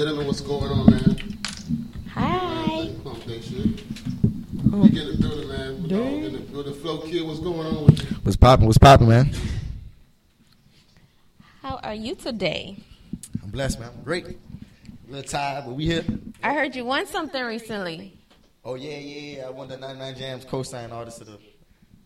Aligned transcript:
gentlemen, 0.00 0.28
what's 0.28 0.40
going 0.40 0.64
on, 0.64 0.90
man? 0.90 1.38
Hi. 2.14 2.90
Pump 3.04 3.22
that 3.24 3.44
shit. 3.44 3.82
Oh. 4.72 4.84
You 4.84 4.88
get 4.88 5.06
the 5.08 5.18
building, 5.20 5.48
man. 5.48 5.88
Dog 5.88 6.24
in 6.24 6.32
the 6.32 6.38
building. 6.38 6.72
Flo 6.72 7.02
Kid, 7.02 7.26
what's 7.26 7.40
going 7.40 7.66
on 7.66 7.84
with 7.84 8.00
you? 8.00 8.16
What's 8.22 8.36
poppin'? 8.38 8.64
What's 8.64 8.78
poppin', 8.78 9.08
man? 9.08 9.30
How 11.60 11.76
are 11.82 11.92
you 11.92 12.14
today? 12.14 12.78
I'm 13.42 13.50
blessed, 13.50 13.78
man. 13.78 13.90
I'm 13.94 14.02
great. 14.02 14.24
A 14.24 14.36
little 15.06 15.22
tired, 15.22 15.66
but 15.66 15.74
we 15.74 15.84
here. 15.84 16.04
I 16.42 16.54
heard 16.54 16.74
you 16.74 16.86
won 16.86 17.06
something 17.06 17.44
recently. 17.44 18.16
Oh 18.64 18.76
yeah, 18.76 18.96
yeah, 18.96 19.36
yeah. 19.36 19.46
I 19.48 19.50
won 19.50 19.68
the 19.68 19.76
99 19.76 20.14
Jamz 20.14 20.48
co-sign 20.48 20.92
artist 20.92 21.20
of 21.20 21.26
the 21.26 21.38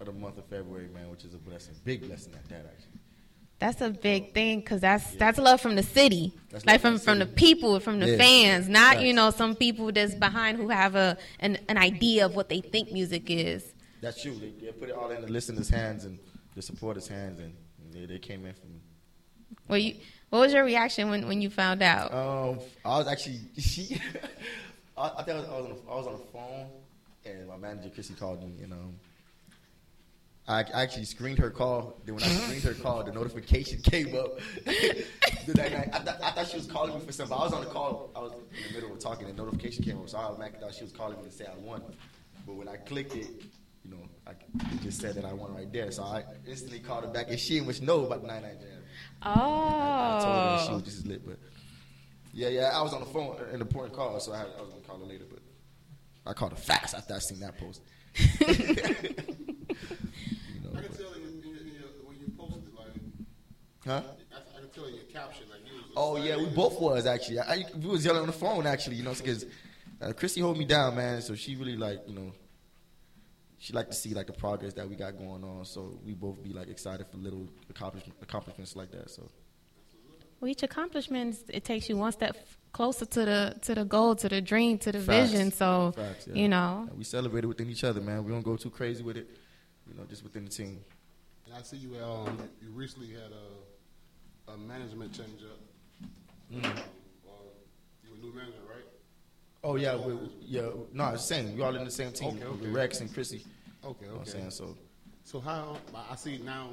of 0.00 0.06
the 0.06 0.12
month 0.12 0.36
of 0.36 0.46
February, 0.46 0.88
man, 0.92 1.10
which 1.12 1.24
is 1.24 1.32
a 1.32 1.38
blessing, 1.38 1.74
big 1.84 2.08
blessing 2.08 2.34
at 2.34 2.48
that 2.48 2.66
actually. 2.66 3.03
That's 3.64 3.80
a 3.80 3.88
big 3.88 4.34
thing 4.34 4.60
because 4.60 4.82
that's 4.82 5.12
that's 5.14 5.38
love 5.38 5.58
from 5.58 5.74
the 5.74 5.82
city, 5.82 6.34
That's 6.50 6.66
like 6.66 6.82
from 6.82 6.98
from 6.98 6.98
the 6.98 7.04
from 7.04 7.18
the 7.20 7.24
city. 7.24 7.34
people, 7.34 7.80
from 7.80 7.98
the 7.98 8.10
Yeah. 8.10 8.18
fans, 8.18 8.68
not 8.68 9.00
you 9.00 9.14
know 9.14 9.30
some 9.30 9.56
people 9.56 9.90
that's 9.90 10.14
behind 10.14 10.58
who 10.58 10.68
have 10.68 10.94
a 10.94 11.16
an, 11.40 11.56
an 11.70 11.78
idea 11.78 12.26
of 12.26 12.36
what 12.36 12.50
they 12.50 12.60
think 12.60 12.92
music 12.92 13.30
is. 13.30 13.72
That's 14.02 14.20
true. 14.20 14.34
They, 14.34 14.50
they 14.66 14.70
put 14.72 14.90
it 14.90 14.94
all 14.94 15.10
in 15.10 15.22
the 15.22 15.28
listeners' 15.32 15.70
hands 15.70 16.04
and 16.04 16.18
the 16.54 16.60
supporters' 16.60 17.08
hands, 17.08 17.40
and 17.40 17.54
they, 17.90 18.04
they 18.04 18.18
came 18.18 18.44
in 18.44 18.52
from. 18.52 18.82
Well, 19.66 19.78
you, 19.78 19.94
what 20.28 20.40
was 20.40 20.52
your 20.52 20.64
reaction 20.66 21.08
when, 21.08 21.26
when 21.26 21.40
you 21.40 21.48
found 21.48 21.82
out? 21.82 22.12
Um, 22.12 22.58
I 22.84 22.98
was 22.98 23.08
actually 23.08 23.40
she. 23.58 23.98
I, 24.94 25.10
I 25.20 25.22
think 25.22 25.38
I 25.38 25.40
was, 25.40 25.48
I 25.48 25.56
was, 25.56 25.64
on 25.64 25.70
the, 25.70 25.90
I 25.90 25.94
was 25.96 26.06
on 26.06 26.12
the 26.12 26.24
phone, 26.34 26.66
and 27.24 27.48
my 27.48 27.56
manager 27.56 27.88
Chrissy 27.88 28.12
called 28.12 28.42
me, 28.42 28.62
and 28.62 28.74
um, 28.74 28.94
I, 30.46 30.60
I 30.60 30.82
actually 30.82 31.04
screened 31.06 31.38
her 31.38 31.50
call. 31.50 31.98
Then 32.04 32.16
when 32.16 32.24
I 32.24 32.28
screened 32.28 32.62
her 32.64 32.74
call, 32.74 33.02
the 33.02 33.12
notification 33.12 33.80
came 33.82 34.14
up. 34.16 34.38
That 35.46 35.72
night, 35.72 35.90
I, 35.92 35.98
th- 35.98 36.16
I 36.22 36.30
thought 36.30 36.48
she 36.48 36.56
was 36.56 36.66
calling 36.66 36.94
me 36.94 37.00
for 37.04 37.12
something. 37.12 37.36
but 37.36 37.42
I 37.42 37.44
was 37.44 37.52
on 37.52 37.60
the 37.64 37.68
call. 37.70 38.10
I 38.16 38.20
was 38.20 38.32
in 38.32 38.38
the 38.68 38.72
middle 38.80 38.92
of 38.94 38.98
talking, 38.98 39.28
and 39.28 39.36
the 39.36 39.42
notification 39.42 39.84
came 39.84 39.98
up, 39.98 40.08
so 40.08 40.16
I 40.16 40.22
automatically 40.22 40.60
thought 40.60 40.74
she 40.74 40.84
was 40.84 40.92
calling 40.92 41.18
me 41.18 41.24
to 41.24 41.30
say 41.30 41.44
I 41.44 41.54
won. 41.58 41.82
But 42.46 42.54
when 42.54 42.66
I 42.66 42.76
clicked 42.76 43.14
it, 43.14 43.26
you 43.84 43.90
know, 43.90 43.98
I, 44.26 44.30
it 44.30 44.80
just 44.82 45.02
said 45.02 45.16
that 45.16 45.26
I 45.26 45.34
won 45.34 45.54
right 45.54 45.70
there. 45.70 45.90
So 45.90 46.02
I 46.02 46.24
instantly 46.46 46.78
called 46.80 47.04
her 47.04 47.10
back, 47.10 47.26
and 47.28 47.38
she 47.38 47.60
didn't 47.60 47.82
know 47.82 48.06
about 48.06 48.22
the 48.22 48.28
99 48.28 48.52
Jam. 48.58 48.68
Oh. 49.22 49.30
I 49.30 50.20
told 50.24 50.34
her 50.34 50.64
she 50.64 50.70
Oh, 50.70 50.74
was 50.76 50.82
just 50.84 50.98
as 51.00 51.06
lit, 51.06 51.26
but 51.26 51.38
yeah, 52.32 52.48
yeah, 52.48 52.70
I 52.72 52.80
was 52.80 52.94
on 52.94 53.00
the 53.00 53.06
phone, 53.06 53.36
uh, 53.38 53.44
an 53.54 53.60
important 53.60 53.94
call, 53.94 54.18
so 54.20 54.32
I, 54.32 54.38
had, 54.38 54.46
I 54.58 54.62
was 54.62 54.70
gonna 54.70 54.82
call 54.86 54.98
her 54.98 55.04
later, 55.04 55.24
but 55.30 55.40
I 56.24 56.32
called 56.32 56.52
her 56.52 56.58
fast 56.58 56.94
after 56.94 57.12
I 57.12 57.18
seen 57.18 57.40
that 57.40 57.58
post. 57.58 57.82
you 60.74 60.80
know, 60.80 60.86
I 60.86 60.88
can 60.88 60.96
tell 60.96 61.12
in, 61.14 61.22
in, 61.22 61.68
in 61.68 61.74
your, 61.74 61.88
when 62.04 62.16
you 62.18 62.32
posted, 62.36 62.74
like, 62.74 62.86
huh? 63.86 64.02
I, 64.32 64.36
I 64.56 64.60
can 64.60 64.70
tell 64.70 64.84
in 64.86 64.94
your 64.94 65.04
caption, 65.04 65.44
like, 65.50 65.60
you 65.66 65.74
was 65.76 65.84
Oh 65.96 66.16
yeah, 66.16 66.36
we 66.36 66.46
both 66.46 66.80
was 66.80 67.06
actually. 67.06 67.38
I, 67.40 67.52
I- 67.54 67.64
we 67.78 67.86
was 67.86 68.04
yelling 68.04 68.20
on 68.22 68.26
the 68.26 68.32
phone 68.32 68.66
actually, 68.66 68.96
you 68.96 69.02
know, 69.04 69.14
because 69.14 69.46
uh, 70.02 70.12
Chrissy 70.12 70.40
hold 70.40 70.58
me 70.58 70.64
down, 70.64 70.96
man. 70.96 71.22
So 71.22 71.34
she 71.34 71.54
really 71.56 71.76
like, 71.76 72.00
you 72.06 72.14
know, 72.14 72.32
she 73.58 73.72
like 73.72 73.88
to 73.88 73.94
see 73.96 74.12
like 74.12 74.26
the 74.26 74.32
progress 74.32 74.74
that 74.74 74.88
we 74.88 74.96
got 74.96 75.16
going 75.16 75.42
on. 75.44 75.64
So 75.64 75.98
we 76.04 76.12
both 76.14 76.42
be 76.42 76.52
like 76.52 76.68
excited 76.68 77.06
for 77.10 77.16
little 77.18 77.48
accomplishment, 77.70 78.18
accomplishments 78.20 78.76
like 78.76 78.90
that. 78.90 79.08
So 79.10 79.22
well, 80.40 80.50
each 80.50 80.62
accomplishment 80.62 81.36
it 81.48 81.64
takes 81.64 81.88
you 81.88 81.96
one 81.96 82.12
step 82.12 82.36
closer 82.72 83.06
to 83.06 83.24
the 83.24 83.54
to 83.62 83.74
the 83.74 83.84
goal, 83.84 84.16
to 84.16 84.28
the 84.28 84.40
dream, 84.42 84.76
to 84.78 84.92
the 84.92 84.98
Facts. 85.00 85.30
vision. 85.30 85.52
So 85.52 85.92
Facts, 85.96 86.26
yeah. 86.26 86.34
you 86.34 86.48
know, 86.48 86.86
And 86.88 86.98
we 86.98 87.04
celebrated 87.04 87.46
within 87.46 87.70
each 87.70 87.84
other, 87.84 88.00
man. 88.00 88.24
We 88.24 88.32
don't 88.32 88.42
go 88.42 88.56
too 88.56 88.70
crazy 88.70 89.02
with 89.02 89.16
it, 89.16 89.30
you 89.88 89.94
know, 89.96 90.04
just 90.08 90.22
within 90.22 90.44
the 90.44 90.50
team. 90.50 90.80
And 91.46 91.54
I 91.54 91.62
see 91.62 91.76
you, 91.76 91.96
um, 92.02 92.38
you 92.62 92.70
recently 92.70 93.08
had 93.08 93.30
a, 93.32 94.52
a 94.52 94.56
management 94.58 95.12
change 95.12 95.42
up. 95.42 95.60
Mm. 96.52 96.64
Um, 96.64 96.72
you 98.04 98.14
a 98.14 98.18
new 98.24 98.32
manager, 98.34 98.58
right? 98.68 98.84
Oh 99.62 99.76
yeah, 99.76 99.96
we, 99.96 100.14
yeah. 100.42 100.68
No, 100.92 101.08
it's 101.10 101.26
the 101.26 101.34
same. 101.34 101.56
We 101.56 101.62
all 101.62 101.74
in 101.74 101.84
the 101.84 101.90
same 101.90 102.12
team. 102.12 102.36
Okay, 102.36 102.46
with 102.48 102.60
okay. 102.62 102.70
Rex 102.70 103.00
and 103.00 103.12
Chrissy. 103.12 103.44
Okay, 103.84 104.04
You 104.06 104.10
know 104.12 104.18
what 104.18 104.20
I'm 104.20 104.26
saying? 104.32 104.50
So 104.50 104.76
So 105.24 105.40
how, 105.40 105.76
I 106.10 106.16
see 106.16 106.38
now, 106.38 106.68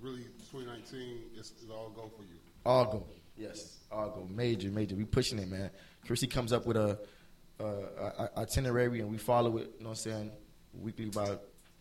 really, 0.00 0.24
2019 0.52 1.18
is, 1.36 1.52
is 1.62 1.70
all 1.70 1.90
go 1.90 2.10
for 2.16 2.22
you. 2.22 2.38
all 2.64 2.84
go. 2.84 3.06
Yes, 3.36 3.78
all 3.90 4.10
go. 4.10 4.26
Major, 4.32 4.68
major. 4.70 4.94
We 4.96 5.04
pushing 5.04 5.38
it, 5.38 5.48
man. 5.48 5.70
Chrissy 6.06 6.26
comes 6.26 6.52
up 6.52 6.66
with 6.66 6.76
a, 6.76 6.98
a, 7.58 7.64
a 7.64 8.30
itinerary 8.38 9.00
and 9.00 9.10
we 9.10 9.18
follow 9.18 9.56
it. 9.58 9.72
You 9.78 9.84
know 9.84 9.90
what 9.90 9.98
I'm 10.06 10.12
saying? 10.12 10.30
Weekly 10.80 11.06
by 11.06 11.36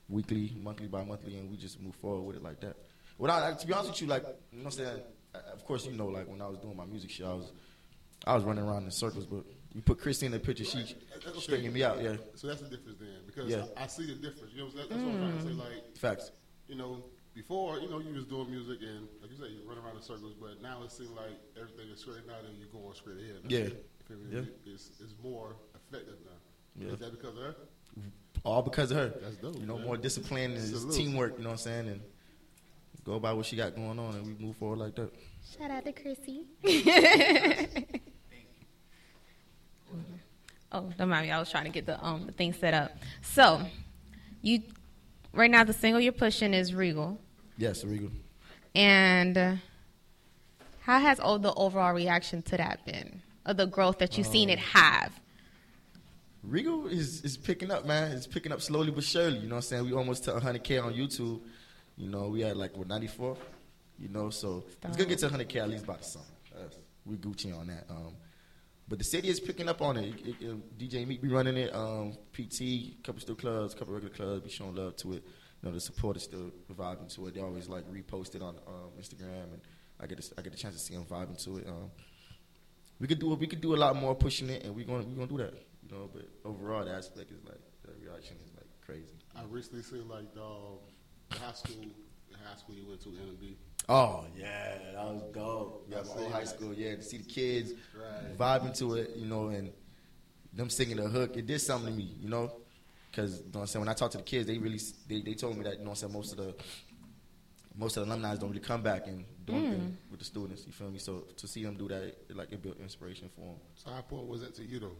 weekly, 0.09 0.53
monthly 0.61 0.87
by 0.87 1.03
monthly, 1.03 1.37
and 1.37 1.49
we 1.49 1.57
just 1.57 1.79
move 1.81 1.95
forward 1.95 2.23
with 2.23 2.35
it 2.37 2.43
like 2.43 2.59
that. 2.61 2.75
Without, 3.17 3.41
like, 3.41 3.59
to 3.59 3.67
be 3.67 3.73
honest 3.73 3.91
with 3.91 4.01
you, 4.01 4.07
like 4.07 4.23
you 4.51 4.59
know 4.59 4.65
what 4.65 4.73
I'm 4.79 4.85
saying. 4.85 5.01
uh, 5.35 5.39
Of 5.53 5.63
course, 5.65 5.85
you 5.85 5.91
know, 5.93 6.07
like 6.07 6.27
when 6.27 6.41
I 6.41 6.47
was 6.47 6.57
doing 6.57 6.75
my 6.75 6.85
music 6.85 7.09
shit, 7.11 7.25
I 7.25 7.33
was, 7.33 7.51
I 8.25 8.35
was 8.35 8.43
running 8.43 8.63
around 8.63 8.85
in 8.85 8.91
circles. 8.91 9.25
But 9.25 9.43
you 9.73 9.81
put 9.81 9.99
Chrissy 9.99 10.25
in 10.25 10.31
the 10.31 10.39
picture, 10.39 10.63
she 10.63 10.79
That's 11.13 11.27
okay. 11.27 11.39
straightening 11.39 11.73
me 11.73 11.83
out. 11.83 12.01
Yeah, 12.01 12.15
So 12.35 12.47
that's 12.47 12.61
the 12.61 12.69
difference 12.69 12.97
then, 12.99 13.09
because 13.25 13.49
Yeah. 13.49 13.65
I 13.77 13.87
see 13.87 14.05
the 14.07 14.15
difference. 14.15 14.53
You 14.53 14.59
know, 14.61 14.65
what 14.65 14.73
I'm 14.73 14.77
saying? 14.77 14.89
that's 14.89 15.03
what 15.03 15.13
I'm 15.13 15.19
trying 15.19 15.37
to 15.37 15.43
say. 15.43 15.69
Like, 15.75 15.97
facts. 15.97 16.31
you 16.67 16.75
know, 16.75 17.03
before, 17.35 17.79
you 17.79 17.89
know, 17.89 17.99
you 17.99 18.13
was 18.13 18.25
doing 18.25 18.49
music 18.49 18.79
and, 18.81 19.07
like 19.21 19.29
you 19.31 19.37
said, 19.37 19.51
you 19.51 19.61
run 19.67 19.77
around 19.77 19.95
in 19.97 20.01
circles, 20.01 20.33
but 20.41 20.61
now 20.61 20.81
it 20.83 20.91
seems 20.91 21.11
like 21.11 21.37
everything 21.55 21.87
is 21.93 21.99
straight 22.01 22.25
out 22.31 22.43
and 22.49 22.57
you're 22.57 22.67
going 22.73 22.93
straight 22.95 23.17
ahead. 23.21 23.43
now. 23.43 23.49
Yeah. 23.49 23.69
You? 24.09 24.17
Yeah. 24.31 24.73
It's, 24.73 24.89
it's 24.99 25.13
more 25.21 25.55
effective 25.75 26.15
now. 26.25 26.39
Yeah. 26.87 26.93
Is 26.93 26.99
that 26.99 27.11
because 27.11 27.37
of 27.37 27.43
her? 27.43 27.55
All 28.49 28.61
because 28.61 28.91
of 28.91 28.97
her. 28.97 29.13
That's 29.21 29.37
dope, 29.37 29.55
You 29.59 29.65
know, 29.65 29.77
man. 29.77 29.85
more 29.85 29.97
discipline 29.97 30.53
and 30.53 30.61
Salute. 30.61 30.95
teamwork. 30.95 31.37
You 31.37 31.43
know 31.43 31.49
what 31.49 31.53
I'm 31.53 31.57
saying? 31.59 31.87
And 31.89 32.01
go 33.03 33.19
by 33.19 33.33
what 33.33 33.45
she 33.45 33.55
got 33.55 33.75
going 33.75 33.99
on, 33.99 34.15
and 34.15 34.25
we 34.25 34.33
move 34.45 34.55
forward 34.57 34.79
like 34.79 34.95
that. 34.95 35.11
shout 35.57 35.71
out 35.71 35.85
to 35.85 35.91
Chrissy. 35.93 36.45
oh, 40.71 40.89
don't 40.97 41.09
mind 41.09 41.27
me. 41.27 41.31
I 41.31 41.39
was 41.39 41.49
trying 41.49 41.65
to 41.65 41.69
get 41.71 41.85
the 41.85 42.03
um 42.03 42.25
the 42.25 42.31
thing 42.31 42.53
set 42.53 42.73
up. 42.73 42.91
So, 43.21 43.61
you 44.41 44.61
right 45.33 45.49
now 45.51 45.63
the 45.63 45.73
single 45.73 45.99
you're 46.01 46.11
pushing 46.13 46.53
is 46.53 46.73
Regal. 46.73 47.19
Yes, 47.57 47.83
Regal. 47.83 48.09
And 48.75 49.37
uh, 49.37 49.55
how 50.81 50.99
has 50.99 51.19
all 51.19 51.39
the 51.39 51.53
overall 51.53 51.93
reaction 51.93 52.41
to 52.43 52.57
that 52.57 52.85
been? 52.85 53.21
Of 53.45 53.57
the 53.57 53.65
growth 53.65 53.97
that 53.99 54.17
you've 54.17 54.27
seen 54.27 54.49
it 54.49 54.59
have? 54.59 55.19
Regal 56.43 56.87
is, 56.87 57.21
is 57.23 57.37
picking 57.37 57.69
up, 57.71 57.85
man. 57.85 58.11
It's 58.11 58.27
picking 58.27 58.51
up 58.51 58.61
slowly 58.61 58.91
but 58.91 59.03
surely. 59.03 59.39
You 59.39 59.47
know 59.49 59.55
what 59.55 59.57
I'm 59.57 59.61
saying? 59.63 59.85
We 59.85 59.93
almost 59.93 60.23
to 60.25 60.31
100K 60.31 60.83
on 60.83 60.93
YouTube. 60.93 61.41
You 61.97 62.09
know, 62.09 62.29
we 62.29 62.41
had 62.41 62.55
like, 62.55 62.77
what, 62.77 62.87
94? 62.87 63.35
You 63.99 64.07
know, 64.09 64.29
so 64.29 64.63
it's 64.83 64.95
going 64.95 65.09
to 65.09 65.15
get 65.15 65.19
to 65.19 65.27
100K 65.27 65.61
at 65.61 65.69
least 65.69 65.85
by 65.85 65.97
the 65.97 66.03
summer. 66.03 66.25
That's- 66.53 66.77
we 67.05 67.15
Gucci 67.17 67.57
on 67.57 67.67
that. 67.67 67.85
Um, 67.89 68.13
but 68.87 68.99
the 68.99 69.03
city 69.03 69.29
is 69.29 69.39
picking 69.39 69.67
up 69.67 69.81
on 69.81 69.97
it. 69.97 70.05
It- 70.15 70.27
it- 70.27 70.41
it- 70.41 70.77
DJ 70.77 71.05
Meat 71.07 71.21
be 71.21 71.27
running 71.27 71.57
it. 71.57 71.73
Um, 71.75 72.13
PT, 72.33 72.97
couple 73.03 73.19
still 73.19 73.35
clubs, 73.35 73.73
couple 73.73 73.93
regular 73.93 74.13
clubs 74.13 74.43
be 74.43 74.49
showing 74.49 74.75
love 74.75 74.95
to 74.97 75.13
it. 75.13 75.23
You 75.61 75.69
know, 75.69 75.71
the 75.71 75.79
support 75.81 76.17
is 76.17 76.23
still 76.23 76.51
vibing 76.71 77.13
to 77.15 77.27
it. 77.27 77.33
They 77.33 77.41
always 77.41 77.67
like 77.67 77.83
repost 77.91 78.35
it 78.35 78.41
on 78.41 78.55
um, 78.67 78.91
Instagram, 78.99 79.43
and 79.53 79.61
I 79.99 80.07
get 80.07 80.19
a, 80.19 80.39
I 80.39 80.41
get 80.41 80.53
a 80.53 80.57
chance 80.57 80.75
to 80.75 80.79
see 80.79 80.93
them 80.93 81.03
vibing 81.05 81.41
to 81.43 81.57
it. 81.57 81.67
Um, 81.67 81.91
we 82.99 83.07
could 83.07 83.19
do 83.19 83.33
we 83.33 83.47
could 83.47 83.59
do 83.61 83.75
a 83.75 83.77
lot 83.77 83.95
more 83.95 84.15
pushing 84.15 84.49
it, 84.49 84.63
and 84.63 84.75
we're 84.75 84.85
gonna 84.85 85.03
we're 85.03 85.25
gonna 85.25 85.27
do 85.27 85.37
that. 85.37 85.53
You 85.89 85.97
know, 85.97 86.09
but 86.13 86.25
overall, 86.45 86.85
the 86.85 86.91
aspect 86.91 87.31
is 87.31 87.43
like 87.45 87.59
the 87.83 87.91
reaction 88.05 88.37
is 88.45 88.51
like 88.55 88.67
crazy. 88.85 89.15
I 89.35 89.41
recently 89.49 89.83
seen 89.83 90.07
like 90.07 90.33
dog 90.35 90.79
um, 91.31 91.37
high 91.39 91.53
school, 91.53 91.85
the 92.29 92.37
high 92.37 92.57
school 92.57 92.75
you 92.75 92.87
went 92.87 93.01
to, 93.01 93.09
NB. 93.09 93.55
Oh 93.87 94.25
yeah, 94.37 94.77
that 94.93 95.05
was 95.05 95.23
dope. 95.33 95.87
Yeah, 95.89 95.97
I 95.97 96.01
my 96.01 96.07
see 96.07 96.19
old 96.19 96.31
high 96.31 96.39
that. 96.41 96.47
school. 96.47 96.73
Yeah, 96.73 96.95
to 96.95 97.01
see 97.01 97.17
the 97.17 97.23
kids 97.23 97.73
Right. 97.97 98.37
vibing 98.37 98.77
to 98.79 98.95
it, 98.95 99.15
you 99.15 99.25
know, 99.25 99.47
and 99.47 99.71
them 100.53 100.69
singing 100.69 100.97
the 100.97 101.07
hook, 101.07 101.37
it 101.37 101.47
did 101.47 101.59
something 101.59 101.91
to 101.91 101.97
me, 101.97 102.15
you 102.19 102.29
know, 102.29 102.51
because 103.09 103.39
you 103.39 103.45
know 103.45 103.51
what 103.53 103.61
I'm 103.61 103.67
saying 103.67 103.81
when 103.81 103.89
I 103.89 103.93
talk 103.93 104.11
to 104.11 104.17
the 104.17 104.23
kids, 104.23 104.47
they 104.47 104.57
really 104.57 104.79
they, 105.07 105.21
they 105.21 105.33
told 105.33 105.57
me 105.57 105.63
that 105.63 105.73
you 105.73 105.79
know 105.79 105.85
what 105.85 105.89
I'm 105.91 105.95
saying 105.95 106.13
most 106.13 106.31
of 106.33 106.37
the 106.37 106.55
most 107.75 107.97
of 107.97 108.05
the 108.05 108.11
alumni 108.11 108.35
don't 108.35 108.49
really 108.49 108.59
come 108.59 108.81
back 108.81 109.07
and 109.07 109.25
do 109.45 109.53
hmm. 109.53 109.59
anything 109.59 109.97
with 110.11 110.19
the 110.19 110.25
students. 110.25 110.65
You 110.67 110.73
feel 110.73 110.91
me? 110.91 110.99
So 110.99 111.25
to 111.35 111.47
see 111.47 111.63
them 111.63 111.75
do 111.75 111.87
that, 111.87 112.03
it, 112.03 112.35
like 112.35 112.51
it 112.51 112.61
built 112.61 112.79
inspiration 112.79 113.29
for 113.35 113.41
them. 113.41 113.55
So 113.75 113.89
how 113.89 113.97
important 113.97 114.29
was 114.29 114.41
that 114.41 114.53
to 114.55 114.63
you 114.63 114.79
though? 114.79 114.97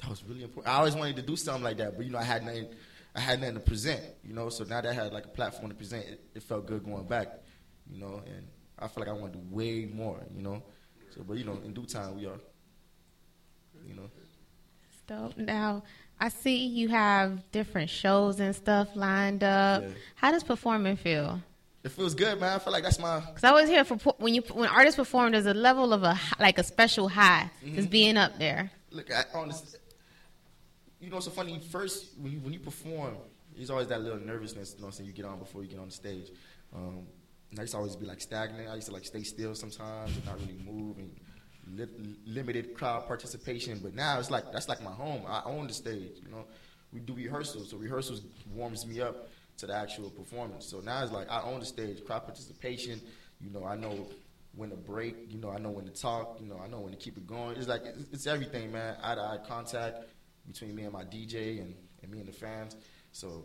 That 0.00 0.10
was 0.10 0.24
really 0.24 0.42
important. 0.42 0.72
I 0.72 0.78
always 0.78 0.94
wanted 0.94 1.16
to 1.16 1.22
do 1.22 1.36
something 1.36 1.62
like 1.62 1.76
that, 1.78 1.96
but 1.96 2.04
you 2.04 2.12
know, 2.12 2.18
I 2.18 2.24
had 2.24 2.44
nothing. 2.44 2.68
I 3.14 3.20
had 3.20 3.40
nothing 3.40 3.56
to 3.56 3.60
present. 3.60 4.02
You 4.24 4.34
know, 4.34 4.48
so 4.48 4.64
now 4.64 4.80
that 4.80 4.90
I 4.90 4.92
had 4.92 5.12
like 5.12 5.26
a 5.26 5.28
platform 5.28 5.70
to 5.70 5.74
present, 5.74 6.06
it, 6.06 6.20
it 6.34 6.42
felt 6.42 6.66
good 6.66 6.84
going 6.84 7.06
back. 7.06 7.28
You 7.90 8.00
know, 8.00 8.22
and 8.24 8.46
I 8.78 8.88
feel 8.88 9.04
like 9.04 9.08
I 9.08 9.12
want 9.12 9.32
to 9.32 9.38
do 9.38 9.44
way 9.50 9.88
more. 9.92 10.20
You 10.34 10.42
know, 10.42 10.62
so 11.14 11.22
but 11.26 11.36
you 11.36 11.44
know, 11.44 11.58
in 11.64 11.72
due 11.72 11.86
time 11.86 12.16
we 12.16 12.26
are. 12.26 12.40
You 13.86 13.94
know, 13.94 14.10
Dope. 15.06 15.36
Now, 15.36 15.82
I 16.20 16.28
see 16.28 16.66
you 16.66 16.88
have 16.88 17.50
different 17.50 17.90
shows 17.90 18.40
and 18.40 18.54
stuff 18.54 18.88
lined 18.94 19.42
up. 19.42 19.82
Yeah. 19.82 19.88
How 20.14 20.30
does 20.30 20.44
performing 20.44 20.96
feel? 20.96 21.40
it 21.82 21.90
feels 21.90 22.14
good, 22.14 22.38
man. 22.40 22.56
I 22.56 22.58
feel 22.58 22.72
like 22.72 22.82
that's 22.82 22.98
my. 22.98 23.20
Because 23.20 23.44
I 23.44 23.48
always 23.48 23.68
hear 23.68 23.84
for 23.84 23.96
when 24.18 24.34
you 24.34 24.42
when 24.52 24.68
artists 24.68 24.96
perform, 24.96 25.32
there's 25.32 25.46
a 25.46 25.54
level 25.54 25.92
of 25.92 26.02
a 26.02 26.18
like 26.38 26.58
a 26.58 26.62
special 26.62 27.08
high 27.08 27.50
just 27.62 27.74
mm-hmm. 27.74 27.86
being 27.86 28.16
up 28.16 28.38
there. 28.38 28.70
Look, 28.90 29.12
I, 29.12 29.24
honest. 29.34 29.78
You 31.00 31.10
know, 31.10 31.20
so 31.20 31.30
funny. 31.30 31.58
First, 31.70 32.18
when 32.18 32.32
you 32.32 32.38
when 32.40 32.52
you 32.52 32.60
perform, 32.60 33.16
there's 33.56 33.70
always 33.70 33.88
that 33.88 34.02
little 34.02 34.20
nervousness. 34.20 34.74
You 34.78 34.84
know, 34.84 34.90
saying 34.90 35.06
you 35.06 35.14
get 35.14 35.24
on 35.24 35.38
before 35.38 35.62
you 35.62 35.68
get 35.68 35.78
on 35.78 35.86
the 35.86 35.92
stage. 35.92 36.28
Um, 36.74 37.06
I 37.58 37.62
used 37.62 37.72
to 37.72 37.78
always 37.78 37.96
be 37.96 38.06
like 38.06 38.20
stagnant. 38.20 38.68
I 38.68 38.74
used 38.74 38.88
to 38.88 38.92
like 38.92 39.04
stay 39.04 39.22
still 39.22 39.54
sometimes 39.54 40.14
and 40.14 40.24
not 40.26 40.38
really 40.40 40.58
move 40.64 40.98
and 40.98 41.10
li- 41.74 42.16
limited 42.26 42.74
crowd 42.74 43.06
participation. 43.06 43.80
But 43.82 43.94
now 43.94 44.18
it's 44.18 44.30
like 44.30 44.52
that's 44.52 44.68
like 44.68 44.82
my 44.82 44.90
home. 44.92 45.22
I 45.26 45.42
own 45.46 45.66
the 45.66 45.72
stage. 45.72 46.12
You 46.22 46.30
know, 46.30 46.44
we 46.92 47.00
do 47.00 47.14
rehearsals, 47.14 47.70
so 47.70 47.78
rehearsals 47.78 48.22
warms 48.54 48.86
me 48.86 49.00
up 49.00 49.28
to 49.56 49.66
the 49.66 49.74
actual 49.74 50.10
performance. 50.10 50.66
So 50.66 50.80
now 50.80 51.02
it's 51.02 51.12
like 51.12 51.30
I 51.30 51.40
own 51.42 51.60
the 51.60 51.66
stage, 51.66 52.04
crowd 52.04 52.24
participation. 52.24 53.00
You 53.40 53.50
know, 53.50 53.64
I 53.64 53.74
know 53.74 54.06
when 54.54 54.68
to 54.68 54.76
break. 54.76 55.16
You 55.30 55.38
know, 55.38 55.50
I 55.50 55.58
know 55.58 55.70
when 55.70 55.86
to 55.86 55.92
talk. 55.92 56.38
You 56.42 56.46
know, 56.46 56.60
I 56.62 56.68
know 56.68 56.80
when 56.80 56.92
to 56.92 56.98
keep 56.98 57.16
it 57.16 57.26
going. 57.26 57.56
It's 57.56 57.68
like 57.68 57.82
it's, 57.86 58.04
it's 58.12 58.26
everything, 58.26 58.70
man. 58.70 58.96
Eye 59.02 59.14
to 59.14 59.20
eye 59.22 59.38
contact 59.48 60.04
between 60.50 60.74
me 60.74 60.84
and 60.84 60.92
my 60.92 61.04
DJ 61.04 61.60
and, 61.60 61.74
and 62.02 62.10
me 62.10 62.18
and 62.18 62.28
the 62.28 62.32
fans. 62.32 62.76
So 63.12 63.44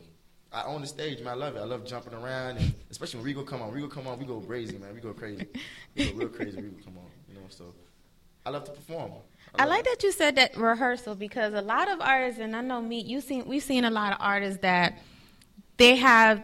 I 0.51 0.63
own 0.63 0.81
the 0.81 0.87
stage, 0.87 1.19
man. 1.19 1.33
I 1.33 1.35
love 1.35 1.55
it. 1.55 1.59
I 1.59 1.65
love 1.65 1.85
jumping 1.85 2.13
around, 2.13 2.57
and 2.57 2.73
especially 2.89 3.21
when 3.21 3.33
Rigo 3.33 3.45
come 3.45 3.61
on. 3.61 3.71
Rigo 3.71 3.89
come 3.89 4.07
on, 4.07 4.17
we 4.17 4.25
go 4.25 4.39
crazy, 4.39 4.77
man. 4.77 4.93
We 4.93 5.01
go 5.01 5.13
crazy. 5.13 5.45
We 5.95 6.11
go 6.11 6.17
real 6.17 6.29
crazy. 6.29 6.57
Rigo 6.57 6.83
come 6.83 6.97
on, 6.97 7.09
you 7.27 7.35
know. 7.35 7.45
So 7.49 7.73
I 8.45 8.49
love 8.49 8.63
to 8.65 8.71
perform. 8.71 9.11
I 9.57 9.65
like 9.65 9.81
it. 9.81 9.85
that 9.85 10.03
you 10.03 10.11
said 10.11 10.35
that 10.35 10.57
rehearsal 10.57 11.15
because 11.15 11.53
a 11.53 11.61
lot 11.61 11.89
of 11.89 12.01
artists, 12.01 12.39
and 12.39 12.55
I 12.55 12.61
know 12.61 12.81
me, 12.81 13.01
you 13.01 13.21
seen 13.21 13.45
we've 13.45 13.63
seen 13.63 13.85
a 13.85 13.89
lot 13.89 14.13
of 14.13 14.17
artists 14.21 14.61
that 14.61 14.99
they 15.77 15.95
have 15.97 16.43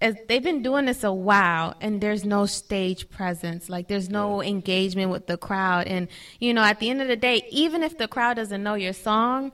as 0.00 0.16
they've 0.28 0.42
been 0.42 0.62
doing 0.62 0.86
this 0.86 1.04
a 1.04 1.12
while 1.12 1.74
and 1.82 2.00
there's 2.00 2.24
no 2.24 2.46
stage 2.46 3.10
presence 3.10 3.68
like 3.68 3.86
there's 3.86 4.08
no 4.08 4.42
engagement 4.42 5.10
with 5.10 5.26
the 5.26 5.36
crowd 5.36 5.86
and 5.86 6.08
you 6.38 6.54
know 6.54 6.62
at 6.62 6.80
the 6.80 6.88
end 6.88 7.02
of 7.02 7.08
the 7.08 7.16
day 7.16 7.46
even 7.50 7.82
if 7.82 7.98
the 7.98 8.08
crowd 8.08 8.34
doesn't 8.36 8.62
know 8.62 8.72
your 8.72 8.94
song 8.94 9.52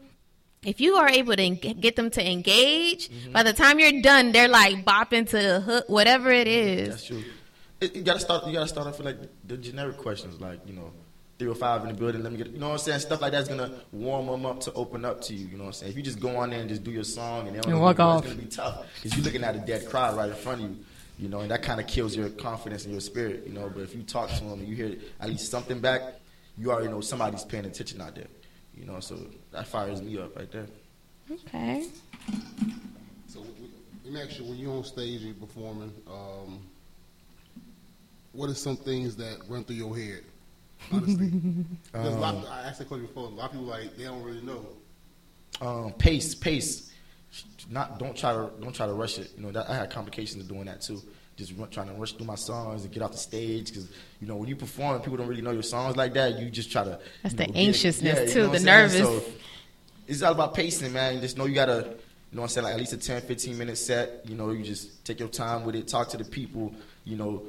if 0.65 0.81
you 0.81 0.95
are 0.97 1.09
able 1.09 1.35
to 1.37 1.43
en- 1.43 1.55
get 1.57 1.97
them 1.97 2.11
to 2.11 2.31
engage 2.31 3.09
Mm-hmm. 3.09 3.33
by 3.33 3.43
the 3.43 3.53
time 3.53 3.79
you're 3.79 4.01
done 4.03 4.33
they're 4.33 4.49
like 4.49 4.85
bopping 4.85 5.29
to 5.29 5.37
the 5.37 5.61
hook 5.61 5.85
whatever 5.89 6.31
it 6.31 6.49
is 6.49 6.89
That's 6.91 7.05
true. 7.07 7.23
It, 7.81 7.95
you 7.95 8.03
gotta 8.03 8.21
start. 8.21 8.47
You 8.47 8.55
gotta 8.55 8.69
start 8.69 8.87
off 8.87 8.97
with 8.97 9.07
like 9.07 9.19
the 9.47 9.59
generic 9.59 9.99
questions, 9.99 10.41
like 10.41 10.61
you 10.67 10.73
know, 10.73 10.93
three 11.39 11.49
or 11.49 11.55
five 11.55 11.83
in 11.83 11.89
the 11.89 11.95
building. 11.95 12.23
Let 12.23 12.33
me 12.33 12.39
get. 12.39 12.47
You 12.49 12.59
know 12.59 12.69
what 12.69 12.73
I'm 12.73 12.79
saying? 12.79 13.01
Stuff 13.01 13.21
like 13.21 13.33
that's 13.33 13.51
gonna 13.51 13.71
warm 13.93 14.29
them 14.29 14.47
up 14.47 14.61
to 14.61 14.73
open 14.73 15.05
up 15.05 15.21
to 15.25 15.35
you. 15.35 15.47
You 15.49 15.59
know 15.59 15.65
what 15.65 15.69
I'm 15.69 15.73
saying? 15.75 15.91
If 15.93 15.97
you 15.99 16.03
just 16.03 16.19
go 16.19 16.39
on 16.39 16.49
there 16.49 16.61
and 16.61 16.71
just 16.71 16.83
do 16.83 16.91
your 16.91 17.05
song 17.05 17.47
and 17.49 17.55
they 17.55 17.61
don't 17.61 17.73
And 17.73 17.83
walk 17.83 18.01
off. 18.01 18.25
it's 18.25 18.33
gonna 18.33 18.43
be 18.43 18.49
tough 18.49 18.87
because 18.95 19.15
you're 19.15 19.27
looking 19.27 19.45
at 19.45 19.55
a 19.57 19.59
dead 19.59 19.87
crowd 19.91 20.17
right 20.17 20.31
in 20.31 20.35
front 20.37 20.63
of 20.63 20.71
you. 20.71 20.77
You 21.19 21.29
know, 21.29 21.41
and 21.41 21.51
that 21.51 21.63
kind 21.63 21.79
of 21.81 21.87
kills 21.87 22.17
your 22.17 22.31
confidence 22.31 22.85
and 22.85 22.93
your 22.93 23.03
spirit. 23.03 23.43
You 23.47 23.53
know, 23.53 23.71
but 23.73 23.83
if 23.83 23.95
you 23.95 24.03
talk 24.05 24.31
to 24.31 24.41
them 24.45 24.61
and 24.61 24.67
you 24.69 24.75
hear 24.75 24.97
at 25.21 25.29
least 25.29 25.51
something 25.51 25.79
back, 25.79 26.01
you 26.57 26.71
already 26.73 26.89
know 26.89 27.03
somebody's 27.03 27.45
paying 27.45 27.67
attention 27.67 28.01
out 28.01 28.15
there. 28.15 28.29
You 28.77 28.85
know, 28.87 29.01
so 29.01 29.17
that 29.53 29.67
fires 29.67 30.03
me 30.03 30.19
up 30.19 30.37
right 30.37 30.51
there. 30.51 30.67
okay 31.31 31.87
So 33.29 33.41
w- 33.41 33.55
w- 33.55 33.71
let 34.05 34.13
me 34.13 34.21
ask 34.21 34.39
you: 34.39 34.45
When 34.45 34.57
you're 34.59 34.73
on 34.73 34.85
stage 34.85 35.23
and 35.23 35.35
you're 35.37 35.47
performing, 35.47 35.93
um, 36.09 36.61
what 38.33 38.51
are 38.51 38.55
some 38.55 38.77
things 38.77 39.17
that 39.17 39.39
run 39.49 39.65
through 39.65 39.77
your 39.77 39.97
head? 39.97 40.23
Honestly, 40.93 41.29
because 41.93 42.15
a 42.15 42.19
lot, 42.19 42.35
Um, 42.37 42.45
I 42.51 42.63
asked 42.65 42.79
that 42.81 42.89
question 42.89 43.07
before. 43.07 43.25
A 43.25 43.29
lot 43.29 43.47
of 43.47 43.53
people 43.53 43.67
like 43.67 43.97
they 43.97 44.05
don't 44.05 44.23
really 44.23 44.43
know. 44.43 44.67
um, 45.61 45.93
pace, 45.95 46.35
pace. 46.35 46.93
Not 47.71 47.99
don't 47.99 48.17
try 48.17 48.33
to 48.33 48.51
don't 48.61 48.75
try 48.75 48.87
to 48.87 48.93
rush 48.93 49.19
it. 49.19 49.31
You 49.37 49.43
know 49.43 49.53
that 49.53 49.69
I 49.71 49.75
had 49.75 49.91
complications 49.91 50.43
of 50.43 50.49
doing 50.49 50.67
that 50.67 50.83
too. 50.83 51.03
Just 51.37 51.53
trying 51.71 51.89
to 51.89 51.93
rush 51.95 52.13
through 52.13 52.27
my 52.27 52.35
songs 52.35 52.85
and 52.85 52.93
get 52.93 53.03
off 53.03 53.13
the 53.13 53.19
stage 53.19 53.69
because 53.69 53.89
you 54.21 54.27
know 54.27 54.37
when 54.37 54.49
you 54.49 54.57
perform, 54.57 55.01
people 55.01 55.19
don't 55.19 55.29
really 55.29 55.43
know 55.43 55.51
your 55.51 55.63
songs 55.63 55.95
like 55.95 56.15
that. 56.15 56.39
You 56.39 56.49
just 56.51 56.73
try 56.73 56.85
to. 56.85 56.99
That's 57.23 57.35
the 57.35 57.47
know, 57.47 57.53
anxiousness, 57.55 58.29
you 58.29 58.35
too, 58.35 58.47
know 58.47 58.53
the 58.53 58.61
nervous. 58.61 58.99
So 58.99 59.23
it's 60.07 60.23
all 60.23 60.33
about 60.33 60.55
pacing, 60.55 60.93
man. 60.93 61.15
You 61.17 61.21
just 61.21 61.37
know 61.37 61.45
you 61.45 61.55
gotta. 61.55 61.97
You 62.33 62.37
know 62.39 62.43
what 62.43 62.45
I'm 62.45 62.49
saying? 62.49 62.65
Like 62.65 62.75
at 62.75 62.81
least 62.81 62.93
a 62.93 62.97
10, 62.97 63.23
15 63.23 63.57
minute 63.57 63.77
set. 63.79 64.23
You 64.27 64.35
know, 64.35 64.51
you 64.51 64.65
just 64.65 65.05
take 65.05 65.21
your 65.21 65.29
time 65.29 65.65
with 65.65 65.75
it, 65.77 65.89
talk 65.89 66.09
to 66.09 66.17
the 66.17 66.25
people. 66.25 66.75
You 67.05 67.17
know, 67.17 67.43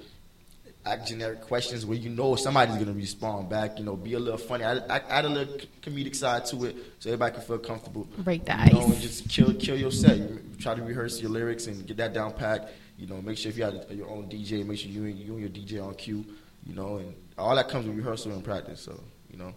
ask 0.86 1.07
generic 1.07 1.42
questions 1.42 1.86
where 1.86 1.98
you 1.98 2.10
know 2.10 2.36
somebody's 2.36 2.75
gonna 2.78 2.94
respond 2.94 3.50
back. 3.50 3.80
You 3.80 3.86
know, 3.86 3.95
be 3.95 4.13
a 4.13 4.19
little 4.19 4.38
funny. 4.38 4.63
Add, 4.63 5.25
a 5.25 5.30
little 5.30 5.56
comedic 5.81 6.16
side 6.16 6.45
to 6.48 6.66
it 6.66 6.75
so 7.00 7.10
everybody 7.10 7.36
can 7.36 7.44
feel 7.44 7.57
comfortable. 7.57 8.07
Break 8.19 8.45
the 8.45 8.51
You 8.68 8.74
know, 8.74 8.80
ice. 8.81 8.92
and 8.92 9.01
just 9.01 9.30
kill 9.30 9.54
kill 9.54 9.78
your 9.78 9.92
set. 9.92 10.18
You 10.18 10.42
try 10.60 10.75
to 10.75 10.81
rehearse 10.84 11.22
your 11.22 11.31
lyrics 11.31 11.68
and 11.68 11.86
get 11.88 11.98
that 11.98 12.13
down 12.13 12.34
packed. 12.34 12.69
You 12.98 13.08
know, 13.08 13.22
make 13.22 13.38
sure 13.38 13.50
if 13.52 13.58
you 13.58 13.64
have 13.64 13.92
your 13.92 14.10
own 14.10 14.28
DJ, 14.30 14.66
make 14.66 14.80
sure 14.80 14.90
you 14.90 15.04
and 15.06 15.16
you 15.18 15.34
and 15.38 15.42
your 15.42 15.50
DJ 15.50 15.86
on 15.86 15.94
cue. 15.96 16.26
You 16.66 16.74
know, 16.74 16.98
and 16.98 17.14
all 17.38 17.56
that 17.56 17.70
comes 17.70 17.86
with 17.88 17.96
rehearsal 17.96 18.32
and 18.34 18.44
practice. 18.44 18.82
So 18.82 19.00
you 19.32 19.38
know, 19.38 19.54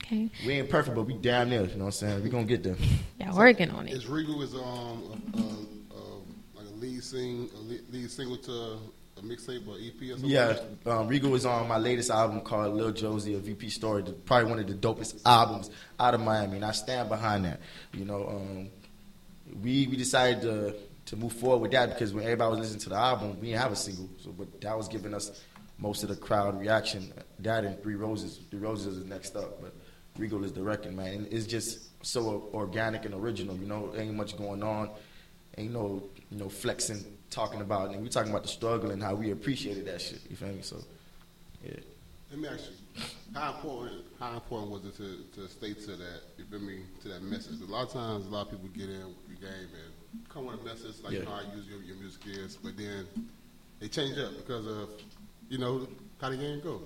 okay 0.00 0.30
we 0.46 0.54
ain't 0.54 0.68
perfect, 0.70 0.94
but 0.94 1.04
we 1.04 1.14
damn 1.14 1.48
near. 1.48 1.62
You 1.62 1.68
know 1.76 1.78
what 1.78 1.84
I'm 1.86 1.90
saying? 1.92 2.22
We 2.22 2.28
gonna 2.30 2.44
get 2.44 2.62
there. 2.62 2.76
yeah 3.18 3.34
working 3.34 3.70
on 3.70 3.86
it 3.88 3.94
Is 3.94 4.06
Regal 4.06 4.42
is 4.42 4.54
um 4.54 4.60
a, 5.34 5.38
a, 5.38 5.40
a, 5.40 6.02
like 6.56 6.66
a 6.70 6.76
lead 6.76 7.02
sing 7.02 7.48
a 7.54 7.58
lead, 7.60 7.80
lead 7.90 8.10
single 8.10 8.36
to 8.38 8.52
a 9.16 9.22
mixtape 9.22 9.66
or 9.68 9.76
EP 9.76 10.00
or 10.02 10.08
something? 10.14 10.28
Yeah, 10.30 10.46
like 10.48 10.84
that? 10.84 10.90
um, 10.92 11.08
Regal 11.08 11.30
was 11.30 11.46
on 11.46 11.66
my 11.68 11.78
latest 11.78 12.10
album 12.10 12.40
called 12.40 12.74
Lil 12.74 12.90
Josie, 12.92 13.34
a 13.34 13.38
VP 13.38 13.70
story. 13.70 14.02
the- 14.02 14.12
Probably 14.12 14.50
one 14.50 14.58
of 14.58 14.66
the 14.66 14.74
dopest 14.74 15.20
albums 15.24 15.70
out 16.00 16.14
of 16.14 16.20
Miami, 16.20 16.56
and 16.56 16.64
I 16.64 16.72
stand 16.72 17.08
behind 17.08 17.44
that. 17.44 17.60
You 17.92 18.04
know, 18.04 18.26
um, 18.28 18.68
we 19.62 19.86
we 19.86 19.96
decided 19.96 20.42
to 20.42 20.74
to 21.06 21.16
move 21.16 21.32
forward 21.32 21.58
with 21.58 21.70
that 21.72 21.90
because 21.90 22.14
when 22.14 22.24
everybody 22.24 22.50
was 22.50 22.60
listening 22.60 22.80
to 22.80 22.88
the 22.90 22.96
album, 22.96 23.38
we 23.40 23.48
didn't 23.48 23.60
have 23.60 23.72
a 23.72 23.76
single, 23.76 24.08
so 24.18 24.30
but 24.30 24.60
that 24.60 24.76
was 24.76 24.88
giving 24.88 25.14
us 25.14 25.42
most 25.78 26.02
of 26.02 26.08
the 26.08 26.16
crowd 26.16 26.58
reaction. 26.58 27.12
That 27.40 27.64
and 27.64 27.82
Three 27.82 27.94
Roses, 27.94 28.40
Three 28.50 28.60
Roses 28.60 28.98
is 28.98 29.04
next 29.04 29.36
up, 29.36 29.60
but 29.60 29.74
Regal 30.18 30.44
is 30.44 30.52
the 30.52 30.62
record 30.62 30.94
man. 30.94 31.14
And 31.14 31.32
it's 31.32 31.46
just 31.46 32.04
so 32.04 32.48
organic 32.54 33.04
and 33.04 33.14
original. 33.14 33.56
You 33.56 33.66
know, 33.66 33.92
ain't 33.96 34.14
much 34.14 34.36
going 34.36 34.62
on, 34.62 34.90
ain't 35.58 35.72
no 35.72 36.02
you 36.30 36.38
know 36.38 36.48
flexing, 36.48 37.04
talking 37.30 37.60
about, 37.60 37.90
and 37.90 38.02
we 38.02 38.08
talking 38.08 38.30
about 38.30 38.42
the 38.42 38.48
struggle 38.48 38.90
and 38.90 39.02
how 39.02 39.14
we 39.14 39.30
appreciated 39.30 39.86
that 39.86 40.00
shit. 40.00 40.20
You 40.30 40.36
feel 40.36 40.48
me? 40.48 40.62
So, 40.62 40.78
yeah. 41.64 41.76
Let 42.30 42.40
me 42.40 42.48
ask 42.48 42.64
you, 42.96 43.02
how 43.34 43.54
important 43.54 44.04
how 44.18 44.34
important 44.34 44.70
was 44.70 44.84
it 44.84 44.96
to, 44.96 45.40
to 45.40 45.48
stay 45.48 45.74
to 45.74 45.96
that? 45.96 46.20
You 46.38 46.44
feel 46.44 46.60
me? 46.60 46.80
To 47.02 47.08
that 47.08 47.22
message. 47.22 47.60
a 47.60 47.70
lot 47.70 47.86
of 47.88 47.92
times, 47.92 48.26
a 48.26 48.30
lot 48.30 48.46
of 48.46 48.50
people 48.50 48.68
get 48.68 48.88
in 48.88 49.06
with 49.06 49.28
the 49.28 49.46
game 49.46 49.68
and 49.74 49.93
come 50.28 50.46
with 50.46 50.60
a 50.60 50.64
message 50.64 51.02
like 51.02 51.12
Yeah. 51.12 51.24
how 51.24 51.40
use 51.54 51.66
your, 51.68 51.82
your 51.82 51.96
music 51.96 52.22
is, 52.26 52.56
but 52.56 52.76
then 52.76 53.06
they 53.80 53.88
change 53.88 54.18
up 54.18 54.36
because 54.36 54.66
of 54.66 54.90
you 55.48 55.58
know 55.58 55.86
how 56.20 56.30
the 56.30 56.36
game 56.36 56.60
go. 56.60 56.80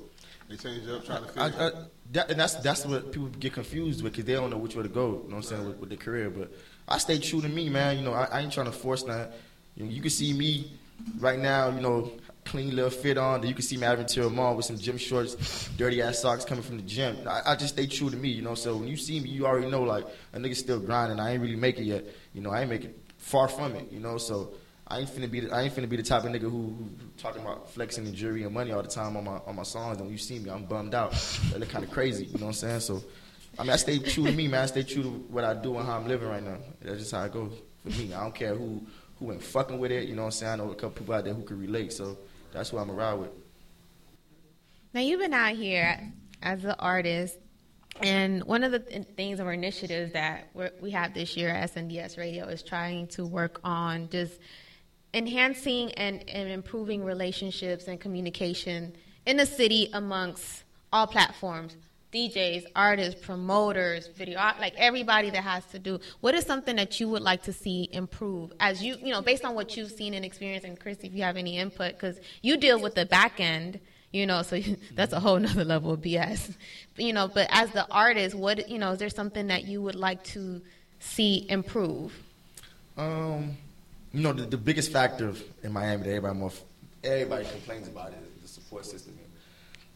They 0.49 0.57
change 0.57 0.89
up, 0.89 1.05
try 1.05 1.17
to 1.19 1.23
I, 1.41 1.51
figure. 1.51 1.73
I, 1.77 1.85
that, 2.13 2.31
and 2.31 2.41
that's 2.41 2.55
that's 2.57 2.87
what 2.87 3.13
people 3.13 3.29
get 3.29 3.53
confused 3.53 4.03
with 4.03 4.13
because 4.13 4.25
they 4.25 4.33
don't 4.35 4.51
know 4.51 4.57
which 4.57 4.75
way 4.75 4.83
to 4.83 4.89
go. 4.89 5.07
You 5.07 5.13
know 5.13 5.19
what 5.23 5.35
I'm 5.37 5.43
saying 5.43 5.67
with, 5.67 5.77
with 5.79 5.89
their 5.91 5.99
career. 5.99 6.31
But 6.31 6.53
I 6.89 6.99
stay 6.99 7.19
true 7.19 7.41
to 7.43 7.49
me, 7.49 7.69
man. 7.69 7.99
You 7.99 8.05
know, 8.05 8.15
I, 8.15 8.25
I 8.25 8.41
ain't 8.41 8.53
trying 8.53 8.67
to 8.67 8.73
force 8.73 9.03
that. 9.05 9.33
You, 9.77 9.85
know, 9.85 9.91
you 9.91 10.01
can 10.01 10.11
see 10.11 10.33
me 10.33 10.73
right 11.19 11.39
now. 11.39 11.69
You 11.69 11.81
know, 11.81 12.13
clean 12.47 12.75
little 12.75 12.91
fit 12.91 13.19
on. 13.19 13.47
You 13.47 13.53
can 13.53 13.63
see 13.63 13.77
me 13.77 13.85
at 13.85 13.97
Ventura 13.99 14.31
Mall 14.31 14.57
with 14.57 14.65
some 14.65 14.79
gym 14.79 14.97
shorts, 14.97 15.69
dirty 15.77 16.01
ass 16.01 16.19
socks 16.21 16.47
coming 16.47 16.65
from 16.65 16.79
the 16.79 16.83
gym. 16.83 17.17
I, 17.29 17.43
I 17.53 17.57
just 17.57 17.75
stay 17.75 17.87
true 17.87 18.09
to 18.09 18.17
me. 18.17 18.31
You 18.31 18.43
know, 18.43 18.55
so 18.55 18.77
when 18.77 18.89
you 18.89 18.97
see 18.97 19.21
me, 19.21 19.29
you 19.29 19.47
already 19.47 19.71
know 19.71 19.83
like 19.83 20.07
a 20.33 20.39
nigga 20.39 20.57
still 20.57 20.81
grinding. 20.81 21.21
I 21.21 21.33
ain't 21.33 21.43
really 21.43 21.57
make 21.57 21.79
it 21.79 21.85
yet. 21.85 22.05
You 22.33 22.41
know, 22.41 22.51
I 22.51 22.63
ain't 22.63 22.71
making 22.71 22.91
it 22.91 23.08
far 23.29 23.49
from 23.49 23.75
it. 23.77 23.93
You 23.93 24.01
know, 24.01 24.19
so. 24.19 24.55
I 24.91 25.01
ain't 25.01 25.11
finna 25.11 25.31
be 25.31 25.41
the, 25.41 25.55
I 25.55 25.61
ain't 25.65 25.77
finna 25.77 25.87
be 25.87 25.97
the 25.97 26.03
type 26.03 26.25
of 26.25 26.31
nigga 26.31 26.49
who, 26.49 26.49
who 26.49 26.89
talking 27.19 27.43
about 27.43 27.71
flexing 27.71 28.07
and 28.07 28.15
jewelry 28.15 28.45
and 28.45 28.55
money 28.55 28.73
all 28.73 28.81
the 28.83 28.89
time 28.89 29.19
on 29.19 29.25
my 29.25 29.39
on 29.47 29.55
my 29.55 29.63
songs. 29.63 29.99
And 29.99 30.07
when 30.07 30.13
you 30.13 30.19
see 30.19 30.39
me, 30.39 30.49
I'm 30.49 30.65
bummed 30.65 30.95
out. 30.95 31.13
That 31.51 31.61
look 31.61 31.69
kind 31.69 31.85
of 31.85 31.91
crazy. 31.91 32.25
You 32.25 32.39
know 32.39 32.47
what 32.47 32.65
I'm 32.65 32.81
saying? 32.81 32.81
So, 32.81 33.05
I 33.59 33.65
mean, 33.65 33.73
I 33.73 33.77
stay 33.77 33.99
true 33.99 34.25
to 34.25 34.33
me, 34.33 34.49
man. 34.49 34.63
I 34.63 34.67
stay 34.67 34.85
true 34.85 35.03
to 35.03 35.11
what 35.11 35.45
I 35.45 35.53
do 35.53 35.77
and 35.77 35.87
how 35.87 35.99
I'm 35.99 36.09
living 36.09 36.27
right 36.27 36.43
now. 36.43 36.57
That's 36.81 37.01
just 37.01 37.13
how 37.13 37.23
it 37.23 37.33
goes 37.35 37.53
for 37.83 37.91
me. 38.01 38.15
I 38.15 38.23
don't 38.23 38.35
care 38.35 38.55
who 38.55 38.81
who 39.19 39.31
ain't 39.31 39.43
fucking 39.43 39.79
with 39.79 39.93
it. 39.93 40.09
You 40.09 40.17
know 40.17 40.23
what 40.23 40.29
I'm 40.29 40.33
saying? 40.33 40.53
I 40.53 40.57
know 40.57 40.71
a 40.71 40.75
couple 40.75 40.93
people 40.93 41.15
out 41.15 41.25
there 41.25 41.35
who 41.35 41.43
can 41.43 41.61
relate. 41.61 41.93
So 41.93 42.17
that's 42.55 42.71
who 42.71 42.79
I'm 42.79 42.91
around 42.91 43.21
with. 43.21 43.31
Now 44.95 45.03
you've 45.03 45.21
been 45.21 45.35
out 45.35 45.55
here 45.55 46.01
as 46.43 46.65
an 46.65 46.77
artist, 46.79 47.37
and 48.03 48.45
one 48.45 48.65
of 48.65 48.73
the 48.73 48.79
th- 48.81 49.07
things 49.17 49.41
or 49.41 49.53
initiatives 49.53 50.13
that 50.13 50.49
we 50.81 50.91
have 50.93 51.15
this 51.15 51.37
year 51.37 51.51
at 51.51 51.75
SNDS 51.75 52.17
Radio 52.19 52.47
is 52.47 52.63
trying 52.63 53.07
to 53.09 53.27
work 53.27 53.61
on 53.65 54.09
just 54.11 54.39
enhancing 55.15 55.93
and, 55.93 56.29
and 56.29 56.49
improving 56.49 57.05
relationships 57.05 57.89
and 57.89 58.01
communication 58.01 58.95
in 59.27 59.37
the 59.37 59.47
city 59.47 59.91
amongst 59.93 60.65
all 60.93 61.07
platforms. 61.07 61.77
DJs, 62.13 62.65
artists, 62.75 63.21
promoters, 63.21 64.07
video, 64.07 64.39
like 64.59 64.73
everybody 64.79 65.29
that 65.29 65.43
has 65.43 65.65
to 65.67 65.79
do. 65.79 66.01
What 66.21 66.35
is 66.35 66.47
something 66.47 66.77
that 66.77 66.99
you 66.99 67.09
would 67.11 67.21
like 67.21 67.43
to 67.43 67.53
see 67.53 67.87
improve 67.93 68.51
as 68.61 68.83
you, 68.83 68.97
you 69.03 69.13
know, 69.13 69.21
based 69.21 69.45
on 69.45 69.55
what 69.55 69.77
you've 69.77 69.91
seen 69.91 70.15
and 70.15 70.25
experienced? 70.25 70.67
And 70.67 70.81
Chris, 70.81 70.99
if 71.03 71.13
you 71.13 71.23
have 71.23 71.37
any 71.37 71.59
input, 71.59 71.93
because 71.93 72.19
you 72.41 72.57
deal 72.57 72.81
with 72.81 72.95
the 72.95 73.05
back 73.05 73.41
end, 73.41 73.79
you 74.13 74.27
know, 74.27 74.43
so 74.43 74.61
that's 74.95 75.13
a 75.13 75.21
whole 75.21 75.39
nother 75.39 75.65
level 75.65 75.93
of 75.93 76.01
BS, 76.01 76.55
you 76.97 77.13
know. 77.13 77.29
But 77.29 77.49
as 77.51 77.71
the 77.71 77.87
artist, 77.91 78.35
what, 78.35 78.69
you 78.69 78.79
know, 78.79 78.93
is 78.93 78.99
there 78.99 79.11
something 79.11 79.49
that 79.49 79.65
you 79.65 79.83
would 79.83 79.95
like 79.95 80.23
to 80.25 80.61
see 80.99 81.47
improve? 81.49 82.13
Um, 82.97 83.57
you 84.13 84.21
know, 84.21 84.33
the, 84.33 84.45
the 84.45 84.57
biggest 84.57 84.93
factor 84.93 85.33
in 85.63 85.73
Miami 85.73 86.05
that 86.05 86.11
everybody 86.11 86.39
more, 86.39 86.53
everybody 87.05 87.45
complains 87.45 87.89
about 87.89 88.11
is 88.11 88.43
the 88.43 88.49
support 88.49 88.85
system 88.85 89.19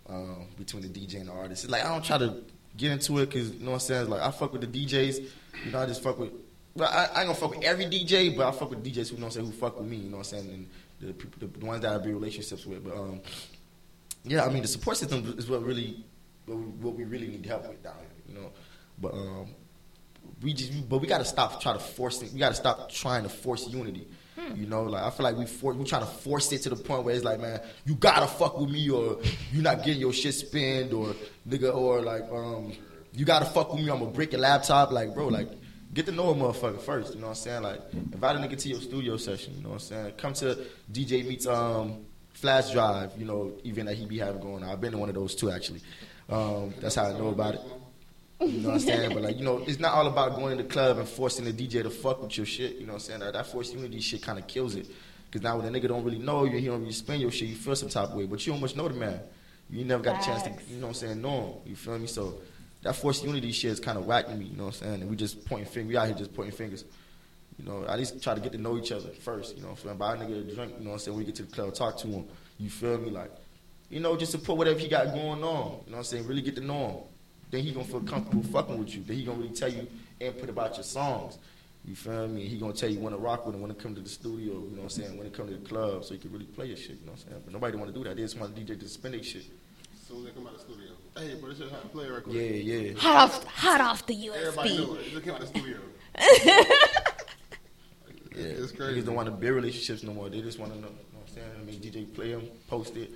um, 0.09 0.47
between 0.59 0.83
the 0.83 0.89
DJ 0.89 1.21
and 1.21 1.29
the 1.29 1.33
artist. 1.33 1.65
It's 1.65 1.73
like 1.73 1.85
I 1.85 1.89
don't 1.89 2.05
try 2.05 2.19
to 2.19 2.43
get 2.77 2.93
into 2.93 3.19
it 3.19 3.27
because 3.27 3.51
you 3.53 3.61
know 3.61 3.73
what 3.73 3.75
I'm 3.75 3.81
saying. 3.81 4.03
It's 4.03 4.11
like 4.11 4.21
I 4.21 4.31
fuck 4.31 4.53
with 4.53 4.73
the 4.73 4.87
DJs. 4.87 5.19
You 5.65 5.71
know, 5.73 5.81
I 5.81 5.87
just 5.87 6.03
fuck 6.03 6.19
with. 6.19 6.33
Well, 6.75 6.89
I, 6.89 7.05
I 7.05 7.05
ain't 7.05 7.15
gonna 7.15 7.35
fuck 7.35 7.51
with 7.51 7.65
every 7.65 7.85
DJ, 7.87 8.37
but 8.37 8.47
I 8.47 8.51
fuck 8.53 8.71
with 8.71 8.85
DJs 8.85 9.11
who 9.11 9.17
you 9.17 9.21
know 9.21 9.27
what 9.27 9.37
I'm 9.37 9.43
saying 9.43 9.47
who 9.47 9.53
fuck 9.53 9.79
with 9.79 9.89
me. 9.89 9.97
You 9.97 10.11
know 10.11 10.19
what 10.19 10.33
I'm 10.33 10.39
saying, 10.39 10.49
and 10.51 10.69
the 11.01 11.13
people, 11.13 11.35
the, 11.41 11.59
the 11.59 11.67
ones 11.67 11.83
that 11.83 11.93
I 11.93 11.99
build 11.99 12.15
relationships 12.15 12.65
with. 12.67 12.85
But 12.85 12.95
um, 12.95 13.21
yeah, 14.25 14.45
I 14.45 14.49
mean, 14.49 14.63
the 14.63 14.69
support 14.69 14.97
system 14.97 15.35
is 15.37 15.49
what 15.49 15.63
really 15.63 16.05
what 16.47 16.95
we, 16.95 17.05
really 17.05 17.29
need 17.29 17.47
help 17.47 17.69
with 17.69 17.83
down 17.83 17.95
here, 18.01 18.09
you 18.29 18.41
know. 18.41 18.51
But 18.99 19.15
um, 19.15 19.55
we 20.43 20.53
just 20.53 20.89
but 20.89 20.99
we 20.99 21.07
got 21.07 21.19
to 21.19 21.25
stop 21.25 21.61
trying 21.61 21.79
to 21.79 21.85
force 21.85 22.23
it. 22.23 22.33
We 22.33 22.39
got 22.39 22.51
to 22.51 22.55
stop 22.55 22.91
trying 22.91 23.23
to 23.23 23.29
force 23.29 23.69
unity. 23.69 24.09
You 24.57 24.67
know, 24.67 24.83
like 24.83 25.03
I 25.03 25.11
feel 25.11 25.25
like 25.25 25.37
we 25.37 25.47
for, 25.47 25.73
we 25.73 25.85
trying 25.85 26.03
to 26.03 26.11
force 26.11 26.51
it 26.53 26.63
to 26.63 26.71
the 26.71 26.77
point 26.77 27.05
where 27.05 27.15
it's 27.15 27.25
like, 27.25 27.39
man, 27.39 27.61
you 27.85 27.95
gotta 27.95 28.27
fuck 28.27 28.59
with 28.59 28.71
me 28.71 28.89
or 28.91 29.19
you're 29.53 29.63
not 29.63 29.85
getting 29.85 30.01
your 30.01 30.13
shit 30.13 30.35
spinned 30.35 30.93
or 30.93 31.15
nigga 31.49 31.73
or 31.75 32.01
like 32.01 32.25
um 32.33 32.73
you 33.13 33.25
gotta 33.25 33.45
fuck 33.45 33.73
with 33.73 33.83
me. 33.83 33.91
I'm 33.91 34.01
gonna 34.01 34.11
break 34.11 34.33
your 34.33 34.41
laptop. 34.41 34.91
Like, 34.91 35.15
bro, 35.15 35.29
like 35.29 35.49
get 35.95 36.07
to 36.07 36.13
know 36.13 36.31
a 36.31 36.35
motherfucker 36.35 36.81
first. 36.81 37.15
You 37.15 37.21
know 37.21 37.29
what 37.29 37.37
I'm 37.37 37.43
saying? 37.43 37.63
Like, 37.63 37.81
invite 37.93 38.37
a 38.37 38.39
nigga 38.41 38.59
to 38.59 38.69
your 38.69 38.81
studio 38.81 39.17
session. 39.17 39.55
You 39.57 39.63
know 39.63 39.71
what 39.71 39.75
I'm 39.75 39.81
saying? 39.81 40.13
Come 40.13 40.33
to 40.35 40.59
DJ 40.91 41.27
Meat's 41.27 41.47
um 41.47 42.07
flash 42.43 42.73
drive. 42.73 43.13
You 43.17 43.25
know, 43.25 43.53
event 43.65 43.89
that 43.89 43.95
he 43.95 44.05
be 44.05 44.19
having 44.19 44.43
going 44.43 44.63
on. 44.63 44.69
I've 44.69 44.81
been 44.81 44.93
to 44.93 44.99
one 44.99 45.09
of 45.09 45.15
those 45.15 45.35
too 45.35 45.51
actually. 45.51 45.81
Um, 46.29 46.75
that's 46.81 46.97
how 46.97 47.05
I 47.05 47.13
know 47.13 47.29
about 47.29 47.55
it. 47.55 47.61
You 48.41 48.61
know 48.61 48.71
what 48.71 48.75
I'm 48.75 48.81
saying? 48.81 49.15
But 49.15 49.23
like, 49.23 49.39
you 49.39 49.45
know, 49.45 49.59
it's 49.59 49.79
not 49.79 49.95
all 49.95 50.09
about 50.09 50.35
going 50.35 50.57
to 50.57 50.65
the 50.65 50.69
club 50.69 50.99
and 50.99 51.09
forcing 51.09 51.45
the 51.45 51.53
DJ 51.53 51.85
to 51.85 51.91
fuck 51.91 52.21
with 52.21 52.37
your 52.37 52.45
shit. 52.45 52.77
You 52.77 52.87
know 52.87 52.95
what 52.95 53.03
I'm 53.03 53.07
saying? 53.07 53.21
That, 53.21 53.35
that 53.35 53.47
forced 53.47 53.73
unity 53.73 54.01
shit 54.01 54.21
kind 54.21 54.39
of 54.39 54.49
kills 54.49 54.75
it. 54.75 54.89
Cause 55.31 55.41
now 55.41 55.57
when 55.57 55.73
the 55.73 55.81
nigga 55.81 55.89
don't 55.89 56.05
really 56.05 56.19
know 56.19 56.45
you, 56.45 56.59
he 56.59 56.67
don't 56.67 56.81
really 56.81 56.93
spend 56.93 57.23
your 57.23 57.31
shit, 57.31 57.49
you 57.49 57.55
feel 57.55 57.75
some 57.75 57.89
type 57.89 58.11
of 58.11 58.17
way. 58.17 58.27
But 58.27 58.45
you 58.47 58.53
don't 58.53 58.61
much 58.61 58.77
know 58.77 58.89
the 58.89 58.95
man. 58.95 59.21
You 59.71 59.85
never 59.85 60.03
got 60.03 60.21
a 60.21 60.27
chance 60.27 60.43
to, 60.43 60.51
you 60.69 60.77
know 60.77 60.89
what 60.89 60.89
I'm 60.89 60.95
saying, 60.95 61.23
know 61.23 61.41
him. 61.41 61.71
You 61.71 61.77
feel 61.77 61.99
me? 61.99 62.07
So 62.07 62.41
that 62.83 62.97
forced 62.97 63.25
unity 63.25 63.53
shit 63.53 63.71
is 63.71 63.81
kind 63.81 63.97
of 63.97 64.05
whacking 64.05 64.39
me. 64.39 64.47
You 64.47 64.57
know 64.57 64.65
what 64.65 64.75
I'm 64.75 64.81
saying? 64.81 65.01
And 65.03 65.11
we 65.11 65.17
just 65.17 65.47
pointing 65.47 65.73
fingers. 65.73 65.89
We 65.89 65.97
out 65.97 66.09
here 66.09 66.17
just 66.17 66.35
pointing 66.35 66.55
fingers. 66.55 66.85
You 67.59 67.65
know, 67.67 67.85
at 67.87 67.99
least 67.99 68.23
try 68.23 68.35
to 68.35 68.41
get 68.41 68.53
to 68.53 68.59
know 68.59 68.77
each 68.79 68.93
other 68.93 69.09
first. 69.21 69.57
You 69.57 69.63
know 69.63 69.69
what 69.71 69.79
I'm 69.81 69.85
saying? 69.85 69.99
Buy 69.99 70.15
a 70.15 70.17
nigga 70.17 70.51
a 70.51 70.55
drink. 70.55 70.75
You 70.79 70.85
know 70.85 70.91
what 70.91 70.93
I'm 70.95 70.99
saying? 70.99 71.17
When 71.17 71.25
we 71.25 71.27
get 71.27 71.35
to 71.37 71.43
the 71.45 71.53
club, 71.53 71.75
talk 71.75 71.97
to 71.99 72.07
him. 72.09 72.25
You 72.59 72.71
feel 72.71 72.99
me? 72.99 73.11
Like, 73.11 73.31
you 73.91 74.01
know, 74.01 74.17
just 74.17 74.33
support 74.33 74.59
whatever 74.59 74.79
he 74.79 74.89
got 74.89 75.07
going 75.13 75.27
on. 75.27 75.37
You 75.37 75.43
know 75.43 75.77
what 75.85 75.97
I'm 75.99 76.05
saying? 76.05 76.27
Really 76.27 76.43
get 76.43 76.55
to 76.57 76.63
know 76.63 76.89
him. 76.89 76.97
Then 77.51 77.63
he 77.63 77.71
gonna 77.73 77.85
feel 77.85 78.01
comfortable 78.01 78.43
fucking 78.45 78.79
with 78.79 78.95
you. 78.95 79.03
Then 79.03 79.17
he 79.17 79.25
gonna 79.25 79.39
really 79.39 79.55
tell 79.55 79.71
you 79.71 79.87
input 80.21 80.49
about 80.49 80.75
your 80.77 80.85
songs. 80.85 81.39
You 81.85 81.95
feel 81.97 82.27
me? 82.29 82.47
He 82.47 82.59
gonna 82.59 82.73
tell 82.73 82.89
you 82.89 83.01
when 83.01 83.13
to 83.13 83.19
rock 83.19 83.45
with 83.45 83.55
him, 83.55 83.61
when 83.61 83.75
to 83.75 83.81
come 83.81 83.95
to 83.95 84.01
the 84.01 84.09
studio. 84.09 84.55
You 84.55 84.71
know 84.71 84.77
what 84.77 84.83
I'm 84.85 84.89
saying? 84.89 85.19
When 85.19 85.31
to 85.31 85.37
come 85.37 85.49
to 85.49 85.55
the 85.55 85.69
club, 85.69 86.05
so 86.05 86.15
you 86.15 86.21
can 86.21 86.33
really 86.33 86.47
play 86.47 86.67
your 86.67 86.77
shit. 86.77 86.91
You 87.01 87.07
know 87.07 87.13
what 87.13 87.21
I'm 87.25 87.29
saying? 87.31 87.43
But 87.45 87.53
nobody 87.53 87.77
want 87.77 87.93
to 87.93 87.99
do 87.99 88.05
that. 88.05 88.17
They 88.17 88.23
just 88.23 88.39
want 88.39 88.55
the 88.55 88.61
DJ 88.63 88.79
to 88.81 88.89
spin 88.89 89.13
their 89.13 89.23
shit. 89.23 89.45
As 89.95 90.07
soon 90.09 90.19
as 90.21 90.25
they 90.25 90.31
come 90.31 90.47
out 90.47 90.55
of 90.55 90.67
the 90.67 90.73
studio. 90.73 90.93
Hey, 91.17 91.35
bro, 91.41 91.51
this 91.51 91.59
shit 91.59 91.71
hot. 91.71 91.93
Play 91.93 92.07
it 92.07 92.11
right. 92.13 92.23
Yeah, 92.29 92.41
yeah. 92.43 92.99
Hot 92.99 93.17
off, 93.17 93.45
hot 93.45 93.81
off 93.81 94.07
the 94.07 94.29
Everybody 94.31 94.79
know 94.79 94.87
USB. 94.87 94.95
it. 94.95 95.07
It 95.07 95.11
just 95.11 95.25
came 95.25 95.35
out 95.35 95.43
of 95.43 95.53
the 95.53 95.59
studio. 95.59 95.79
Yeah, 98.37 98.45
It's 98.63 98.73
crazy. 98.73 99.01
Niggas 99.01 99.07
don't 99.07 99.15
want 99.15 99.27
to 99.27 99.33
build 99.33 99.55
relationships 99.57 100.03
no 100.03 100.13
more. 100.13 100.29
They 100.29 100.41
just 100.41 100.59
want 100.59 100.73
to 100.75 100.79
know. 100.81 100.89
You 100.89 100.93
know 100.95 101.21
what 101.21 101.29
I'm 101.29 101.35
saying? 101.35 101.49
I 101.61 101.65
mean, 101.65 101.81
DJ 101.81 102.15
play 102.15 102.33
them, 102.33 102.43
post 102.69 102.97
it, 102.97 103.11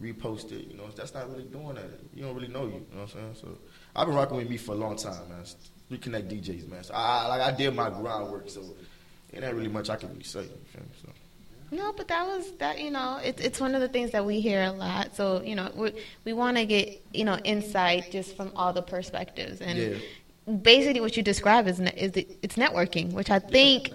repost 0.00 0.52
it. 0.52 0.68
You 0.70 0.76
know, 0.76 0.84
that's 0.96 1.14
not 1.14 1.30
really 1.30 1.44
doing 1.44 1.74
that. 1.74 1.84
You 2.14 2.24
don't 2.24 2.34
really 2.34 2.48
know 2.48 2.64
you. 2.66 2.72
You 2.72 2.96
know 2.96 3.02
what 3.02 3.02
I'm 3.02 3.08
saying? 3.08 3.34
So 3.40 3.48
I've 3.96 4.06
been 4.06 4.16
rocking 4.16 4.36
with 4.36 4.48
me 4.48 4.56
for 4.56 4.72
a 4.72 4.76
long 4.76 4.96
time, 4.96 5.28
man. 5.28 5.44
Reconnect 5.90 6.30
DJs, 6.30 6.68
man. 6.70 6.84
So 6.84 6.94
I 6.94 7.26
like 7.28 7.40
I 7.42 7.50
did 7.56 7.74
my 7.74 7.90
groundwork, 7.90 8.48
so 8.48 8.62
it 9.32 9.42
ain't 9.44 9.54
really 9.54 9.68
much 9.68 9.90
I 9.90 9.96
can 9.96 10.08
really 10.10 10.22
say. 10.22 10.40
You 10.42 10.48
feel 10.72 10.82
me? 10.82 10.88
So. 11.02 11.08
No, 11.70 11.92
but 11.92 12.08
that 12.08 12.26
was 12.26 12.52
that. 12.58 12.80
You 12.80 12.90
know, 12.90 13.18
it, 13.22 13.40
it's 13.40 13.60
one 13.60 13.74
of 13.74 13.80
the 13.80 13.88
things 13.88 14.10
that 14.12 14.24
we 14.24 14.40
hear 14.40 14.62
a 14.62 14.72
lot. 14.72 15.14
So 15.16 15.42
you 15.42 15.54
know, 15.54 15.70
we 15.74 15.92
we 16.24 16.32
want 16.32 16.56
to 16.56 16.64
get 16.66 17.02
you 17.12 17.24
know 17.24 17.36
insight 17.44 18.10
just 18.10 18.36
from 18.36 18.52
all 18.56 18.72
the 18.72 18.82
perspectives, 18.82 19.60
and 19.60 19.78
Yeah. 19.78 19.96
basically 20.62 21.00
what 21.00 21.16
you 21.16 21.22
describe 21.22 21.66
is 21.68 21.78
ne- 21.80 21.94
is 21.96 22.12
it, 22.16 22.38
it's 22.42 22.56
networking, 22.56 23.12
which 23.12 23.30
I 23.30 23.38
think 23.38 23.90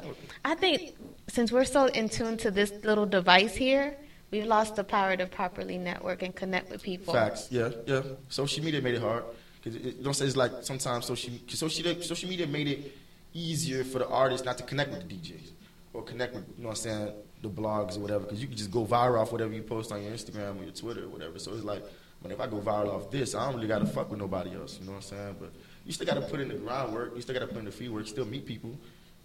I 0.48 0.56
think 0.56 0.96
since 1.28 1.52
we're 1.52 1.66
so 1.66 1.88
in 1.88 2.08
tune 2.08 2.38
to 2.38 2.52
this 2.52 2.72
little 2.86 3.06
device 3.06 3.54
here, 3.54 3.98
we've 4.32 4.46
lost 4.46 4.78
the 4.78 4.84
power 4.84 5.18
to 5.18 5.26
properly 5.26 5.78
network 5.78 6.22
and 6.24 6.34
connect 6.34 6.72
with 6.72 6.82
people. 6.82 7.14
Facts. 7.14 7.50
Yeah, 7.52 7.72
yeah. 7.86 8.02
Social 8.30 8.64
media 8.64 8.82
made 8.82 8.96
it 8.96 9.02
hard. 9.02 9.26
Cause 9.62 9.76
it, 9.76 10.02
don't 10.02 10.14
say 10.14 10.26
it's 10.26 10.38
like 10.38 10.52
sometimes 10.62 11.06
social 11.06 11.34
social 11.50 12.02
social 12.02 12.30
media 12.30 12.48
made 12.48 12.70
it 12.70 12.96
easier 13.34 13.84
for 13.84 14.00
the 14.00 14.08
artists 14.08 14.46
not 14.46 14.58
to 14.58 14.64
connect 14.64 14.92
with 14.92 15.06
the 15.06 15.14
DJs 15.14 15.52
or 15.94 16.02
connect 16.04 16.34
with 16.34 16.46
you 16.56 16.64
know 16.64 16.70
what 16.70 16.78
I'm 16.78 16.84
saying 16.84 17.12
the 17.42 17.50
blogs 17.50 17.98
or 17.98 18.00
whatever. 18.00 18.24
Because 18.24 18.42
you 18.42 18.48
can 18.48 18.56
just 18.56 18.72
go 18.72 18.86
viral 18.86 19.20
off 19.20 19.34
whatever 19.34 19.52
you 19.52 19.64
post 19.64 19.92
on 19.92 20.02
your 20.02 20.14
Instagram 20.14 20.62
or 20.62 20.64
your 20.64 20.72
Twitter 20.72 21.04
or 21.04 21.10
whatever. 21.10 21.40
So 21.40 21.52
it's 21.52 21.66
like, 21.66 21.84
but 22.22 22.32
if 22.32 22.40
I 22.40 22.48
go 22.48 22.62
viral 22.62 22.94
off 22.94 23.12
this, 23.12 23.36
I 23.36 23.46
don't 23.46 23.56
really 23.56 23.68
got 23.68 23.80
to 23.80 23.86
fuck 23.86 24.10
with 24.10 24.20
nobody 24.20 24.56
else. 24.56 24.80
You 24.80 24.86
know 24.86 24.94
what 24.94 24.98
I'm 25.00 25.18
saying? 25.18 25.36
But 25.42 25.52
you 25.86 25.92
still 25.92 26.08
got 26.08 26.16
to 26.16 26.22
put 26.22 26.40
in 26.40 26.48
the 26.48 26.56
groundwork. 26.56 27.16
You 27.16 27.22
still 27.22 27.34
got 27.34 27.42
to 27.42 27.48
put 27.48 27.58
in 27.58 27.66
the 27.66 27.72
free 27.72 27.90
work. 27.90 28.08
Still 28.08 28.26
meet 28.26 28.46
people. 28.46 28.78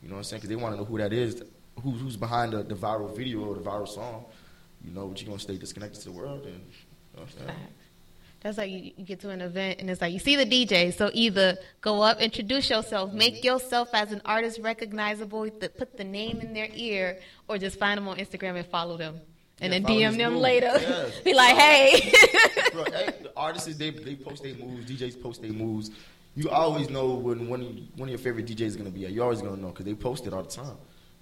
You 0.02 0.09
know 0.09 0.14
what 0.14 0.18
I'm 0.18 0.25
saying? 0.25 0.40
Because 0.40 0.50
they 0.50 0.56
want 0.56 0.75
to 0.75 0.78
know 0.78 0.85
who 0.85 0.99
that 0.99 1.12
is, 1.12 1.42
who, 1.80 1.90
who's 1.92 2.16
behind 2.16 2.52
the, 2.52 2.62
the 2.62 2.75
viral 2.75 3.16
video 3.16 3.44
or 3.44 3.54
the 3.54 3.61
viral 3.61 3.88
song. 3.88 4.25
You 4.85 4.90
know, 4.90 5.06
but 5.06 5.21
you're 5.21 5.28
gonna 5.28 5.38
stay 5.40 5.56
disconnected 5.56 6.02
to 6.02 6.11
the 6.11 6.16
world 6.16 6.44
and. 6.44 6.54
You 7.14 7.21
know 7.21 7.23
what 7.23 7.28
I'm 7.40 7.47
saying? 7.47 7.59
That's 8.42 8.59
like 8.59 8.71
you, 8.71 8.90
you 8.97 9.04
get 9.04 9.21
to 9.21 9.30
an 9.30 9.40
event 9.40 9.80
and 9.80 9.88
it's 9.88 10.00
like 10.00 10.12
you 10.12 10.18
see 10.18 10.35
the 10.35 10.44
DJ. 10.44 10.92
So 10.92 11.11
either 11.12 11.56
go 11.80 12.02
up, 12.02 12.21
introduce 12.21 12.71
yourself, 12.71 13.12
make 13.12 13.37
mm-hmm. 13.37 13.47
yourself 13.47 13.90
as 13.92 14.11
an 14.11 14.21
artist 14.25 14.59
recognizable, 14.61 15.49
put 15.50 15.97
the 15.97 16.04
name 16.04 16.40
in 16.40 16.52
their 16.52 16.68
ear, 16.75 17.21
or 17.49 17.59
just 17.59 17.78
find 17.78 17.99
them 17.99 18.09
on 18.09 18.18
Instagram 18.18 18.56
and 18.56 18.66
follow 18.66 18.97
them, 18.97 19.21
and 19.61 19.73
Yeah, 19.73 19.78
then 19.78 19.85
DM 19.85 20.18
them 20.18 20.32
move. 20.32 20.42
later. 20.42 20.73
Yeah. 20.76 21.09
Be 21.25 21.35
like, 21.35 21.56
hey. 21.56 22.12
Bro, 22.73 22.85
hey, 22.85 23.14
the 23.23 23.32
artists 23.37 23.76
they 23.76 23.90
they 23.90 24.16
post 24.16 24.42
their 24.42 24.54
moves, 24.54 24.90
DJs 24.90 25.23
post 25.23 25.40
their 25.40 25.52
moves. 25.52 25.92
You 26.35 26.49
always 26.51 26.89
know 26.89 27.11
when 27.15 27.49
one 27.49 27.61
of, 27.61 27.99
one 27.99 28.09
of 28.09 28.11
your 28.11 28.19
favorite 28.19 28.47
DJs 28.47 28.61
is 28.62 28.77
gonna 28.77 28.91
be 28.91 29.05
at. 29.05 29.12
You 29.12 29.23
always 29.23 29.43
gonna 29.43 29.57
know 29.61 29.69
because 29.69 29.85
they 29.85 29.95
post 29.95 30.27
it 30.27 30.33
all 30.33 30.43
the 30.43 30.51
time. 30.51 30.77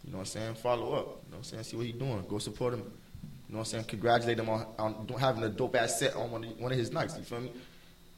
You 0.05 0.12
know 0.12 0.19
what 0.19 0.23
I'm 0.23 0.26
saying? 0.26 0.55
Follow 0.55 0.93
up. 0.93 1.07
You 1.07 1.07
know 1.07 1.17
what 1.31 1.37
I'm 1.38 1.43
saying? 1.45 1.62
See 1.64 1.76
what 1.76 1.87
he 1.87 1.93
doing. 1.93 2.25
Go 2.29 2.38
support 2.38 2.75
him. 2.75 2.81
You 2.81 3.55
know 3.55 3.59
what 3.59 3.59
I'm 3.61 3.64
saying? 3.64 3.85
Congratulate 3.85 4.38
him 4.38 4.49
on, 4.49 4.67
on 4.79 5.09
having 5.19 5.43
a 5.43 5.49
dope 5.49 5.75
ass 5.75 5.99
set 5.99 6.14
on 6.14 6.31
one 6.31 6.45
of, 6.45 6.59
one 6.61 6.71
of 6.73 6.79
his 6.79 6.93
nights. 6.93 7.17
You 7.19 7.25
feel 7.25 7.40
me? 7.40 7.50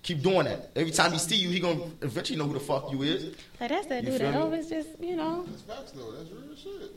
Keep 0.03 0.21
doing 0.23 0.45
that. 0.45 0.71
Every 0.77 0.93
time 0.93 1.13
he 1.13 1.19
see 1.19 1.37
you, 1.37 1.49
he 1.49 1.61
gonna 1.61 1.85
eventually 2.03 2.39
know 2.39 2.47
who 2.47 2.55
the 2.55 2.61
fuck 2.61 2.91
you 2.93 3.03
is. 3.03 3.35
like 3.61 3.71
that's 3.71 3.87
that 3.87 4.05
You 4.05 4.11
dude 4.11 4.21
that 4.21 4.35
always 4.35 4.69
just 4.69 4.89
you 5.01 5.17
know. 5.17 5.45
That's 5.49 5.63
facts 5.63 5.93
though. 5.93 6.13
That's 6.13 6.29
real 6.31 6.57
shit. 6.57 6.91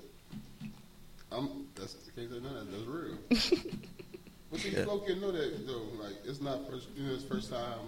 I'm. 1.31 1.67
That's 1.75 1.95
can't 2.15 2.29
say 2.31 2.39
none 2.39 2.53
that. 2.55 2.71
That's 2.71 2.83
real. 2.85 3.17
but 4.51 4.59
see, 4.59 4.69
Yeah. 4.71 4.79
you 5.07 5.15
know 5.21 5.31
that 5.31 5.67
though. 5.67 5.83
Like 6.03 6.15
it's 6.25 6.41
not 6.41 6.67
first. 6.69 6.87
You 6.97 7.07
know, 7.07 7.13
it's 7.13 7.23
first 7.23 7.49
time. 7.51 7.79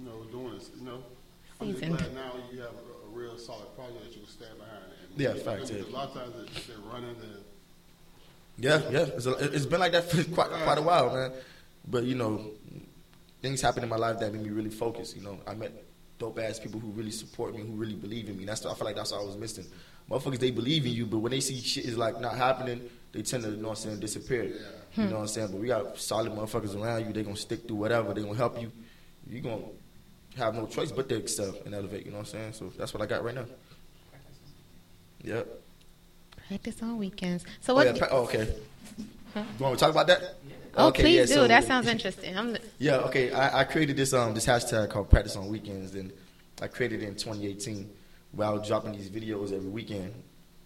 You 0.00 0.08
know, 0.08 0.24
doing 0.32 0.54
this. 0.54 0.70
You 0.78 0.84
know, 0.86 1.02
I'm 1.60 1.72
just 1.72 1.80
glad 1.80 2.14
now 2.14 2.32
you 2.52 2.60
have 2.60 2.70
a, 2.70 3.06
a 3.06 3.10
real 3.12 3.36
solid 3.36 3.74
project 3.76 4.02
that 4.04 4.12
you 4.12 4.22
can 4.22 4.30
stand 4.30 4.58
behind. 4.58 4.84
And 4.84 5.20
Yeah, 5.20 5.32
because 5.34 5.70
facts. 5.70 5.70
A 5.70 5.90
lot 5.90 6.08
of 6.08 6.14
times 6.14 6.34
it's 6.46 6.66
they're 6.66 6.76
running 6.92 7.10
and. 7.10 7.44
Yeah, 8.58 8.80
yeah. 8.90 9.06
It's, 9.14 9.26
a, 9.26 9.32
it's 9.54 9.66
been 9.66 9.80
like 9.80 9.92
that 9.92 10.10
for 10.10 10.22
quite 10.24 10.50
quite 10.50 10.78
a 10.78 10.82
while, 10.82 11.14
man. 11.14 11.32
But 11.86 12.04
you 12.04 12.14
know, 12.14 12.50
things 13.42 13.60
happened 13.60 13.84
in 13.84 13.90
my 13.90 13.96
life 13.96 14.18
that 14.20 14.32
made 14.32 14.42
me 14.42 14.50
really 14.50 14.70
focus. 14.70 15.14
You 15.14 15.22
know, 15.22 15.38
I 15.46 15.54
met 15.54 15.72
dope 16.18 16.38
ass 16.38 16.58
people 16.58 16.80
who 16.80 16.88
really 16.90 17.10
support 17.10 17.54
me, 17.54 17.62
who 17.62 17.72
really 17.72 17.94
believe 17.94 18.28
in 18.28 18.36
me. 18.36 18.44
That's 18.44 18.64
I 18.64 18.74
feel 18.74 18.84
like 18.86 18.96
that's 18.96 19.12
what 19.12 19.22
I 19.22 19.24
was 19.24 19.36
missing. 19.36 19.66
Motherfuckers, 20.10 20.38
they 20.38 20.50
believe 20.50 20.86
in 20.86 20.92
you, 20.92 21.06
but 21.06 21.18
when 21.18 21.30
they 21.30 21.40
see 21.40 21.60
shit 21.60 21.84
is 21.84 21.96
like 21.96 22.20
not 22.20 22.36
happening, 22.36 22.82
they 23.12 23.22
tend 23.22 23.44
to, 23.44 23.50
you 23.50 23.56
know 23.56 23.68
what 23.68 23.78
I'm 23.78 23.84
saying, 23.84 24.00
disappear. 24.00 24.44
You 24.96 25.04
know 25.04 25.16
what 25.16 25.20
I'm 25.20 25.28
saying? 25.28 25.48
But 25.52 25.60
we 25.60 25.68
got 25.68 25.98
solid 25.98 26.32
motherfuckers 26.32 26.80
around 26.80 27.06
you. 27.06 27.12
They 27.12 27.22
gonna 27.22 27.36
stick 27.36 27.66
through 27.66 27.76
whatever. 27.76 28.12
They 28.12 28.22
gonna 28.22 28.34
help 28.34 28.60
you. 28.60 28.72
You 29.28 29.40
gonna 29.40 29.62
have 30.36 30.54
no 30.54 30.66
choice 30.66 30.92
but 30.92 31.08
to 31.08 31.16
excel 31.16 31.54
and 31.64 31.74
elevate. 31.74 32.04
You 32.06 32.12
know 32.12 32.18
what 32.18 32.26
I'm 32.28 32.32
saying? 32.32 32.52
So 32.54 32.72
that's 32.78 32.92
what 32.94 33.02
I 33.02 33.06
got 33.06 33.24
right 33.24 33.34
now. 33.34 33.46
Yep. 35.24 35.46
Practice 36.48 36.82
on 36.82 36.98
weekends. 36.98 37.44
So 37.60 37.72
Oh, 37.72 37.76
what? 37.76 37.86
yeah, 37.86 37.92
pra- 37.98 38.08
oh, 38.10 38.22
okay. 38.24 38.44
Do 39.34 39.40
you 39.40 39.44
want 39.64 39.78
to 39.78 39.84
talk 39.84 39.90
about 39.92 40.06
that? 40.08 40.36
oh, 40.76 40.88
Okay, 40.88 41.02
please 41.02 41.16
yeah, 41.16 41.22
do. 41.26 41.32
so- 41.34 41.48
that 41.48 41.64
sounds 41.64 41.86
interesting. 41.86 42.36
I'm, 42.36 42.56
Yeah, 42.78 42.96
okay. 43.00 43.30
I, 43.32 43.60
I 43.60 43.64
created 43.64 43.96
this 43.96 44.12
um 44.12 44.34
this 44.34 44.46
hashtag 44.46 44.90
called 44.90 45.08
Practice 45.10 45.36
on 45.36 45.48
Weekends, 45.48 45.94
and 45.94 46.12
I 46.60 46.66
created 46.68 47.02
it 47.02 47.06
in 47.08 47.14
2018, 47.14 47.88
where 48.32 48.48
I 48.48 48.50
was 48.50 48.66
dropping 48.66 48.92
these 48.92 49.08
videos 49.08 49.52
every 49.52 49.68
weekend, 49.70 50.12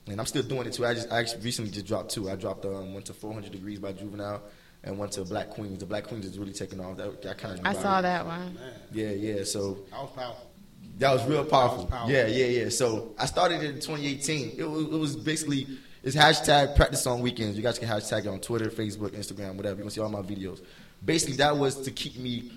and 0.07 0.19
I'm 0.19 0.27
still 0.27 0.43
doing 0.43 0.67
it 0.67 0.73
too. 0.73 0.87
I 0.87 0.95
just 0.95 1.13
I 1.13 1.21
recently 1.43 1.71
just 1.71 1.87
dropped 1.87 2.11
two. 2.13 2.31
I 2.31 2.37
dropped 2.37 2.65
um 2.65 2.95
went 2.95 3.07
to 3.07 3.13
400 3.15 3.53
Degrees 3.53 3.79
by 3.79 3.93
Juvenile, 3.93 4.41
and 4.85 4.99
went 4.99 5.13
to 5.13 5.25
Black 5.25 5.51
Queens. 5.51 5.79
The 5.79 5.87
Black 5.87 6.05
Queens 6.05 6.27
is 6.27 6.39
really 6.39 6.53
taking 6.53 6.81
off. 6.81 6.97
That, 6.97 7.23
that 7.23 7.39
kind 7.39 7.59
of 7.59 7.67
I 7.67 7.73
saw 7.73 8.01
that 8.01 8.25
one. 8.25 8.57
Yeah, 8.93 9.11
yeah. 9.11 9.45
So 9.45 9.79
I 9.93 10.03
was 10.03 10.11
powerful. 10.15 10.51
that 10.99 11.13
was 11.13 11.25
real 11.27 11.45
powerful. 11.45 11.79
Was 11.79 11.87
powerful. 11.87 12.11
Yeah, 12.11 12.27
yeah, 12.27 12.47
yeah. 12.47 12.69
So 12.69 13.15
I 13.19 13.27
started 13.27 13.63
it 13.63 13.71
in 13.71 13.75
2018. 13.77 14.55
It 14.59 14.65
was, 14.65 14.85
it 14.85 14.91
was 14.91 15.17
basically 15.17 15.67
it's 16.03 16.15
hashtag 16.15 16.77
practice 16.77 17.07
on 17.07 17.21
weekends. 17.21 17.57
You 17.57 17.63
guys 17.63 17.79
can 17.79 17.89
hashtag 17.89 18.21
it 18.21 18.29
on 18.29 18.41
Twitter, 18.41 18.69
Facebook, 18.69 19.11
Instagram, 19.11 19.57
whatever. 19.57 19.77
You 19.77 19.83
can 19.83 19.91
see 19.91 20.01
all 20.01 20.11
my 20.11 20.23
videos. 20.23 20.61
Basically, 21.05 21.37
that 21.37 21.57
was 21.57 21.81
to 21.83 21.91
keep 21.91 22.17
me 22.19 22.53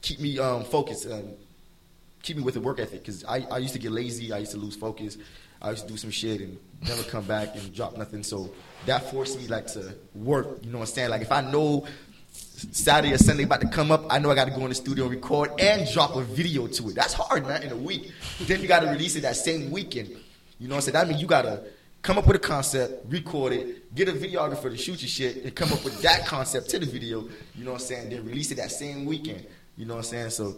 keep 0.00 0.20
me 0.20 0.38
um, 0.38 0.64
focused 0.64 1.04
and 1.04 1.36
keep 2.22 2.38
me 2.38 2.42
with 2.42 2.54
the 2.54 2.60
work 2.60 2.80
ethic. 2.80 3.00
Because 3.00 3.24
I, 3.24 3.46
I 3.50 3.58
used 3.58 3.74
to 3.74 3.78
get 3.78 3.92
lazy. 3.92 4.32
I 4.32 4.38
used 4.38 4.52
to 4.52 4.58
lose 4.58 4.74
focus. 4.74 5.18
I 5.62 5.70
used 5.70 5.86
to 5.86 5.92
do 5.92 5.96
some 5.96 6.10
shit 6.10 6.40
and 6.40 6.58
never 6.86 7.02
come 7.02 7.24
back 7.24 7.54
and 7.54 7.74
drop 7.74 7.96
nothing. 7.96 8.22
So 8.22 8.50
that 8.86 9.10
forced 9.10 9.38
me 9.38 9.46
like 9.46 9.66
to 9.68 9.94
work. 10.14 10.58
You 10.62 10.72
know 10.72 10.78
what 10.78 10.88
I'm 10.88 10.94
saying? 10.94 11.10
Like 11.10 11.22
if 11.22 11.32
I 11.32 11.42
know 11.42 11.86
Saturday 12.32 13.12
or 13.14 13.18
Sunday 13.18 13.44
about 13.44 13.60
to 13.60 13.68
come 13.68 13.90
up, 13.90 14.04
I 14.10 14.18
know 14.18 14.30
I 14.30 14.34
got 14.34 14.46
to 14.46 14.50
go 14.50 14.62
in 14.62 14.68
the 14.68 14.74
studio 14.74 15.04
and 15.04 15.14
record 15.14 15.60
and 15.60 15.90
drop 15.92 16.16
a 16.16 16.22
video 16.22 16.66
to 16.66 16.88
it. 16.88 16.94
That's 16.94 17.14
hard, 17.14 17.46
man, 17.46 17.62
in 17.62 17.72
a 17.72 17.76
week. 17.76 18.12
Then 18.40 18.60
you 18.60 18.68
got 18.68 18.80
to 18.80 18.90
release 18.90 19.16
it 19.16 19.22
that 19.22 19.36
same 19.36 19.70
weekend. 19.70 20.08
You 20.58 20.68
know 20.68 20.74
what 20.74 20.76
I'm 20.76 20.82
saying? 20.82 20.92
That 20.92 21.08
means 21.08 21.20
you 21.20 21.26
got 21.26 21.42
to 21.42 21.62
come 22.02 22.18
up 22.18 22.26
with 22.26 22.36
a 22.36 22.40
concept, 22.40 23.10
record 23.10 23.52
it, 23.52 23.94
get 23.94 24.08
a 24.08 24.12
videographer 24.12 24.70
to 24.70 24.76
shoot 24.76 25.00
your 25.02 25.08
shit, 25.08 25.44
and 25.44 25.54
come 25.54 25.72
up 25.72 25.84
with 25.84 26.00
that 26.02 26.26
concept 26.26 26.70
to 26.70 26.78
the 26.78 26.86
video. 26.86 27.28
You 27.54 27.64
know 27.64 27.72
what 27.72 27.80
I'm 27.80 27.86
saying? 27.86 28.10
Then 28.10 28.24
release 28.24 28.50
it 28.50 28.56
that 28.56 28.70
same 28.70 29.04
weekend. 29.04 29.46
You 29.76 29.86
know 29.86 29.94
what 29.94 30.04
I'm 30.04 30.10
saying? 30.10 30.30
So 30.30 30.56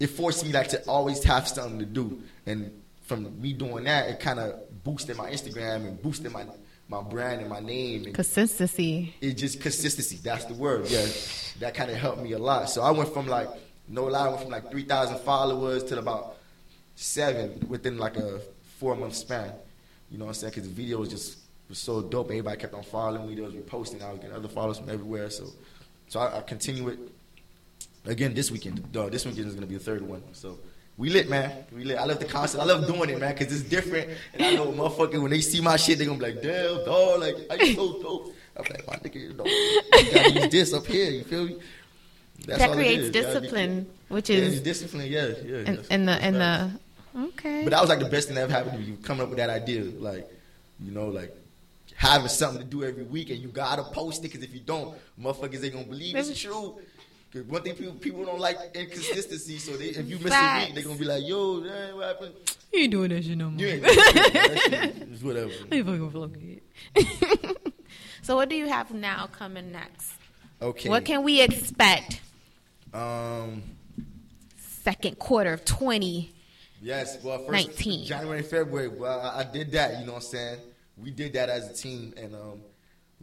it 0.00 0.08
forced 0.08 0.44
me 0.44 0.52
like 0.52 0.68
to 0.68 0.82
always 0.86 1.22
have 1.24 1.48
something 1.48 1.78
to 1.78 1.86
do. 1.86 2.22
And 2.46 2.70
from 3.04 3.40
me 3.40 3.52
doing 3.52 3.84
that, 3.84 4.08
it 4.08 4.18
kind 4.20 4.40
of 4.40 4.82
boosted 4.82 5.16
my 5.16 5.30
Instagram 5.30 5.86
and 5.86 6.02
boosted 6.02 6.32
my 6.32 6.46
my 6.88 7.00
brand 7.02 7.40
and 7.40 7.48
my 7.48 7.60
name. 7.60 8.04
And 8.04 8.14
Consistency. 8.14 9.14
it 9.20 9.34
just 9.34 9.60
consistency. 9.60 10.18
That's 10.22 10.44
the 10.46 10.54
word. 10.54 10.86
Yeah, 10.88 11.06
that 11.60 11.74
kind 11.74 11.90
of 11.90 11.96
helped 11.96 12.20
me 12.22 12.32
a 12.32 12.38
lot. 12.38 12.68
So 12.68 12.82
I 12.82 12.90
went 12.90 13.12
from 13.12 13.26
like 13.26 13.48
no 13.88 14.04
lie, 14.04 14.26
I 14.26 14.28
went 14.28 14.42
from 14.42 14.50
like 14.50 14.70
three 14.70 14.84
thousand 14.84 15.18
followers 15.20 15.84
to 15.84 15.98
about 15.98 16.36
seven 16.94 17.66
within 17.68 17.98
like 17.98 18.16
a 18.16 18.40
four 18.78 18.96
month 18.96 19.14
span. 19.14 19.52
You 20.10 20.18
know 20.18 20.24
what 20.24 20.30
I'm 20.30 20.34
saying? 20.34 20.50
Because 20.54 20.68
the 20.68 20.74
video 20.74 20.98
was 20.98 21.08
just 21.10 21.38
was 21.68 21.78
so 21.78 22.02
dope. 22.02 22.26
Everybody 22.26 22.56
kept 22.58 22.74
on 22.74 22.82
following 22.82 23.28
me. 23.28 23.34
They 23.34 23.42
was 23.42 23.54
reposting. 23.54 24.02
I 24.02 24.10
was 24.10 24.20
getting 24.20 24.36
other 24.36 24.48
followers 24.48 24.78
from 24.78 24.90
everywhere. 24.90 25.30
So, 25.30 25.46
so 26.08 26.20
I, 26.20 26.38
I 26.38 26.40
continue 26.42 26.88
it 26.88 26.98
again 28.06 28.34
this 28.34 28.50
weekend. 28.50 28.92
Dog, 28.92 29.10
this 29.12 29.24
weekend 29.24 29.48
is 29.48 29.54
gonna 29.54 29.66
be 29.66 29.74
the 29.76 29.84
third 29.84 30.02
one. 30.02 30.22
So. 30.32 30.58
We 30.96 31.10
lit, 31.10 31.28
man. 31.28 31.64
We 31.72 31.84
lit. 31.84 31.98
I 31.98 32.04
love 32.04 32.20
the 32.20 32.24
concept. 32.24 32.62
I 32.62 32.66
love 32.66 32.86
doing 32.86 33.10
it, 33.10 33.18
man, 33.18 33.34
because 33.34 33.52
it's 33.52 33.68
different. 33.68 34.10
And 34.34 34.42
I 34.44 34.54
know 34.54 34.66
motherfucker, 34.72 35.20
when 35.20 35.30
they 35.32 35.40
see 35.40 35.60
my 35.60 35.76
shit, 35.76 35.98
they 35.98 36.04
gonna 36.06 36.18
be 36.18 36.24
like, 36.32 36.42
damn, 36.42 36.84
dog, 36.84 37.20
like, 37.20 37.36
I 37.50 37.54
you 37.64 37.74
so 37.74 38.00
dope. 38.00 38.34
I'm 38.56 38.64
like, 38.70 38.86
my 38.86 38.94
nigga, 38.96 39.14
you 39.16 39.32
know, 39.34 39.44
you 39.44 40.12
gotta 40.12 40.30
use 40.32 40.48
this 40.50 40.72
up 40.72 40.86
here, 40.86 41.10
you 41.10 41.24
feel 41.24 41.46
me? 41.46 41.56
That's 42.46 42.58
that 42.60 42.72
creates 42.72 43.02
is. 43.04 43.10
Gotta 43.10 43.26
be- 43.26 43.40
discipline, 43.40 43.86
which 44.08 44.30
is 44.30 44.54
it's 44.54 44.62
discipline, 44.62 45.06
yeah, 45.10 45.26
yeah. 45.44 45.62
that's- 45.64 45.86
in 45.88 46.04
the 46.06 46.12
that's 46.12 46.32
the 47.14 47.20
okay. 47.20 47.64
But 47.64 47.70
that 47.70 47.80
was 47.80 47.88
like 47.90 47.98
the 47.98 48.08
best 48.08 48.28
thing 48.28 48.36
that 48.36 48.42
ever 48.42 48.52
happened 48.52 48.72
to 48.74 48.78
me. 48.78 48.96
Coming 49.02 49.22
up 49.24 49.28
with 49.30 49.38
that 49.38 49.50
idea, 49.50 49.82
like, 49.98 50.30
you 50.78 50.92
know, 50.92 51.08
like 51.08 51.34
having 51.96 52.28
something 52.28 52.60
to 52.62 52.64
do 52.68 52.84
every 52.84 53.02
week, 53.04 53.30
and 53.30 53.40
you 53.40 53.48
gotta 53.48 53.82
post 53.82 54.20
it 54.20 54.28
because 54.28 54.42
if 54.44 54.54
you 54.54 54.60
don't, 54.60 54.96
motherfuckers 55.20 55.64
ain't 55.64 55.72
gonna 55.72 55.86
believe 55.86 56.14
it's 56.14 56.38
true. 56.38 56.78
'Cause 57.34 57.42
one 57.46 57.62
thing 57.62 57.74
people 57.74 57.94
people 57.94 58.24
don't 58.24 58.38
like 58.38 58.56
inconsistency, 58.74 59.58
so 59.58 59.76
they, 59.76 59.86
if 59.86 60.08
you 60.08 60.16
miss 60.18 60.26
a 60.26 60.30
Facts. 60.30 60.66
week, 60.66 60.74
they're 60.76 60.84
gonna 60.84 60.98
be 60.98 61.04
like, 61.04 61.26
"Yo, 61.26 61.60
man, 61.60 61.96
what 61.96 62.06
happened?" 62.06 62.34
You 62.72 62.78
ain't 62.80 62.92
doing 62.92 63.08
that 63.10 63.24
shit 63.24 63.36
no 63.36 63.50
more. 63.50 63.60
You 63.60 63.66
ain't 63.66 63.82
that 63.82 64.60
shit 64.70 65.08
is 65.12 65.22
whatever. 65.24 65.50
You 65.72 65.84
fucking 65.84 66.10
fucking 66.10 66.60
so 68.22 68.36
what 68.36 68.48
do 68.48 68.54
you 68.54 68.68
have 68.68 68.92
now 68.92 69.26
coming 69.26 69.72
next? 69.72 70.12
Okay. 70.62 70.88
What 70.88 71.04
can 71.04 71.24
we 71.24 71.40
expect 71.40 72.20
um 72.92 73.62
second 74.84 75.18
quarter 75.18 75.52
of 75.52 75.64
twenty? 75.64 76.30
Yes, 76.80 77.18
well, 77.24 77.38
first 77.38 77.50
19. 77.68 78.04
January, 78.06 78.42
February. 78.42 78.88
Well, 78.88 79.18
I, 79.20 79.40
I 79.40 79.44
did 79.44 79.72
that. 79.72 79.98
You 80.00 80.06
know 80.06 80.12
what 80.12 80.18
I'm 80.22 80.28
saying? 80.28 80.58
We 80.98 81.10
did 81.10 81.32
that 81.32 81.48
as 81.48 81.68
a 81.70 81.72
team, 81.72 82.12
and 82.16 82.34
um, 82.34 82.60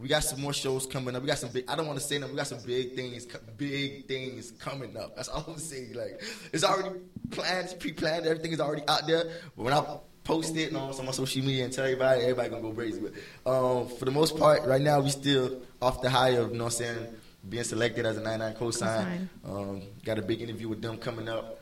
we 0.02 0.08
got 0.08 0.24
some 0.24 0.40
more 0.40 0.52
shows 0.52 0.84
coming 0.84 1.14
up. 1.14 1.22
We 1.22 1.28
got 1.28 1.38
some 1.38 1.50
big. 1.50 1.64
I 1.68 1.76
don't 1.76 1.86
want 1.86 1.98
to 1.98 2.04
say 2.04 2.18
them. 2.18 2.30
We 2.30 2.36
got 2.36 2.48
some 2.48 2.58
big 2.66 2.96
things, 2.96 3.26
big 3.56 4.06
things 4.06 4.50
coming 4.58 4.96
up. 4.96 5.14
That's 5.14 5.28
all 5.28 5.44
I'm 5.46 5.58
saying. 5.58 5.94
Like 5.94 6.20
it's 6.52 6.64
already 6.64 6.98
planned, 7.30 7.66
it's 7.66 7.74
pre-planned. 7.74 8.26
Everything 8.26 8.52
is 8.52 8.60
already 8.60 8.82
out 8.88 9.06
there. 9.06 9.24
But 9.56 9.62
when 9.62 9.72
I 9.72 9.98
post 10.24 10.56
it 10.56 10.74
on 10.74 10.92
some 10.92 11.02
of 11.02 11.06
my 11.06 11.12
social 11.12 11.44
media 11.44 11.64
and 11.64 11.72
tell 11.72 11.84
everybody, 11.84 12.22
everybody 12.22 12.48
gonna 12.48 12.62
go 12.62 12.72
crazy. 12.72 13.00
But 13.00 13.50
um, 13.50 13.88
for 13.88 14.04
the 14.04 14.10
most 14.10 14.36
part, 14.36 14.64
right 14.66 14.82
now 14.82 15.00
we 15.00 15.10
still 15.10 15.62
off 15.80 16.02
the 16.02 16.10
high 16.10 16.30
of 16.30 16.50
you 16.50 16.58
know 16.58 16.64
what 16.64 16.72
I'm 16.72 16.78
saying. 16.78 17.06
Being 17.48 17.64
selected 17.64 18.04
as 18.04 18.16
a 18.16 18.20
99 18.20 18.54
cosign. 18.54 19.28
Um, 19.44 19.82
got 20.04 20.18
a 20.18 20.22
big 20.22 20.42
interview 20.42 20.68
with 20.68 20.82
them 20.82 20.96
coming 20.96 21.28
up 21.28 21.60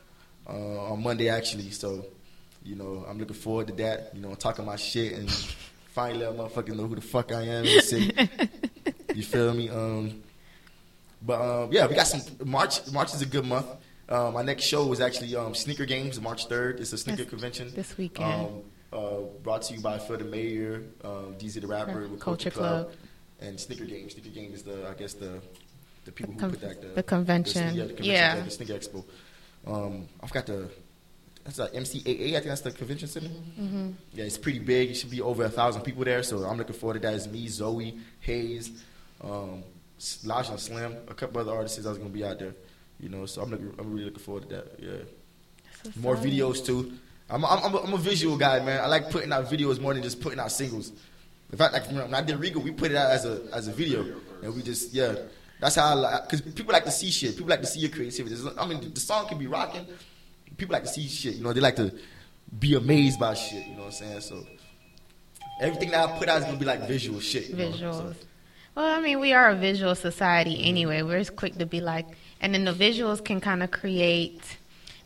uh, 0.48 0.92
on 0.92 1.02
Monday 1.02 1.28
actually. 1.28 1.70
So, 1.70 2.06
you 2.62 2.74
know, 2.74 3.04
I'm 3.08 3.18
looking 3.18 3.34
forward 3.36 3.68
to 3.68 3.72
that. 3.74 4.14
You 4.14 4.20
know, 4.20 4.34
talking 4.34 4.66
my 4.66 4.76
shit 4.76 5.14
and 5.14 5.30
finally 5.92 6.24
let 6.26 6.36
motherfuckers 6.36 6.76
know 6.76 6.86
who 6.86 6.94
the 6.94 7.00
fuck 7.00 7.32
I 7.32 7.42
am 7.42 7.64
in 7.64 7.64
the 7.64 8.28
you 9.14 9.22
feel 9.22 9.52
me? 9.54 9.68
Um, 9.68 10.22
but 11.22 11.40
um, 11.40 11.72
yeah, 11.72 11.86
we 11.86 11.94
got 11.94 12.06
some 12.06 12.22
March. 12.48 12.90
March 12.92 13.12
is 13.14 13.22
a 13.22 13.26
good 13.26 13.44
month. 13.44 13.66
Um, 14.08 14.34
my 14.34 14.42
next 14.42 14.64
show 14.64 14.90
is 14.92 15.00
actually 15.00 15.36
um, 15.36 15.54
Sneaker 15.54 15.84
Games, 15.84 16.20
March 16.20 16.48
3rd. 16.48 16.80
It's 16.80 16.92
a 16.92 16.98
sneaker 16.98 17.18
This- 17.22 17.28
convention. 17.30 17.72
this 17.74 17.96
weekend. 17.96 18.32
Um, 18.48 18.62
uh, 18.92 19.20
brought 19.44 19.62
to 19.62 19.74
you 19.74 19.80
by 19.80 19.98
Phil 19.98 20.18
the 20.18 20.24
Mayor, 20.24 20.82
um, 21.04 21.36
DZ 21.38 21.60
the 21.60 21.66
Rapper, 21.68 22.08
with 22.08 22.18
Culture 22.18 22.50
Culture 22.50 22.50
Club, 22.50 22.86
Club. 22.86 22.96
and 23.40 23.60
Sneaker 23.60 23.84
Games. 23.84 24.14
Sneaker 24.14 24.30
Games 24.30 24.54
is 24.54 24.62
the, 24.64 24.88
I 24.88 24.94
guess, 24.94 25.14
the 25.14 25.40
the 26.06 26.10
people 26.10 26.32
who 26.34 26.40
Con- 26.40 26.50
put 26.50 26.60
that 26.62 26.80
the, 26.82 26.88
the 26.88 27.02
convention. 27.04 27.66
yeah, 27.76 27.84
the 27.84 27.88
convention, 27.94 28.04
yeah, 28.12 28.40
the 28.40 28.50
Sneaker 28.50 28.72
Expo. 28.74 29.04
Um, 29.66 30.08
I 30.20 30.26
forgot 30.26 30.46
the. 30.46 30.68
That's 31.44 31.58
like 31.58 31.72
MCAA. 31.72 32.28
I 32.28 32.32
think 32.32 32.44
that's 32.44 32.60
the 32.60 32.70
convention 32.70 33.08
center. 33.08 33.28
Mm-hmm. 33.28 33.90
Yeah, 34.12 34.24
it's 34.24 34.38
pretty 34.38 34.58
big. 34.58 34.90
It 34.90 34.94
should 34.94 35.10
be 35.10 35.20
over 35.20 35.44
a 35.44 35.48
thousand 35.48 35.82
people 35.82 36.04
there. 36.04 36.22
So 36.22 36.44
I'm 36.44 36.58
looking 36.58 36.74
forward 36.74 36.94
to 36.94 37.08
that. 37.08 37.14
It's 37.14 37.26
me, 37.26 37.48
Zoe, 37.48 37.98
Hayes, 38.20 38.82
um, 39.22 39.62
Lash 40.24 40.50
and 40.50 40.60
Slim, 40.60 40.96
a 41.08 41.14
couple 41.14 41.40
other 41.40 41.52
artists 41.52 41.78
that's 41.78 41.98
gonna 41.98 42.10
be 42.10 42.24
out 42.24 42.38
there. 42.38 42.54
You 42.98 43.08
know, 43.08 43.26
so 43.26 43.42
I'm 43.42 43.50
looking, 43.50 43.74
I'm 43.78 43.90
really 43.90 44.04
looking 44.04 44.20
forward 44.20 44.48
to 44.48 44.56
that. 44.56 44.66
Yeah, 44.78 44.90
That's 45.84 45.96
more 45.96 46.14
what's 46.14 46.26
videos 46.26 46.64
too. 46.64 46.92
I'm, 47.30 47.44
I'm, 47.44 47.64
I'm, 47.64 47.74
a, 47.74 47.78
I'm 47.82 47.92
a 47.94 47.98
visual 47.98 48.36
guy, 48.36 48.60
man. 48.60 48.80
I 48.80 48.86
like 48.86 49.10
putting 49.10 49.32
out 49.32 49.46
videos 49.46 49.80
more 49.80 49.94
than 49.94 50.02
just 50.02 50.20
putting 50.20 50.38
out 50.38 50.52
singles. 50.52 50.92
In 51.52 51.58
fact, 51.58 51.72
like 51.72 51.86
when 51.86 52.14
I 52.14 52.20
did 52.20 52.36
Regal, 52.38 52.62
we 52.62 52.70
put 52.70 52.90
it 52.90 52.96
out 52.96 53.10
as 53.10 53.24
a 53.24 53.42
as 53.52 53.66
a 53.66 53.72
video, 53.72 54.06
and 54.42 54.54
we 54.54 54.62
just 54.62 54.92
yeah. 54.92 55.14
That's 55.60 55.74
how 55.74 55.90
I 55.90 55.94
like 55.94 56.22
because 56.24 56.40
people 56.40 56.72
like 56.72 56.84
to 56.84 56.90
see 56.90 57.10
shit. 57.10 57.32
People 57.36 57.50
like 57.50 57.60
to 57.60 57.66
see 57.66 57.80
your 57.80 57.90
creativity. 57.90 58.36
I 58.58 58.66
mean, 58.66 58.92
the 58.94 59.00
song 59.00 59.28
can 59.28 59.38
be 59.38 59.46
rocking. 59.46 59.86
People 60.60 60.74
like 60.74 60.82
to 60.82 60.90
see 60.90 61.08
shit. 61.08 61.36
You 61.36 61.42
know, 61.42 61.54
they 61.54 61.60
like 61.60 61.76
to 61.76 61.90
be 62.58 62.74
amazed 62.74 63.18
by 63.18 63.32
shit. 63.32 63.66
You 63.66 63.76
know 63.76 63.84
what 63.84 63.86
I'm 63.86 63.92
saying? 63.92 64.20
So 64.20 64.46
everything 65.58 65.90
that 65.92 66.06
I 66.06 66.18
put 66.18 66.28
out 66.28 66.40
is 66.40 66.44
gonna 66.44 66.58
be 66.58 66.66
like 66.66 66.86
visual 66.86 67.18
shit. 67.18 67.48
You 67.48 67.56
know? 67.56 67.70
Visuals. 67.70 67.94
So, 67.94 68.14
Well, 68.74 68.98
I 68.98 69.00
mean, 69.00 69.20
we 69.20 69.32
are 69.32 69.48
a 69.48 69.56
visual 69.56 69.94
society 69.94 70.62
anyway. 70.62 71.00
We're 71.00 71.18
just 71.18 71.34
quick 71.34 71.56
to 71.56 71.64
be 71.64 71.80
like, 71.80 72.06
and 72.42 72.52
then 72.52 72.66
the 72.66 72.74
visuals 72.74 73.24
can 73.24 73.40
kind 73.40 73.62
of 73.62 73.70
create. 73.70 74.42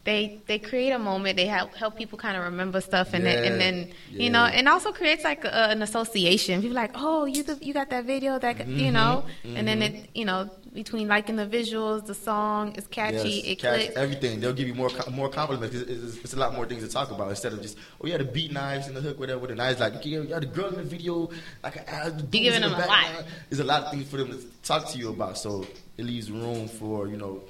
They 0.04 0.42
they 0.46 0.58
create 0.58 0.90
a 0.90 0.98
moment. 0.98 1.36
They 1.36 1.46
help 1.46 1.74
help 1.74 1.96
people 1.96 2.18
kind 2.18 2.36
of 2.36 2.44
remember 2.44 2.80
stuff, 2.82 3.14
and 3.14 3.24
then 3.24 3.38
and 3.38 3.54
Yeah, 3.54 3.58
then 3.58 3.90
you 4.10 4.28
know, 4.30 4.44
and 4.44 4.68
also 4.68 4.92
creates 4.92 5.24
like 5.24 5.44
a, 5.46 5.70
an 5.70 5.80
association. 5.80 6.60
People 6.60 6.76
like, 6.76 6.90
oh, 6.94 7.24
you 7.24 7.42
the, 7.42 7.58
you 7.62 7.72
got 7.72 7.88
that 7.90 8.04
video 8.04 8.38
that 8.38 8.68
you 8.68 8.90
know, 8.92 9.24
and 9.44 9.66
then 9.66 9.80
it 9.80 10.10
you 10.14 10.26
know 10.26 10.50
between 10.74 11.06
liking 11.08 11.36
the 11.36 11.46
visuals, 11.46 12.04
the 12.04 12.14
song 12.14 12.74
is 12.74 12.86
catchy, 12.88 13.14
Mm-hmm. 13.14 13.28
Yes, 13.28 13.44
it 13.46 13.58
catch 13.60 13.80
clicks. 13.80 13.96
everything. 13.96 14.40
They'll 14.40 14.52
give 14.52 14.66
you 14.68 14.74
more 14.74 14.90
more 15.10 15.30
compliments. 15.30 15.74
It's, 15.74 15.88
it's, 15.90 16.16
it's 16.24 16.34
a 16.34 16.38
lot 16.38 16.52
more 16.54 16.66
things 16.66 16.82
to 16.82 16.88
talk 16.90 17.10
about 17.10 17.30
instead 17.30 17.52
of 17.54 17.62
just 17.62 17.78
oh 18.02 18.06
yeah 18.06 18.18
the 18.18 18.24
beat 18.24 18.52
knives 18.52 18.86
and 18.88 18.96
the 18.96 19.00
hook 19.00 19.18
whatever. 19.18 19.46
The 19.46 19.54
knives 19.54 19.80
like 19.80 20.04
yeah, 20.04 20.20
yeah 20.20 20.38
the 20.38 20.46
girl 20.46 20.68
in 20.68 20.76
the 20.76 20.82
video 20.82 21.30
like 21.62 21.76
uh, 21.90 22.10
the 22.10 22.22
giving 22.24 22.52
in 22.52 22.62
the 22.62 22.68
them 22.68 22.80
a 22.80 22.86
lot. 22.86 23.24
There's 23.48 23.60
a 23.60 23.64
lot 23.64 23.84
of 23.84 23.90
things 23.92 24.06
for 24.10 24.18
them 24.18 24.28
to 24.28 24.38
talk 24.64 24.86
to 24.88 24.98
you 24.98 25.08
about. 25.10 25.38
So 25.38 25.64
it 25.96 26.04
leaves 26.04 26.30
room 26.30 26.68
for 26.68 27.08
you 27.08 27.16
know 27.16 27.40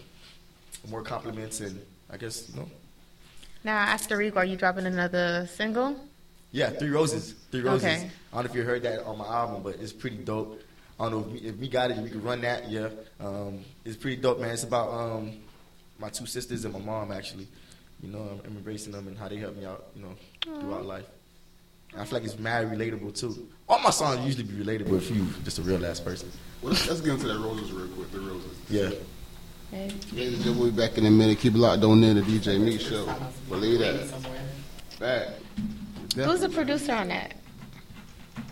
more 0.89 1.03
compliments 1.03 1.61
and 1.61 1.81
I 2.15 2.17
guess 2.17 2.49
you 2.49 2.61
know 2.61 2.69
Now 3.65 3.77
after 3.77 4.17
Rico, 4.17 4.39
are 4.39 4.45
you 4.45 4.57
dropping 4.57 4.87
another 4.87 5.49
single? 5.53 5.97
yeah 6.53 6.71
three 6.71 6.91
roses 6.91 7.35
three 7.51 7.63
roses. 7.63 7.85
Okay. 7.85 8.11
I 8.33 8.37
don't 8.37 8.45
know 8.45 8.51
if 8.51 8.57
you 8.57 8.63
heard 8.63 8.83
that 8.85 9.05
on 9.05 9.19
my 9.19 9.27
album, 9.27 9.63
but 9.65 9.77
it's 9.81 9.93
pretty 9.93 10.19
dope. 10.19 10.61
I 11.01 11.09
don't 11.09 11.13
know 11.13 11.21
if 11.35 11.43
we, 11.43 11.49
if 11.49 11.57
we 11.57 11.69
got 11.69 11.91
it, 11.91 11.97
we 11.99 12.09
can 12.09 12.23
run 12.23 12.41
that. 12.43 12.71
Yeah, 12.71 12.91
um, 13.19 13.65
it's 13.85 13.97
pretty 13.97 14.23
dope, 14.23 14.39
man. 14.39 14.51
It's 14.51 14.63
about 14.63 14.91
um, 14.91 15.33
my 15.99 16.09
two 16.09 16.27
sisters 16.27 16.65
and 16.65 16.73
my 16.73 16.81
mom 16.81 17.11
actually. 17.11 17.49
You 18.01 18.11
know, 18.11 18.21
I'm, 18.21 18.41
I'm 18.47 18.57
embracing 18.59 18.93
them 18.93 19.09
and 19.09 19.19
how 19.19 19.27
they 19.29 19.39
help 19.39 19.57
me 19.57 19.65
out. 19.65 19.87
You 19.97 20.03
know, 20.03 20.61
throughout 20.61 20.85
life. 20.87 21.07
And 21.93 22.01
I 22.03 22.05
feel 22.05 22.19
like 22.19 22.25
it's 22.25 22.39
mad 22.39 22.71
relatable 22.71 23.19
too. 23.19 23.49
All 23.69 23.81
my 23.81 23.91
songs 23.91 24.25
usually 24.25 24.45
be 24.45 24.65
relatable 24.65 24.97
if 24.99 25.11
you 25.11 25.27
just 25.43 25.59
a 25.59 25.63
real 25.63 25.85
ass 25.85 25.99
person. 25.99 26.31
Well, 26.63 26.73
let's, 26.73 26.89
let's 26.89 27.01
get 27.01 27.15
into 27.15 27.27
that 27.27 27.39
roses 27.39 27.73
real 27.73 27.89
quick. 27.89 28.13
The 28.13 28.21
roses. 28.21 28.57
Yeah. 28.69 28.91
Ladies 29.73 29.93
and 30.13 30.13
gentlemen, 30.13 30.59
we'll 30.59 30.71
be 30.71 30.77
back 30.77 30.99
in 30.99 31.07
a 31.07 31.11
minute. 31.11 31.39
Keep 31.41 31.55
it 31.55 31.59
locked 31.59 31.83
on 31.83 32.03
in 32.05 32.17
The 32.17 32.23
DJ 32.23 32.61
Meat 32.61 32.81
Show. 32.81 33.13
Believe 33.49 33.81
that. 33.81 34.13
Back. 35.01 35.29
Who's 36.15 36.41
the 36.41 36.49
producer 36.49 36.93
on 36.93 37.09
that? 37.09 37.35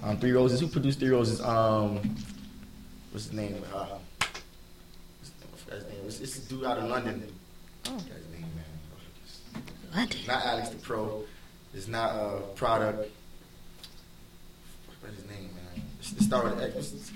Um, 0.02 0.16
Three 0.18 0.32
Roses. 0.32 0.60
Who 0.60 0.66
produced 0.66 0.98
Three 0.98 1.10
Roses? 1.10 1.40
Um, 1.40 1.96
what's 3.12 3.26
his 3.26 3.32
name? 3.32 3.62
Uh, 3.72 3.86
what's 5.20 5.64
his 5.70 5.84
name? 5.84 6.00
It's, 6.06 6.20
it's 6.20 6.38
a 6.38 6.48
dude 6.48 6.64
out 6.64 6.78
of 6.78 6.88
London. 6.88 7.32
Oh. 7.86 7.96
His 7.96 8.06
name, 8.32 8.46
man. 8.56 9.62
London. 9.94 10.18
Not 10.26 10.44
Alex 10.44 10.70
the 10.70 10.76
Pro. 10.76 11.22
It's 11.72 11.86
not 11.88 12.10
uh, 12.10 12.38
Product. 12.56 13.10
What's 15.00 15.16
his 15.16 15.26
name, 15.30 15.50
man? 15.54 15.84
It's, 16.00 17.12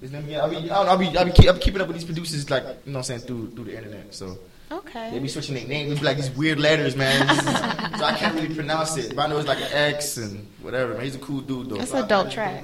it's 0.00 0.10
start 0.10 0.24
with 0.24 0.30
an 0.30 0.30
X. 0.30 0.30
What's 0.30 0.30
His 0.30 0.30
name, 0.30 0.30
yeah. 0.30 0.44
I 0.44 0.48
mean, 0.48 0.64
I 0.70 0.74
don't 0.74 0.86
know, 0.86 0.92
I'll 0.92 0.98
be, 0.98 1.18
I'll 1.18 1.24
be, 1.24 1.32
keep, 1.32 1.46
I'll 1.48 1.54
be 1.54 1.60
keeping 1.60 1.80
up 1.80 1.88
with 1.88 1.96
these 1.96 2.04
producers, 2.04 2.48
like 2.50 2.62
you 2.62 2.68
know, 2.68 2.74
what 2.84 2.96
I'm 2.98 3.02
saying 3.04 3.20
through 3.20 3.50
through 3.50 3.64
the 3.64 3.76
internet. 3.76 4.14
So 4.14 4.38
Okay. 4.70 5.10
they 5.10 5.18
be 5.18 5.28
switching 5.28 5.54
their 5.54 5.66
names, 5.66 5.90
They 5.94 5.98
be 6.00 6.04
like 6.04 6.16
these 6.18 6.30
weird 6.30 6.58
letters, 6.60 6.94
man. 6.96 7.26
So 7.98 8.04
I 8.04 8.12
can't 8.12 8.34
really 8.36 8.54
pronounce 8.54 8.96
it. 8.96 9.16
But 9.16 9.22
I 9.22 9.26
know 9.28 9.38
it's 9.38 9.48
like 9.48 9.58
an 9.60 9.72
X 9.72 10.18
and 10.18 10.46
whatever. 10.60 10.94
Man, 10.94 11.02
he's 11.02 11.16
a 11.16 11.18
cool 11.18 11.40
dude 11.40 11.68
though. 11.70 11.76
That's 11.78 11.90
So 11.90 11.98
a 11.98 12.04
I- 12.04 12.06
dope 12.06 12.30
track. 12.30 12.62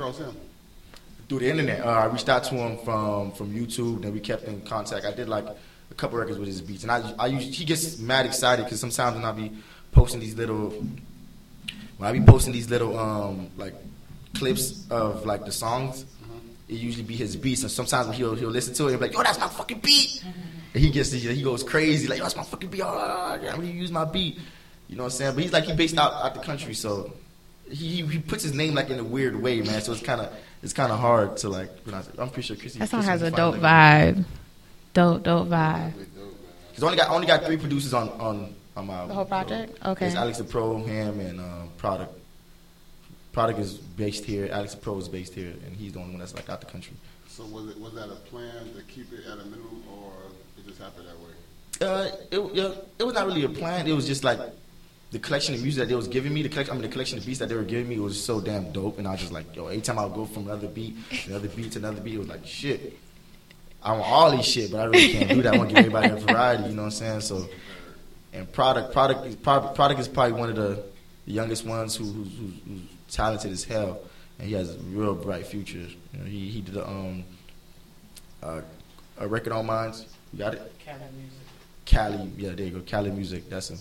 Through 1.29 1.39
the 1.41 1.49
internet. 1.51 1.81
Uh, 1.81 1.89
I 1.89 2.05
reached 2.05 2.29
out 2.29 2.45
to 2.45 2.55
him 2.55 2.77
from 2.85 3.33
from 3.33 3.53
YouTube, 3.53 4.05
and 4.05 4.13
we 4.13 4.21
kept 4.21 4.45
in 4.45 4.61
contact. 4.61 5.07
I 5.07 5.13
did 5.13 5.29
like 5.29 5.47
a 5.47 5.95
couple 5.95 6.19
records 6.19 6.39
with 6.39 6.47
his 6.49 6.61
beats, 6.61 6.83
and 6.83 6.93
I, 6.93 7.15
I 7.19 7.27
usually, 7.29 7.51
he 7.53 7.65
gets 7.65 7.99
mad 7.99 8.27
excited 8.27 8.65
because 8.65 8.79
sometimes 8.79 9.17
when 9.17 9.25
I 9.25 9.33
be 9.33 9.51
posting 9.91 10.21
these 10.21 10.35
little, 10.37 10.69
when 11.97 12.09
I 12.09 12.13
be 12.13 12.21
posting 12.21 12.53
these 12.53 12.69
little 12.71 12.99
um 12.99 13.49
like 13.57 13.75
clips 14.35 14.87
of 14.91 15.25
like 15.25 15.47
the 15.47 15.53
songs, 15.53 16.05
it 16.75 16.81
usually 16.81 17.05
be 17.05 17.17
his 17.17 17.37
beats, 17.37 17.63
and 17.63 17.71
sometimes 17.71 18.09
when 18.09 18.17
he'll 18.17 18.35
he'll 18.35 18.51
listen 18.51 18.75
to 18.75 18.89
it, 18.89 18.93
and 18.93 19.01
be 19.01 19.07
like, 19.07 19.15
"Yo, 19.15 19.23
that's 19.23 19.39
my 19.39 19.49
fucking 19.49 19.79
beat." 19.79 20.25
And 20.75 20.83
he 20.83 20.91
gets 20.91 21.13
he 21.13 21.43
goes 21.43 21.63
crazy 21.63 22.09
like, 22.09 22.19
"Yo, 22.19 22.25
that's 22.25 22.37
my 22.37 22.43
fucking 22.43 22.71
beat. 22.71 22.83
Oh, 22.83 23.39
yeah, 23.43 23.53
I'm 23.53 23.61
gonna 23.61 23.69
use 23.73 23.91
my 23.91 24.05
beat." 24.05 24.39
You 24.89 24.97
know 24.97 25.05
what 25.05 25.13
I'm 25.13 25.19
saying? 25.19 25.35
But 25.35 25.45
he's 25.45 25.53
like 25.53 25.65
he 25.65 25.73
based 25.75 25.97
out 25.97 26.13
out 26.13 26.35
the 26.35 26.41
country, 26.41 26.75
so 26.75 27.13
he 27.71 28.03
he 28.03 28.19
puts 28.19 28.43
his 28.43 28.55
name 28.55 28.75
like 28.75 28.91
in 28.91 28.99
a 28.99 29.05
weird 29.05 29.41
way, 29.41 29.61
man. 29.63 29.81
So 29.83 29.93
it's 29.93 30.03
kind 30.03 30.21
of 30.21 30.33
it's 30.63 30.73
kind 30.73 30.93
of 30.93 30.99
hard 30.99 31.37
to 31.39 31.49
like. 31.49 31.71
You 31.87 31.93
know, 31.93 32.03
I'm 32.19 32.31
pretty 32.31 32.49
sure 32.49 32.57
Chrissy. 32.57 32.79
That 32.79 32.89
song 32.89 33.01
Chrissy 33.01 33.11
has 33.11 33.23
a 33.23 33.31
dope 33.31 33.57
vibe. 33.57 34.25
Dope, 34.93 35.23
dope 35.23 35.49
vibe. 35.49 35.93
Cause 36.75 36.83
I 36.83 36.87
only 36.87 36.97
got 36.97 37.11
I 37.11 37.15
only 37.15 37.27
got 37.27 37.45
three 37.45 37.57
producers 37.57 37.95
on 37.95 38.09
on 38.21 38.55
on 38.77 38.87
my 38.87 39.07
The 39.07 39.15
whole 39.15 39.25
project? 39.25 39.79
Okay. 39.85 40.07
It's 40.07 40.17
Alex 40.17 40.39
the 40.39 40.45
Pro, 40.45 40.79
him, 40.79 41.21
and 41.21 41.41
um, 41.41 41.71
Product. 41.79 42.19
Product 43.35 43.59
is 43.59 43.75
based 43.75 44.25
here. 44.25 44.49
Alex 44.53 44.77
Pro 44.77 44.97
is 44.97 45.09
based 45.09 45.35
here, 45.35 45.53
and 45.67 45.77
he's 45.77 45.93
the 45.93 45.99
only 45.99 46.13
one 46.13 46.21
that's 46.21 46.35
like 46.35 46.49
out 46.49 46.61
the 46.61 46.67
country. 46.67 46.95
So 47.27 47.45
was 47.47 47.69
it 47.69 47.81
was 47.81 47.93
that 47.95 48.09
a 48.09 48.15
plan 48.31 48.73
to 48.77 48.83
keep 48.83 49.13
it 49.13 49.27
at 49.27 49.33
a 49.33 49.45
minimum, 49.45 49.83
or 49.93 50.13
it 50.57 50.65
just 50.67 50.81
happened 50.81 51.07
that 51.09 51.19
way? 51.19 51.33
Uh, 51.81 52.17
it, 52.31 52.85
it 53.01 53.05
was 53.05 53.15
not 53.15 53.27
really 53.27 53.43
a 53.43 53.49
plan. 53.49 53.89
It 53.89 53.93
was 53.93 54.07
just 54.07 54.23
like 54.23 54.39
the 55.11 55.19
collection 55.19 55.53
of 55.55 55.63
music 55.63 55.81
that 55.81 55.89
they 55.89 55.97
was 55.97 56.07
giving 56.07 56.33
me. 56.33 56.43
The 56.43 56.49
collection, 56.49 56.73
I 56.73 56.75
mean, 56.77 56.83
the 56.83 56.93
collection 56.93 57.19
of 57.19 57.27
beats 57.27 57.41
that 57.41 57.49
they 57.49 57.57
were 57.57 57.65
giving 57.65 57.89
me 57.89 57.99
was 57.99 58.23
so 58.23 58.41
damn 58.41 58.71
dope. 58.71 58.99
And 58.99 59.09
I 59.09 59.11
was 59.11 59.21
just 59.21 59.33
like, 59.33 59.55
yo, 59.57 59.67
every 59.67 59.81
time 59.81 59.99
I 59.99 60.05
would 60.05 60.15
go 60.15 60.27
from 60.27 60.45
another 60.45 60.69
beat, 60.69 60.95
to 61.11 61.31
another 61.31 61.49
beat 61.49 61.73
to 61.73 61.81
another 61.81 62.01
beat, 62.01 62.15
it 62.15 62.19
was 62.19 62.29
like, 62.29 62.47
shit. 62.47 62.97
I 63.83 63.93
want 63.93 64.05
all 64.05 64.31
these 64.31 64.47
shit, 64.47 64.71
but 64.71 64.81
I 64.81 64.85
really 64.85 65.13
can't 65.13 65.29
do 65.29 65.43
that. 65.43 65.55
I 65.55 65.59
want 65.59 65.71
to 65.71 65.75
give 65.75 65.87
everybody 65.87 66.11
a 66.11 66.17
variety. 66.25 66.63
You 66.69 66.77
know 66.77 66.83
what 66.83 66.87
I'm 66.87 66.91
saying? 66.93 67.21
So, 67.23 67.49
and 68.33 68.51
product, 68.53 68.93
product, 68.93 69.43
product, 69.43 69.75
product 69.75 70.01
is 70.01 70.07
probably 70.07 70.39
one 70.39 70.51
of 70.51 70.57
the, 70.57 70.85
youngest 71.27 71.65
ones 71.65 71.97
who, 71.97 72.05
who's, 72.05 72.33
who's 72.67 72.81
talented 73.15 73.53
as 73.53 73.65
hell, 73.65 74.01
and 74.39 74.49
he 74.49 74.55
has 74.55 74.75
a 74.75 74.79
real 74.79 75.15
bright 75.15 75.47
future. 75.47 75.79
You 75.79 76.19
know, 76.19 76.25
he 76.25 76.49
he 76.49 76.61
did 76.61 76.77
a, 76.77 76.87
um 76.87 77.25
uh, 78.43 78.61
a 79.19 79.29
record 79.29 79.53
on 79.53 79.67
Minds. 79.67 80.07
You 80.33 80.39
got 80.41 80.55
it? 80.55 80.73
Cali, 80.85 81.01
music. 81.17 81.39
Cali, 81.85 82.31
yeah, 82.37 82.51
there 82.51 82.67
you 82.67 82.73
go. 82.73 82.81
Cali 82.81 83.11
music. 83.11 83.49
That's 83.49 83.71
him. 83.71 83.79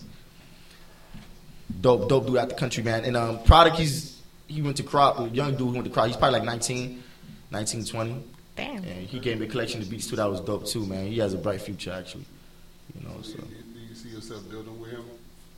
Dope, 1.82 2.08
dope 2.08 2.28
dude 2.28 2.38
out 2.38 2.50
the 2.50 2.56
country, 2.56 2.84
man. 2.84 3.04
And 3.06 3.18
um, 3.18 3.44
product, 3.44 3.78
he's 3.78 4.22
he 4.48 4.62
went 4.62 4.78
to 4.78 4.84
Krop. 4.84 5.34
Young 5.36 5.52
dude 5.52 5.60
who 5.60 5.74
went 5.74 5.86
to 5.86 5.90
Krop. 5.90 6.08
He's 6.08 6.18
probably 6.18 6.40
like 6.40 6.46
19, 6.46 7.04
19, 7.52 7.86
20. 7.86 8.24
Damn. 8.56 8.78
And 8.84 9.08
he 9.08 9.20
gave 9.20 9.40
me 9.40 9.48
a 9.48 9.50
collection 9.50 9.82
of 9.82 9.90
beats 9.90 10.08
too. 10.08 10.16
That 10.16 10.30
was 10.30 10.40
dope 10.42 10.68
too, 10.68 10.86
man. 10.86 11.08
He 11.08 11.18
has 11.20 11.34
a 11.34 11.38
bright 11.38 11.62
future 11.62 11.92
actually. 11.92 12.26
You 12.96 13.08
know, 13.08 13.22
so. 13.22 13.34
Do 13.34 13.40
you, 13.40 13.64
do 13.74 13.80
you 13.90 13.96
see 13.96 14.10
yourself 14.10 14.48
building 14.50 14.80
with 14.80 14.92
him? 14.92 15.06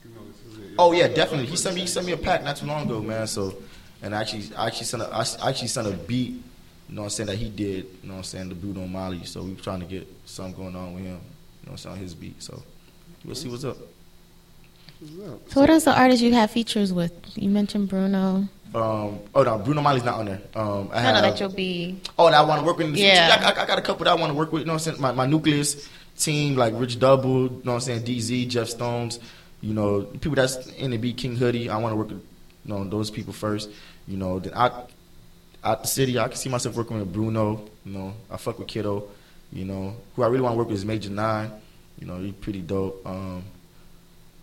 You 0.05 0.15
know, 0.15 0.21
this 0.27 0.53
is 0.53 0.71
it. 0.71 0.75
Oh 0.79 0.93
yeah, 0.93 1.07
definitely. 1.09 1.47
He 1.47 1.57
sent 1.57 1.75
me 1.75 1.81
he 1.81 1.87
sent 1.87 2.05
me 2.05 2.13
a 2.13 2.17
pack 2.17 2.43
not 2.43 2.55
too 2.57 2.67
long 2.67 2.85
ago, 2.85 3.01
man. 3.01 3.27
So, 3.27 3.55
and 4.05 4.15
I 4.15 4.21
actually 4.21 4.55
I 4.55 4.67
actually 4.67 4.85
sent 4.85 5.03
a, 5.03 5.07
I 5.13 5.49
actually 5.49 5.67
sent 5.67 5.87
a 5.87 5.91
beat. 5.91 6.41
You 6.87 6.95
know 6.95 7.01
what 7.01 7.05
I'm 7.05 7.09
saying 7.09 7.27
that 7.27 7.37
he 7.37 7.49
did. 7.49 7.85
You 8.03 8.09
know 8.09 8.13
what 8.13 8.17
I'm 8.19 8.23
saying 8.23 8.49
the 8.49 8.55
Bruno 8.55 8.85
Mali. 8.85 9.25
So 9.25 9.41
we 9.41 9.55
were 9.55 9.59
trying 9.59 9.79
to 9.79 9.87
get 9.87 10.07
something 10.25 10.53
going 10.53 10.75
on 10.75 10.93
with 10.93 11.03
him. 11.03 11.13
You 11.13 11.17
know 11.17 11.19
what 11.63 11.71
I'm 11.71 11.77
saying 11.77 11.95
on 11.95 12.01
his 12.01 12.13
beat. 12.13 12.41
So 12.41 12.61
we'll 13.25 13.33
see 13.33 13.49
what's 13.49 13.63
up. 13.63 13.77
So 15.49 15.61
what 15.61 15.69
else 15.71 15.85
the 15.85 15.99
artists 15.99 16.21
you 16.21 16.33
have 16.33 16.51
features 16.51 16.93
with? 16.93 17.11
You 17.35 17.49
mentioned 17.49 17.89
Bruno. 17.89 18.47
Um, 18.75 19.19
oh 19.33 19.43
no, 19.43 19.57
Bruno 19.57 19.81
Mali's 19.81 20.03
not 20.03 20.19
on 20.19 20.25
there. 20.25 20.41
Um, 20.53 20.89
I 20.93 21.01
have, 21.01 21.15
know 21.15 21.21
that 21.21 21.39
you'll 21.39 21.49
be. 21.49 21.99
Oh, 22.19 22.29
that 22.29 22.35
I 22.35 22.41
want 22.43 22.59
to 22.59 22.65
work 22.65 22.77
with. 22.77 22.95
Yeah. 22.95 23.41
I, 23.41 23.59
I, 23.59 23.63
I 23.63 23.65
got 23.65 23.79
a 23.79 23.81
couple 23.81 24.03
that 24.05 24.11
I 24.11 24.15
want 24.15 24.31
to 24.31 24.37
work 24.37 24.51
with. 24.51 24.61
You 24.61 24.67
know 24.67 24.73
what 24.73 24.87
I'm 24.87 24.93
saying? 24.93 25.01
My, 25.01 25.11
my 25.13 25.25
nucleus 25.25 25.89
team, 26.17 26.55
like 26.55 26.73
Rich 26.75 26.99
Double, 26.99 27.43
you 27.43 27.49
know 27.63 27.73
what 27.73 27.73
I'm 27.73 27.79
saying? 27.81 28.03
DZ, 28.03 28.49
Jeff 28.49 28.69
Stones, 28.69 29.19
you 29.61 29.73
know, 29.73 30.03
people 30.03 30.35
that's 30.35 30.67
in 30.73 30.91
the 30.91 30.97
beat, 30.97 31.17
King 31.17 31.35
Hoodie. 31.35 31.69
I 31.69 31.77
want 31.77 31.93
to 31.93 31.95
work 31.95 32.09
with, 32.09 32.23
you 32.65 32.73
know, 32.73 32.83
those 32.83 33.09
people 33.09 33.33
first. 33.33 33.69
You 34.07 34.17
know, 34.17 34.39
then 34.39 34.53
out, 34.53 34.91
out 35.63 35.81
the 35.81 35.87
city, 35.87 36.19
I 36.19 36.27
can 36.27 36.37
see 36.37 36.49
myself 36.49 36.75
working 36.75 36.99
with 36.99 37.11
Bruno. 37.11 37.67
You 37.85 37.93
know, 37.93 38.13
I 38.29 38.37
fuck 38.37 38.59
with 38.59 38.67
Kiddo. 38.67 39.07
You 39.51 39.65
know, 39.65 39.95
who 40.15 40.23
I 40.23 40.27
really 40.27 40.41
want 40.41 40.53
to 40.53 40.57
work 40.57 40.67
with 40.67 40.77
is 40.77 40.85
Major 40.85 41.09
Nine. 41.09 41.51
You 41.99 42.07
know, 42.07 42.19
he's 42.19 42.33
pretty 42.33 42.61
dope. 42.61 43.05
Um, 43.05 43.43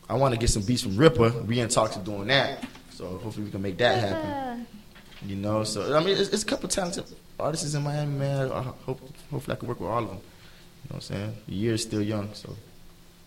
I 0.08 0.14
want 0.14 0.34
to 0.34 0.40
get 0.40 0.50
some 0.50 0.62
beats 0.62 0.82
from 0.82 0.96
Ripper. 0.96 1.30
We 1.42 1.60
in 1.60 1.68
talks 1.68 1.96
of 1.96 2.04
doing 2.04 2.28
that. 2.28 2.64
So 2.90 3.06
hopefully 3.18 3.44
we 3.46 3.50
can 3.50 3.62
make 3.62 3.78
that 3.78 3.98
happen. 3.98 4.66
You 5.24 5.36
know, 5.36 5.64
so 5.64 5.96
I 5.96 6.00
mean, 6.00 6.16
it's, 6.16 6.30
it's 6.30 6.42
a 6.42 6.46
couple 6.46 6.68
talented 6.68 7.04
artists 7.38 7.74
in 7.74 7.82
Miami, 7.82 8.18
man. 8.18 8.50
I 8.50 8.62
hope, 8.62 9.00
hopefully, 9.30 9.56
I 9.56 9.58
can 9.58 9.68
work 9.68 9.80
with 9.80 9.88
all 9.88 10.02
of 10.02 10.08
them. 10.08 10.16
You 10.16 10.22
know 10.22 10.24
what 10.88 10.94
I'm 10.96 11.00
saying? 11.00 11.36
The 11.46 11.54
year 11.54 11.74
is 11.74 11.82
still 11.82 12.02
young, 12.02 12.34
so 12.34 12.56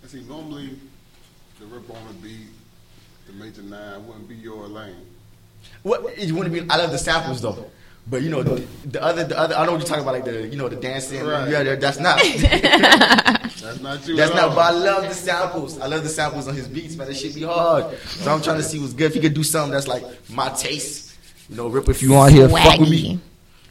I 0.03 0.07
see, 0.07 0.21
normally 0.21 0.77
the 1.59 1.65
Ripper 1.65 1.93
on 1.93 2.07
the 2.07 2.13
beat, 2.13 2.47
the 3.27 3.33
major 3.33 3.61
nine 3.61 4.05
wouldn't 4.05 4.27
be 4.27 4.35
your 4.35 4.67
lane. 4.67 4.95
What 5.83 6.17
you 6.17 6.35
want 6.35 6.51
to 6.53 6.61
be? 6.61 6.69
I 6.69 6.77
love 6.77 6.91
the 6.91 6.97
samples 6.97 7.41
though, 7.41 7.69
but 8.07 8.21
you 8.21 8.29
know 8.29 8.43
the, 8.43 8.65
the 8.85 9.01
other, 9.03 9.23
the 9.23 9.37
other. 9.37 9.55
I 9.55 9.65
know 9.65 9.73
what 9.73 9.79
you're 9.79 9.87
talking 9.87 10.03
about, 10.03 10.13
like 10.15 10.25
the, 10.25 10.47
you 10.47 10.57
know, 10.57 10.67
the 10.69 10.75
dancing. 10.75 11.23
Right. 11.23 11.49
Yeah, 11.49 11.75
that's 11.75 11.99
not. 11.99 12.19
That's 13.65 13.79
not 13.81 14.07
you. 14.07 14.15
That's 14.15 14.29
at 14.31 14.35
not. 14.35 14.49
all. 14.49 14.55
But 14.55 14.61
I 14.61 14.69
love 14.71 15.03
the 15.03 15.13
samples. 15.15 15.79
I 15.79 15.87
love 15.87 16.03
the 16.03 16.09
samples 16.09 16.47
on 16.47 16.53
his 16.55 16.67
beats, 16.67 16.95
man. 16.95 17.07
That 17.07 17.15
should 17.17 17.33
be 17.33 17.41
hard. 17.43 17.97
So 17.99 18.31
I'm 18.31 18.39
trying 18.41 18.57
to 18.57 18.63
see 18.63 18.79
what's 18.79 18.93
good. 18.93 19.05
If 19.07 19.15
he 19.15 19.19
could 19.21 19.33
do 19.33 19.41
something 19.43 19.71
that's 19.71 19.87
like 19.87 20.03
my 20.29 20.49
taste, 20.49 21.15
you 21.49 21.55
know, 21.55 21.67
Rip. 21.67 21.89
If 21.89 22.03
you 22.03 22.13
on 22.15 22.31
here, 22.31 22.47
fuck 22.47 22.79
with 22.79 22.89
me. 22.91 23.19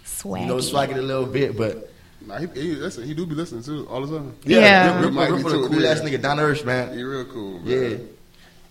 Swaggy. 0.05 0.41
You 0.41 0.47
know, 0.47 0.61
swag 0.61 0.91
it 0.91 0.97
a 0.97 1.03
little 1.03 1.27
bit, 1.27 1.57
but 1.57 1.93
Nah, 2.27 2.39
he, 2.39 2.47
he, 2.55 2.73
listen, 2.75 3.05
he 3.05 3.13
do 3.15 3.27
be 3.27 3.35
listening 3.35 3.63
to 3.65 3.87
all 3.87 4.05
the 4.05 4.19
time. 4.19 4.35
yeah, 4.45 4.59
Yeah. 4.61 5.01
Rip, 5.03 5.13
Might 5.13 5.29
Rip, 5.31 5.39
be 5.39 5.45
Rip, 5.45 5.53
Rip, 5.53 5.63
too, 5.71 5.77
cool 5.77 5.87
ass 5.87 6.01
nigga, 6.01 6.23
down 6.23 6.39
to 6.39 6.43
earth, 6.43 6.65
man. 6.65 6.97
He 6.97 7.03
real 7.03 7.27
cool. 7.27 7.59
Man. 7.61 7.91
Yeah. 7.91 7.97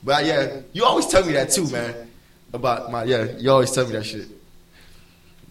But 0.03 0.25
yeah, 0.25 0.61
you 0.73 0.83
always 0.83 1.05
tell 1.07 1.23
me 1.25 1.33
that 1.33 1.51
too, 1.51 1.69
man. 1.69 2.09
About 2.53 2.91
my 2.91 3.03
yeah, 3.03 3.35
you 3.37 3.49
always 3.51 3.71
tell 3.71 3.85
me 3.85 3.93
that 3.93 4.03
shit. 4.05 4.27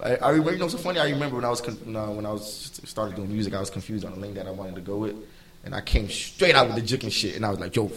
I, 0.02 0.16
I 0.16 0.30
remember, 0.30 0.52
you 0.52 0.58
know, 0.58 0.68
so 0.68 0.78
funny. 0.78 0.98
I 1.00 1.10
remember 1.10 1.36
when 1.36 1.44
I 1.44 1.50
was 1.50 1.60
con- 1.60 1.74
when 1.84 1.96
I- 2.26 2.32
was 2.32 2.80
started 2.84 3.16
doing 3.16 3.30
music, 3.32 3.54
I 3.54 3.60
was 3.60 3.70
confused 3.70 4.04
on 4.04 4.12
the 4.12 4.18
lane 4.20 4.34
that 4.34 4.46
I 4.46 4.50
wanted 4.50 4.74
to 4.76 4.80
go 4.80 4.96
with, 4.98 5.16
and 5.64 5.74
I 5.74 5.80
came 5.80 6.08
straight 6.08 6.54
out 6.54 6.66
with 6.66 6.76
the 6.76 6.82
jick 6.82 7.02
and 7.04 7.12
shit, 7.12 7.36
and 7.36 7.44
I 7.44 7.50
was 7.50 7.58
like, 7.60 7.74
yo, 7.76 7.90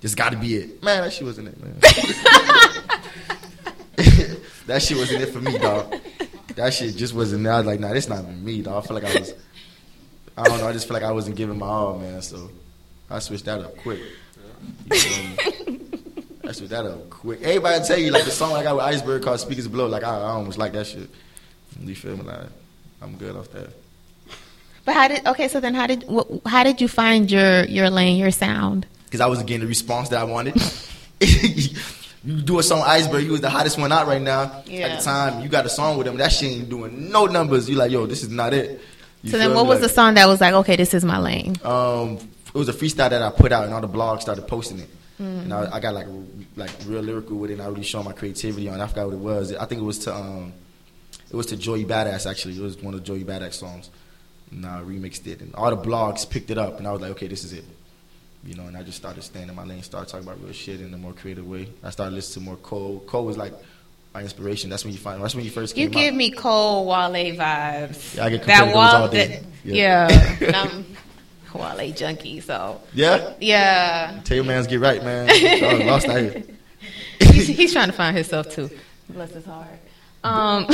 this 0.00 0.14
got 0.14 0.32
to 0.32 0.38
be 0.38 0.56
it, 0.56 0.82
man. 0.82 1.02
That 1.02 1.12
shit 1.12 1.24
wasn't 1.24 1.48
it, 1.48 1.62
man. 1.62 1.74
that 4.66 4.82
shit 4.82 4.96
wasn't 4.96 5.22
it 5.22 5.26
for 5.32 5.40
me, 5.40 5.58
dog. 5.58 5.96
That 6.56 6.72
shit 6.74 6.96
just 6.96 7.14
wasn't. 7.14 7.46
I 7.46 7.58
was 7.58 7.66
like, 7.66 7.80
nah, 7.80 7.92
this 7.92 8.08
not 8.08 8.26
me, 8.26 8.62
dog. 8.62 8.82
I 8.84 8.86
feel 8.86 8.94
like 8.96 9.04
I 9.16 9.20
was. 9.20 9.34
I 10.36 10.44
don't 10.44 10.58
know. 10.58 10.66
I 10.68 10.72
just 10.72 10.86
feel 10.86 10.94
like 10.94 11.02
I 11.02 11.12
wasn't 11.12 11.36
giving 11.36 11.58
my 11.58 11.66
all, 11.66 11.98
man. 11.98 12.22
So 12.22 12.50
I 13.10 13.18
switched 13.18 13.44
that 13.44 13.60
up 13.60 13.76
quick. 13.78 14.00
You 14.86 14.90
me? 14.90 15.36
I 16.50 16.52
switched 16.52 16.70
that 16.72 16.84
up 16.84 17.08
quick. 17.10 17.40
Everybody 17.42 17.84
tell 17.84 17.96
you 17.98 18.10
like 18.10 18.24
the 18.24 18.32
song 18.32 18.54
I 18.54 18.64
got 18.64 18.74
with 18.74 18.84
Iceberg 18.84 19.22
called 19.22 19.38
"Speakers 19.38 19.68
Below." 19.68 19.86
Like 19.86 20.02
I, 20.02 20.16
I 20.16 20.30
almost 20.30 20.58
like 20.58 20.72
that 20.72 20.84
shit. 20.86 21.08
You 21.80 21.94
feel 21.94 22.16
me? 22.16 22.24
Like 22.24 22.48
I'm 23.00 23.16
good 23.16 23.36
off 23.36 23.48
that. 23.52 23.68
But 24.84 24.94
how 24.94 25.06
did? 25.06 25.24
Okay, 25.28 25.46
so 25.46 25.60
then 25.60 25.74
how 25.74 25.86
did? 25.86 26.04
wh- 26.10 26.44
How 26.48 26.64
did 26.64 26.80
you 26.80 26.88
find 26.88 27.30
your 27.30 27.64
your 27.66 27.88
lane, 27.88 28.16
your 28.18 28.32
sound? 28.32 28.86
because 29.04 29.20
I 29.20 29.26
wasn't 29.28 29.46
getting 29.46 29.60
the 29.62 29.68
response 29.68 30.08
that 30.08 30.20
I 30.20 30.24
wanted. 30.24 30.54
you 31.20 32.40
do 32.42 32.58
a 32.58 32.62
song 32.64 32.82
Iceberg, 32.84 33.24
you 33.24 33.30
was 33.32 33.40
the 33.40 33.50
hottest 33.50 33.78
one 33.78 33.92
out 33.92 34.06
right 34.08 34.22
now 34.22 34.42
at 34.42 34.66
the 34.66 35.00
time. 35.04 35.42
You 35.42 35.48
got 35.48 35.66
a 35.66 35.68
song 35.68 35.98
with 35.98 36.06
him, 36.06 36.16
that 36.18 36.30
shit 36.32 36.50
ain't 36.52 36.68
doing 36.68 37.10
no 37.10 37.26
numbers. 37.26 37.68
You 37.70 37.76
like, 37.76 37.90
yo, 37.90 38.06
this 38.06 38.22
is 38.22 38.28
not 38.30 38.54
it. 38.54 38.80
You 39.22 39.30
So 39.30 39.38
then, 39.38 39.52
what 39.54 39.64
me? 39.64 39.68
was 39.70 39.80
the 39.80 39.88
song 39.88 40.14
that 40.14 40.26
was 40.26 40.40
like, 40.40 40.54
okay, 40.54 40.76
this 40.76 40.94
is 40.94 41.04
my 41.04 41.18
lane? 41.18 41.56
Um, 41.64 42.18
it 42.46 42.54
was 42.54 42.68
a 42.68 42.72
freestyle 42.72 43.10
that 43.10 43.20
I 43.22 43.30
put 43.30 43.52
out, 43.52 43.64
and 43.64 43.74
all 43.74 43.80
the 43.80 43.88
blogs 43.88 44.22
started 44.22 44.46
posting 44.48 44.78
it. 44.80 44.88
Mm. 45.20 45.42
And 45.42 45.52
I, 45.54 45.76
I 45.76 45.80
got 45.80 45.92
like 45.94 46.06
like 46.56 46.70
real 46.86 47.02
lyrical 47.02 47.36
with 47.36 47.50
it, 47.50 47.54
and 47.54 47.62
I 47.62 47.66
really 47.66 47.82
showed 47.82 48.04
my 48.04 48.12
creativity 48.12 48.68
on. 48.68 48.80
it. 48.80 48.82
I 48.82 48.86
forgot 48.86 49.06
what 49.06 49.14
it 49.14 49.18
was. 49.20 49.54
I 49.54 49.66
think 49.66 49.80
it 49.82 49.84
was 49.84 49.98
to 50.00 50.14
um, 50.14 50.52
it 51.30 51.36
was 51.36 51.46
to 51.46 51.56
Joey 51.56 51.84
Badass 51.84 52.28
actually. 52.28 52.56
It 52.56 52.62
was 52.62 52.78
one 52.82 52.94
of 52.94 53.04
Joey 53.04 53.24
Badass 53.24 53.54
songs. 53.54 53.90
And 54.50 54.66
I 54.66 54.80
remixed 54.80 55.26
it, 55.28 55.42
and 55.42 55.54
all 55.54 55.70
the 55.70 55.76
blogs 55.76 56.28
picked 56.28 56.50
it 56.50 56.58
up, 56.58 56.78
and 56.78 56.88
I 56.88 56.90
was 56.92 57.00
like, 57.00 57.12
okay, 57.12 57.28
this 57.28 57.44
is 57.44 57.52
it. 57.52 57.64
You 58.44 58.54
know, 58.56 58.64
and 58.64 58.76
I 58.76 58.82
just 58.82 58.96
started 58.96 59.22
staying 59.22 59.48
in 59.48 59.54
my 59.54 59.64
lane, 59.64 59.82
started 59.82 60.10
talking 60.10 60.26
about 60.26 60.42
real 60.42 60.52
shit 60.52 60.80
in 60.80 60.92
a 60.94 60.96
more 60.96 61.12
creative 61.12 61.46
way. 61.46 61.68
I 61.84 61.90
started 61.90 62.14
listening 62.14 62.46
to 62.46 62.50
more 62.52 62.56
Cole. 62.56 63.00
Cole 63.06 63.26
was 63.26 63.36
like 63.36 63.52
my 64.14 64.22
inspiration. 64.22 64.70
That's 64.70 64.82
when 64.84 64.92
you 64.94 64.98
find. 64.98 65.22
That's 65.22 65.34
when 65.36 65.44
you 65.44 65.50
first 65.50 65.76
You 65.76 65.88
give 65.88 66.12
out. 66.14 66.16
me 66.16 66.30
Cole 66.32 66.86
Wale 66.86 67.36
vibes. 67.36 68.16
Yeah, 68.16 68.24
I 68.24 68.30
get 68.30 68.44
that 68.46 68.64
those 68.64 68.74
all 68.74 69.08
day. 69.08 69.26
that- 69.26 69.42
Yeah. 69.62 70.36
yeah. 70.40 70.82
and 71.54 71.78
Wale 71.78 71.92
junkie, 71.92 72.40
so 72.40 72.80
Yeah, 72.94 73.34
yeah. 73.40 74.20
tell 74.24 74.36
your 74.36 74.44
man's 74.44 74.66
get 74.66 74.80
right, 74.80 75.02
man. 75.02 75.28
I 75.30 75.74
was 75.74 75.84
lost 75.84 76.08
out 76.08 76.20
here. 76.20 76.42
he's, 77.20 77.46
he's 77.46 77.72
trying 77.72 77.88
to 77.88 77.92
find 77.92 78.16
himself 78.16 78.50
too. 78.50 78.70
Bless 79.08 79.32
his 79.32 79.44
heart. 79.44 79.68
Um, 80.22 80.66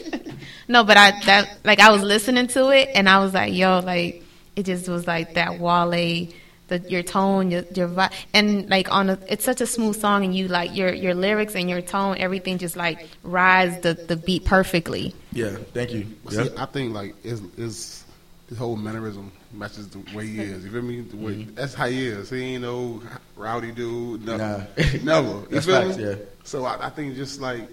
no, 0.68 0.84
but 0.84 0.96
I 0.96 1.12
that 1.26 1.58
like 1.64 1.80
I 1.80 1.90
was 1.90 2.02
listening 2.02 2.46
to 2.48 2.70
it 2.70 2.90
and 2.94 3.08
I 3.08 3.18
was 3.18 3.34
like, 3.34 3.52
yo, 3.52 3.80
like 3.80 4.22
it 4.56 4.64
just 4.64 4.88
was 4.88 5.06
like 5.06 5.34
that 5.34 5.58
Wale, 5.58 6.28
the 6.68 6.78
your 6.88 7.02
tone, 7.02 7.50
your 7.50 7.64
your 7.74 7.88
vibe, 7.88 8.12
and 8.32 8.68
like 8.70 8.90
on 8.90 9.10
a, 9.10 9.18
it's 9.28 9.44
such 9.44 9.60
a 9.60 9.66
smooth 9.66 10.00
song, 10.00 10.24
and 10.24 10.34
you 10.34 10.48
like 10.48 10.74
your 10.74 10.92
your 10.92 11.14
lyrics 11.14 11.54
and 11.54 11.68
your 11.68 11.82
tone, 11.82 12.16
everything 12.18 12.58
just 12.58 12.76
like 12.76 13.06
rides 13.22 13.78
the 13.80 13.94
the 13.94 14.16
beat 14.16 14.44
perfectly. 14.46 15.14
Yeah, 15.32 15.56
thank 15.74 15.92
you. 15.92 16.06
Yeah. 16.30 16.44
See, 16.44 16.50
I 16.56 16.64
think 16.66 16.94
like 16.94 17.14
is 17.24 17.42
is 17.58 18.04
his 18.48 18.56
whole 18.58 18.76
mannerism 18.76 19.32
matches 19.52 19.88
the 19.88 19.98
way 20.14 20.26
he 20.26 20.40
is. 20.40 20.64
You 20.64 20.70
feel 20.70 20.82
me? 20.82 21.00
The 21.00 21.16
way, 21.16 21.42
That's 21.44 21.74
how 21.74 21.86
he 21.86 22.06
is. 22.06 22.30
He 22.30 22.42
ain't 22.54 22.62
no 22.62 23.02
rowdy 23.36 23.72
dude. 23.72 24.24
Never. 24.26 24.66
Mm-hmm. 24.76 25.04
Nah. 25.06 25.12
Never. 25.22 25.28
You 25.40 25.46
That's 25.50 25.66
feel 25.66 25.82
facts, 25.82 25.96
me? 25.96 26.04
yeah. 26.04 26.14
So 26.44 26.64
I, 26.64 26.86
I 26.86 26.90
think 26.90 27.14
just 27.16 27.40
like 27.40 27.68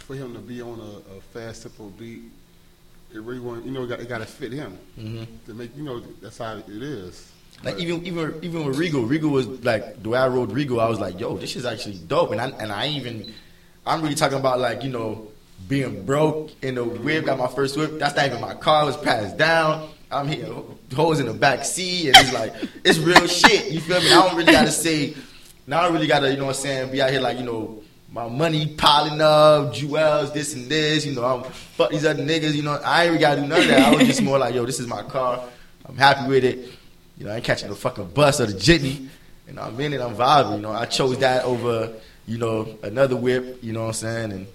for 0.00 0.14
him 0.14 0.32
to 0.34 0.40
be 0.40 0.60
on 0.62 0.78
a, 0.80 1.16
a 1.16 1.20
fast 1.32 1.62
tempo 1.62 1.88
beat, 1.98 2.22
it 3.14 3.20
really 3.20 3.40
want 3.40 3.64
you 3.64 3.70
know 3.72 3.84
it 3.84 4.08
got 4.08 4.18
to 4.18 4.26
fit 4.26 4.52
him 4.52 4.78
Mhm. 4.98 5.26
to 5.46 5.54
make 5.54 5.76
you 5.76 5.82
know 5.82 6.00
that's 6.22 6.38
how 6.38 6.56
it 6.56 6.68
is. 6.68 7.30
Like 7.62 7.78
even 7.78 8.06
even 8.06 8.38
even 8.42 8.64
with 8.64 8.78
Regal, 8.78 9.02
Regal 9.04 9.30
was 9.30 9.46
like 9.64 10.02
the 10.02 10.08
way 10.10 10.18
I 10.18 10.28
rode 10.28 10.52
Regal, 10.52 10.80
I 10.80 10.88
was 10.88 10.98
like, 11.00 11.20
yo, 11.20 11.36
this 11.36 11.56
is 11.56 11.66
actually 11.66 11.98
dope. 11.98 12.30
And 12.32 12.40
I 12.40 12.48
and 12.50 12.72
I 12.72 12.88
even 12.88 13.34
I'm 13.86 14.00
really 14.02 14.14
talking 14.14 14.38
about 14.38 14.58
like, 14.60 14.82
you 14.82 14.88
know, 14.90 15.28
being 15.68 16.04
broke 16.06 16.50
in 16.62 16.76
the 16.76 16.84
whip, 16.84 17.26
got 17.26 17.38
my 17.38 17.48
first 17.48 17.76
whip. 17.76 17.98
That's 17.98 18.16
not 18.16 18.26
even 18.26 18.40
my 18.40 18.54
car, 18.54 18.84
it 18.84 18.86
was 18.86 18.96
passed 18.98 19.36
down. 19.36 19.90
I'm 20.12 20.28
here, 20.28 20.48
hoes 20.94 21.20
in 21.20 21.26
the 21.26 21.34
back 21.34 21.64
seat, 21.64 22.08
and 22.08 22.16
it's 22.16 22.32
like 22.32 22.54
it's 22.84 22.98
real 22.98 23.26
shit. 23.26 23.70
You 23.70 23.80
feel 23.80 24.00
me? 24.00 24.06
I 24.06 24.26
don't 24.26 24.36
really 24.36 24.52
gotta 24.52 24.72
say 24.72 25.14
now 25.70 25.82
I 25.82 25.88
really 25.88 26.08
gotta, 26.08 26.30
you 26.30 26.36
know 26.36 26.46
what 26.46 26.56
I'm 26.56 26.62
saying, 26.62 26.90
be 26.90 27.00
out 27.00 27.10
here 27.10 27.20
like, 27.20 27.38
you 27.38 27.44
know, 27.44 27.80
my 28.12 28.26
money 28.26 28.74
piling 28.76 29.20
up, 29.20 29.72
jewels, 29.72 30.32
this 30.32 30.52
and 30.52 30.68
this, 30.68 31.06
you 31.06 31.14
know, 31.14 31.24
I'm 31.24 31.44
fuck 31.44 31.90
these 31.90 32.04
other 32.04 32.24
niggas, 32.24 32.54
you 32.54 32.62
know. 32.64 32.72
I 32.84 33.04
ain't 33.04 33.10
really 33.10 33.20
gotta 33.20 33.40
do 33.40 33.46
none 33.46 33.60
of 33.60 33.68
that. 33.68 33.80
I 33.80 33.94
was 33.94 34.06
just 34.06 34.20
more 34.20 34.36
like, 34.36 34.52
yo, 34.52 34.66
this 34.66 34.80
is 34.80 34.88
my 34.88 35.04
car. 35.04 35.44
I'm 35.86 35.96
happy 35.96 36.28
with 36.28 36.44
it. 36.44 36.58
You 37.18 37.26
know, 37.26 37.32
I 37.32 37.36
ain't 37.36 37.44
catching 37.44 37.68
the 37.68 37.76
fucking 37.76 38.08
bus 38.08 38.40
or 38.40 38.46
the 38.46 38.52
jitney. 38.54 39.08
You 39.46 39.54
know, 39.54 39.62
I'm 39.62 39.78
in 39.78 39.92
it, 39.92 40.00
I'm 40.00 40.16
vibing. 40.16 40.56
You 40.56 40.62
know, 40.62 40.72
I 40.72 40.86
chose 40.86 41.18
that 41.18 41.44
over, 41.44 41.92
you 42.26 42.38
know, 42.38 42.76
another 42.82 43.14
whip, 43.14 43.62
you 43.62 43.72
know 43.72 43.82
what 43.82 43.88
I'm 43.88 43.92
saying? 43.92 44.32
And 44.32 44.46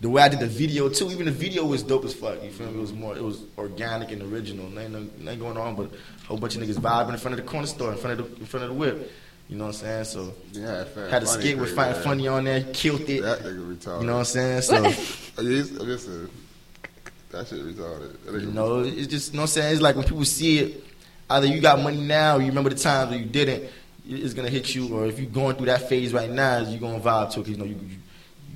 the 0.00 0.08
way 0.10 0.22
I 0.22 0.28
did 0.28 0.40
the 0.40 0.46
video 0.46 0.88
too, 0.88 1.10
even 1.10 1.24
the 1.26 1.32
video 1.32 1.64
was 1.64 1.82
dope 1.82 2.04
as 2.04 2.12
fuck. 2.14 2.42
You 2.42 2.50
feel 2.50 2.66
me? 2.70 2.78
It 2.78 2.80
was 2.80 2.92
more, 2.92 3.16
it 3.16 3.22
was 3.22 3.42
organic 3.56 4.12
and 4.12 4.22
original. 4.22 4.66
Ain't, 4.78 4.92
no- 4.92 5.30
ain't 5.30 5.40
going 5.40 5.56
on, 5.56 5.74
but 5.74 5.90
a 5.92 6.26
whole 6.26 6.36
bunch 6.38 6.56
of 6.56 6.62
niggas 6.62 6.74
vibing 6.74 7.12
in 7.12 7.18
front 7.18 7.38
of 7.38 7.44
the 7.44 7.50
corner 7.50 7.66
store, 7.66 7.92
in 7.92 7.98
front 7.98 8.20
of 8.20 8.30
the, 8.34 8.40
in 8.40 8.46
front 8.46 8.64
of 8.64 8.70
the 8.70 8.76
whip. 8.76 9.10
You 9.48 9.56
know 9.56 9.66
what 9.66 9.76
I'm 9.76 10.04
saying? 10.04 10.04
So 10.04 10.34
Yeah, 10.52 10.84
fat 10.84 11.08
had 11.10 11.22
a 11.22 11.26
funny 11.26 11.40
skit 11.40 11.58
with 11.58 11.74
crazy, 11.76 11.92
Fine. 11.94 12.02
Funny 12.02 12.28
on 12.28 12.44
there, 12.44 12.64
killed 12.72 13.08
it. 13.08 13.22
That 13.22 13.40
nigga 13.40 13.76
retarded. 13.76 14.00
You 14.00 14.06
know 14.06 14.12
what 14.14 14.18
I'm 14.18 14.24
saying? 14.24 14.62
So 14.62 14.76
oh, 15.38 15.42
Listen, 15.42 15.78
oh, 15.80 15.84
listen, 15.84 16.30
that 17.30 17.46
shit 17.46 17.58
retarded. 17.60 18.12
That 18.24 18.32
nigga 18.34 18.40
you 18.40 18.50
know, 18.52 18.80
it's 18.80 19.06
just 19.06 19.32
you 19.32 19.36
know 19.36 19.42
what 19.42 19.50
I'm 19.50 19.52
saying. 19.52 19.72
It's 19.74 19.82
like 19.82 19.94
when 19.96 20.04
people 20.04 20.24
see 20.24 20.58
it, 20.58 20.84
either 21.30 21.46
you 21.46 21.60
got 21.60 21.80
money 21.80 22.00
now, 22.00 22.36
or 22.36 22.40
you 22.40 22.48
remember 22.48 22.70
the 22.70 22.76
times 22.76 23.10
where 23.10 23.18
you 23.18 23.24
didn't. 23.26 23.70
It's 24.08 24.34
gonna 24.34 24.50
hit 24.50 24.74
you, 24.74 24.94
or 24.96 25.06
if 25.06 25.18
you're 25.18 25.30
going 25.30 25.56
through 25.56 25.66
that 25.66 25.88
phase 25.88 26.12
right 26.12 26.30
now, 26.30 26.58
you're 26.58 26.80
gonna 26.80 27.00
vibe 27.00 27.32
to 27.32 27.40
it. 27.40 27.42
'cause, 27.44 27.48
you 27.50 27.56
know, 27.56 27.64
you, 27.64 27.74
you 27.74 27.96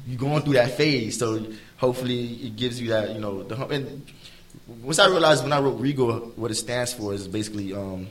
you 0.07 0.17
going 0.17 0.43
through 0.43 0.55
that 0.55 0.73
phase. 0.77 1.19
So 1.19 1.45
hopefully 1.77 2.35
it 2.47 2.57
gives 2.57 2.81
you 2.81 2.89
that, 2.91 3.15
you 3.15 3.21
know, 3.21 3.43
the 3.43 3.57
hum- 3.57 3.71
and 3.71 4.07
once 4.83 4.99
I 4.99 5.09
realized 5.09 5.43
when 5.43 5.53
I 5.53 5.61
wrote 5.61 5.79
Regal, 5.81 6.13
what 6.37 6.51
it 6.51 6.57
stands 6.57 6.93
for 6.93 7.13
is 7.15 7.27
basically, 7.29 7.75
um, 7.75 8.07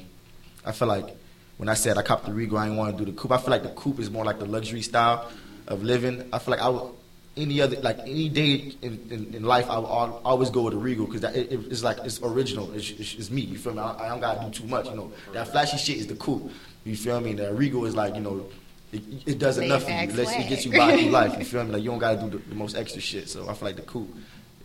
I 0.66 0.72
feel 0.72 0.88
like 0.88 1.16
when 1.58 1.70
I 1.70 1.74
said 1.74 1.98
I 1.98 2.02
copped 2.02 2.26
the 2.26 2.34
Regal, 2.34 2.58
I 2.58 2.66
didn't 2.66 2.78
want 2.78 2.98
to 2.98 3.06
do 3.06 3.12
the 3.12 3.18
coupe. 3.18 3.32
I 3.32 3.38
feel 3.38 3.52
like 3.52 3.64
the 3.64 3.70
coupe 3.70 4.00
is 4.00 4.10
more 4.10 4.26
like 4.26 4.40
the 4.40 4.46
luxury 4.46 4.82
style 4.82 5.30
of 5.68 5.84
living. 5.84 6.28
I 6.32 6.40
feel 6.40 6.52
like 6.54 6.62
I 6.62 6.70
would 6.70 6.94
any 7.38 7.62
other 7.62 7.80
like 7.82 8.00
any 8.00 8.28
day 8.30 8.74
in, 8.82 9.00
in, 9.10 9.34
in 9.34 9.44
life, 9.44 9.70
I 9.70 9.78
would 9.78 9.88
al- 9.88 10.22
always 10.26 10.50
go 10.50 10.64
with 10.64 10.74
a 10.74 10.78
Regal 10.78 11.06
because 11.06 11.24
it, 11.36 11.52
it, 11.52 11.60
it's 11.72 11.84
like 11.84 11.98
it's 12.04 12.22
original. 12.22 12.72
It's, 12.74 12.90
it's, 12.92 13.14
it's 13.16 13.30
me. 13.32 13.42
You 13.42 13.58
feel 13.58 13.74
me? 13.74 13.80
I, 13.80 14.06
I 14.06 14.10
don't 14.10 14.20
gotta 14.20 14.46
do 14.46 14.52
too 14.52 14.68
much. 14.68 14.88
You 14.88 14.96
know, 14.96 15.12
that 15.34 15.48
flashy 15.48 15.78
shit 15.78 15.98
is 15.98 16.08
the 16.08 16.16
coupe. 16.16 16.52
You 16.84 16.96
feel 16.96 17.20
me? 17.22 17.34
The 17.34 17.54
Regal 17.54 17.86
is 17.86 17.96
like 17.96 18.16
you 18.16 18.22
know. 18.22 18.46
It, 18.92 19.04
it 19.26 19.40
does 19.40 19.58
Laid 19.58 19.68
enough 19.68 19.84
for 19.84 19.90
you. 19.90 19.96
back 19.96 20.10
It, 20.10 20.16
lets, 20.16 20.32
it 20.34 20.50
gets 20.50 20.66
you 20.66 20.72
by 20.72 20.98
through 20.98 21.10
life. 21.12 21.38
You 21.38 21.46
feel 21.52 21.64
me? 21.64 21.72
Like 21.74 21.84
you 21.84 21.90
don't 21.92 22.00
gotta 22.00 22.18
do 22.20 22.30
the, 22.30 22.38
the 22.50 22.56
most 22.56 22.76
extra 22.76 23.02
shit. 23.02 23.30
So 23.30 23.48
I 23.48 23.54
feel 23.54 23.68
like 23.68 23.76
the 23.76 23.84
coupe, 23.84 24.10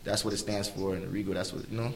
that's 0.02 0.24
what 0.24 0.32
it 0.32 0.38
stands 0.38 0.68
for, 0.68 0.94
and 0.94 1.02
the 1.02 1.08
Regal, 1.08 1.34
that's 1.34 1.52
what 1.52 1.70
you 1.70 1.76
know. 1.76 1.92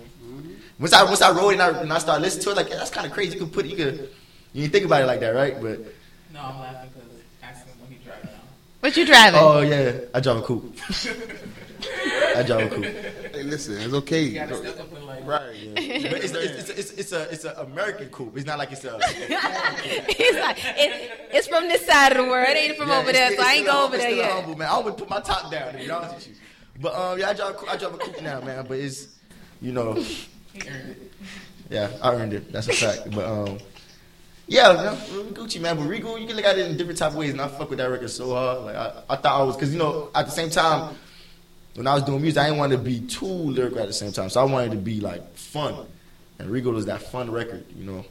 Once 0.79 0.93
I 0.93 1.05
once 1.05 1.23
I 1.23 1.31
wrote 1.31 1.51
it 1.51 1.53
and 1.55 1.63
I, 1.63 1.81
and 1.81 1.93
I 1.93 1.99
started 1.99 2.23
listening 2.23 2.45
to 2.45 2.51
it, 2.51 2.57
like 2.57 2.71
that's 2.71 2.91
kind 2.91 3.07
of 3.07 3.13
crazy. 3.13 3.35
You 3.39 3.45
could 3.45 3.53
put 3.53 3.65
it, 3.65 3.71
you 3.71 3.77
could 3.77 4.11
you 4.53 4.63
didn't 4.63 4.73
think 4.73 4.85
about 4.85 5.03
it 5.03 5.07
like 5.07 5.21
that, 5.21 5.31
right? 5.35 5.55
But 5.61 5.81
No, 6.33 6.41
I'm 6.41 6.59
laughing 6.61 6.91
because 6.95 7.11
ask 7.43 7.67
him 7.67 7.75
when 7.81 7.91
he 7.91 8.05
drive 8.05 8.25
now. 8.25 8.31
What 8.81 8.97
you 8.97 9.07
driving? 9.07 9.41
oh 9.43 9.61
yeah, 9.61 9.93
I 10.15 10.21
drive 10.21 10.37
a 10.37 10.43
coupe. 10.43 10.77
I 12.37 12.43
drive 12.43 12.71
a 12.71 12.75
coupe. 12.75 12.85
Hey, 13.35 13.43
listen, 13.43 13.79
it's 13.79 13.95
okay. 13.95 14.39
You 15.29 15.75
gotta 15.75 15.89
step 15.89 15.93
up 15.95 15.95
and 15.95 15.99
like, 15.99 15.99
Right. 15.99 16.03
But 16.11 16.25
it's 16.25 16.33
it's 16.33 16.71
it's, 16.71 16.91
it's 16.93 17.13
a 17.13 17.23
it's 17.33 17.45
an 17.45 17.55
American 17.59 18.09
coupe. 18.09 18.37
It's 18.37 18.47
not 18.47 18.59
like 18.59 18.73
it's 18.73 18.85
a. 18.85 18.99
He's 20.13 20.37
like, 20.41 20.59
it, 20.65 21.29
it's 21.33 21.47
from 21.49 21.69
this 21.69 21.87
side 21.87 22.13
of 22.13 22.19
the 22.19 22.31
world. 22.31 22.49
It 22.49 22.57
ain't 22.57 22.77
from 22.77 22.89
Yeah, 22.89 22.99
over 22.99 23.13
there, 23.13 23.31
so 23.37 23.43
I 23.43 23.53
ain't 23.55 23.67
still 23.67 23.75
go 23.75 23.85
over 23.87 23.95
it's 23.97 24.05
there 24.05 24.13
still 24.13 24.25
a 24.25 24.29
yet. 24.29 24.33
Humble, 24.33 24.59
man. 24.59 24.69
I 24.71 24.79
would 24.79 24.97
put 24.97 25.09
my 25.11 25.21
top 25.21 25.51
down. 25.51 25.73
To 25.73 25.79
be 25.79 25.91
honest 25.91 26.15
with 26.15 26.29
you. 26.29 26.35
But 26.81 26.95
um, 26.95 27.19
yeah, 27.19 27.31
I 27.31 27.35
drive 27.35 27.57
I 27.69 27.77
drive 27.77 27.95
a 27.95 27.99
coupe 27.99 28.23
now, 28.23 28.41
man. 28.41 28.65
But 28.69 28.79
it's 28.79 29.09
you 29.61 29.73
know, 29.73 29.95
he 29.95 30.63
earned 30.69 30.91
it. 30.91 31.13
yeah, 31.71 31.91
I 32.03 32.15
earned 32.15 32.33
it. 32.33 32.53
That's 32.53 32.69
a 32.69 32.73
fact. 32.73 33.11
But 33.15 33.25
um. 33.27 33.59
Yeah, 34.51 34.73
man, 34.73 34.97
Gucci 35.35 35.61
man, 35.61 35.77
but 35.77 35.83
Regal, 35.87 36.19
you 36.19 36.27
can 36.27 36.35
look 36.35 36.47
at 36.47 36.59
it 36.59 36.71
in 36.71 36.79
different 36.79 36.99
type 36.99 37.11
of 37.11 37.17
ways, 37.17 37.33
and 37.33 37.41
I 37.43 37.49
fuck 37.49 37.69
with 37.69 37.79
that 37.81 37.91
record 37.91 38.09
so 38.09 38.31
hard. 38.35 38.63
Like 38.63 38.77
I, 38.77 39.03
I 39.11 39.17
thought 39.17 39.41
I 39.43 39.45
was, 39.45 39.57
cause 39.57 39.71
you 39.71 39.79
know, 39.79 40.09
at 40.15 40.25
the 40.25 40.33
same 40.33 40.49
time, 40.49 40.97
when 41.79 41.87
I 41.87 41.95
was 41.95 42.03
doing 42.03 42.21
music, 42.21 42.41
I 42.43 42.47
didn't 42.47 42.59
want 42.59 42.73
to 42.73 42.79
be 42.79 43.01
too 43.01 43.25
lyrical 43.25 43.79
at 43.81 43.87
the 43.87 43.93
same 43.93 44.13
time, 44.13 44.29
so 44.29 44.41
I 44.41 44.45
wanted 44.45 44.73
to 44.73 44.77
be 44.77 45.01
like 45.01 45.35
fun. 45.37 45.87
And 46.39 46.51
Regal 46.51 46.73
was 46.73 46.87
that 46.87 47.03
fun 47.03 47.31
record, 47.31 47.65
you 47.77 47.85
know, 47.85 48.05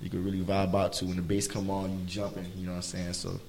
you 0.00 0.10
could 0.10 0.24
really 0.24 0.40
vibe 0.42 0.74
out 0.74 0.92
to 0.94 1.06
when 1.06 1.16
the 1.16 1.22
bass 1.22 1.48
come 1.48 1.70
on, 1.70 1.90
you 1.98 2.04
jumping, 2.06 2.46
you 2.56 2.66
know 2.66 2.72
what 2.72 2.76
I'm 2.76 2.82
saying? 2.82 3.12
So 3.14 3.40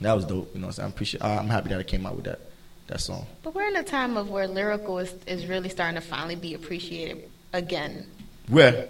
that 0.00 0.12
was 0.12 0.24
dope, 0.24 0.50
you 0.54 0.60
know 0.60 0.66
what 0.66 0.70
I'm 0.70 0.72
saying? 0.74 0.84
I'm 0.86 0.92
appreciate, 0.92 1.24
I'm 1.24 1.48
happy 1.48 1.70
that 1.70 1.78
I 1.78 1.82
came 1.82 2.06
out 2.06 2.14
with 2.16 2.26
that 2.26 2.40
that 2.88 3.00
song. 3.00 3.26
But 3.42 3.54
we're 3.54 3.68
in 3.68 3.76
a 3.76 3.82
time 3.82 4.16
of 4.16 4.30
where 4.30 4.46
lyrical 4.46 4.98
is, 4.98 5.12
is 5.26 5.46
really 5.46 5.68
starting 5.68 6.00
to 6.00 6.06
finally 6.06 6.36
be 6.36 6.54
appreciated 6.54 7.28
again. 7.52 8.06
Where? 8.48 8.88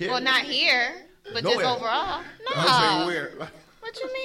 Well, 0.00 0.20
not 0.22 0.42
here, 0.42 0.94
but 1.32 1.42
Nowhere. 1.44 1.58
just 1.58 1.76
overall. 1.76 2.22
I'm 2.54 2.66
No. 2.66 3.06
saying 3.06 3.06
where? 3.38 3.48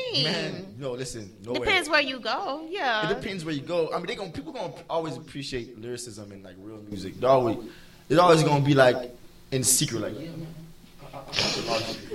What 0.09 0.17
you 0.17 0.23
mean? 0.25 0.33
Man, 0.33 0.75
no, 0.77 0.91
listen, 0.91 1.31
nowhere. 1.43 1.59
Depends 1.61 1.89
where 1.89 2.01
you 2.01 2.19
go. 2.19 2.65
Yeah. 2.69 3.09
It 3.09 3.15
depends 3.15 3.43
where 3.43 3.53
you 3.53 3.61
go. 3.61 3.89
I 3.93 3.97
mean, 3.97 4.07
they 4.07 4.15
gonna 4.15 4.31
people 4.31 4.53
gonna 4.53 4.73
always 4.89 5.17
appreciate 5.17 5.79
lyricism 5.79 6.31
and 6.31 6.43
like 6.43 6.55
real 6.59 6.77
music. 6.89 7.19
They 7.19 7.27
always, 7.27 7.57
it's 8.09 8.19
always 8.19 8.43
gonna 8.43 8.63
be 8.63 8.73
like 8.73 9.15
in 9.51 9.63
secret, 9.63 10.01
like 10.01 10.19
yeah, 10.19 10.29
man. 10.29 10.47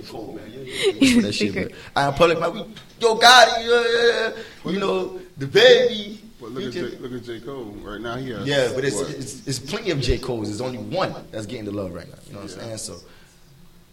Cool. 0.09 0.40
Yeah, 0.48 0.62
yeah, 0.62 0.92
yeah. 1.00 1.20
That 1.20 1.33
shit, 1.35 1.52
Secret. 1.52 1.74
but 1.94 2.00
I 2.00 2.07
am 2.07 2.14
public, 2.14 2.40
man. 2.40 2.55
We, 2.55 2.64
yo, 3.00 3.14
got 3.16 3.48
it. 3.48 3.66
Yeah, 3.66 4.42
yeah. 4.64 4.72
You 4.72 4.81
know, 4.81 5.20
the 5.37 5.46
baby. 5.46 6.20
But 6.40 6.50
look 6.52 6.64
at, 6.64 6.72
J, 6.72 6.81
look 6.98 7.12
at 7.12 7.22
J. 7.22 7.40
Cole 7.40 7.64
right 7.83 8.00
now. 8.00 8.16
He 8.16 8.31
has 8.31 8.46
Yeah, 8.46 8.72
but 8.74 8.85
it's, 8.85 9.00
it's 9.00 9.46
it's 9.46 9.59
plenty 9.59 9.90
of 9.90 10.00
J 10.00 10.18
Cole's. 10.18 10.48
There's 10.48 10.61
only 10.61 10.78
one 10.78 11.14
that's 11.31 11.46
getting 11.46 11.64
the 11.64 11.70
love 11.70 11.92
right 11.92 12.09
now. 12.09 12.18
You 12.26 12.33
know 12.33 12.40
what 12.40 12.52
I'm 12.52 12.61
saying? 12.61 12.78
So 12.78 12.96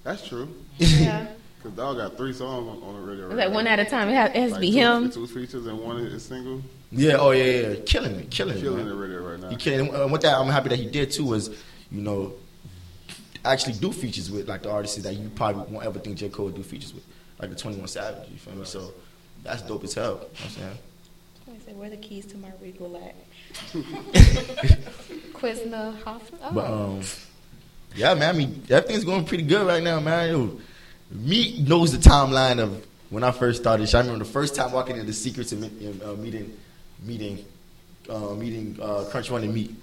that's 0.04 0.28
true. 0.28 0.50
yeah. 0.78 1.28
Cause 1.62 1.72
dog 1.74 1.98
got 1.98 2.15
three 2.15 2.32
songs 2.32 2.67
on, 2.69 2.82
on 2.88 2.93
the 3.02 3.02
radio. 3.12 3.28
Right 3.28 3.36
Like 3.38 3.50
now. 3.50 3.56
one 3.56 3.67
at 3.67 3.80
a 3.80 3.86
time. 3.86 4.08
It 4.10 4.13
has, 4.13 4.30
it 4.30 4.36
has 4.38 4.54
to 4.54 4.60
be 4.60 4.72
two, 4.72 4.78
him. 4.78 5.12
Two 5.12 5.28
features 5.28 5.65
and 5.67 5.78
one 5.80 5.98
is 6.00 6.24
single. 6.24 6.62
yeah, 6.91 7.17
oh 7.17 7.32
yeah, 7.32 7.43
yeah, 7.43 7.67
yeah. 7.69 7.76
killing 7.86 8.15
it, 8.15 8.32
killing 8.32 8.58
it, 8.58 8.62
Killing 8.62 8.78
man. 8.78 8.88
the 8.88 8.95
radio 8.95 9.30
right 9.30 9.39
now. 9.41 9.50
He 9.50 9.58
killing. 9.58 9.93
And 9.93 10.10
what 10.12 10.22
that 10.22 10.38
I'm 10.38 10.48
happy 10.48 10.69
that 10.69 10.80
he 10.80 10.86
did 10.86 11.12
too 11.12 11.34
Is 11.34 11.50
you 11.91 12.02
know, 12.02 12.34
actually 13.43 13.74
do 13.74 13.91
features 13.91 14.32
with 14.32 14.48
like 14.48 14.62
the 14.63 14.72
artists 14.72 14.98
that 15.04 15.13
you 15.15 15.30
probably 15.36 15.63
won't 15.74 15.86
ever 15.86 16.00
think 16.00 16.17
J 16.17 16.30
Cole 16.30 16.45
would 16.45 16.56
do 16.56 16.63
features 16.63 16.93
with, 16.93 17.04
like 17.39 17.50
the 17.50 17.56
Twenty 17.58 17.78
One 17.78 17.88
Savage. 17.89 18.30
You 18.32 18.38
feel 18.38 18.56
me? 18.56 18.63
So 18.63 18.93
that's 19.43 19.62
dope 19.63 19.84
as 19.84 19.93
hell. 19.93 20.06
You 20.06 20.12
know 20.13 20.19
what 20.22 20.41
I'm 20.45 20.50
saying. 20.52 20.78
I 21.52 21.65
said, 21.65 21.78
where 21.78 21.89
the 21.89 21.98
keys 21.98 22.26
to 22.28 22.38
my 22.38 22.52
Regal 22.62 22.95
at? 22.95 23.15
Quizna 25.34 26.02
Hoffman. 26.04 26.39
Oh. 26.43 26.52
But 26.54 26.65
um, 26.65 27.02
yeah, 27.95 28.13
man. 28.13 28.36
I 28.36 28.38
mean, 28.38 28.63
everything's 28.69 29.04
going 29.04 29.26
pretty 29.26 29.43
good 29.43 29.65
right 29.65 29.82
now, 29.84 30.00
man. 30.00 30.30
Yo, 30.30 30.60
me 31.12 31.62
knows 31.67 31.91
the 31.91 31.98
timeline 31.98 32.60
of 32.60 32.86
when 33.10 33.24
I 33.24 33.32
first 33.32 33.62
started. 33.62 33.93
I 33.93 34.00
remember 34.00 34.24
the 34.24 34.30
first 34.32 34.56
time 34.56 34.72
walking 34.72 34.95
into 34.95 35.08
the 35.08 35.13
secrets 35.13 35.52
and 35.52 35.63
uh, 36.04 36.13
meeting, 36.13 36.56
meeting, 37.04 37.43
uh, 38.10 38.30
meeting 38.36 38.78
uh, 38.82 39.06
Crunch 39.10 39.32
One 39.32 39.43
and 39.43 39.54
Meat. 39.54 39.74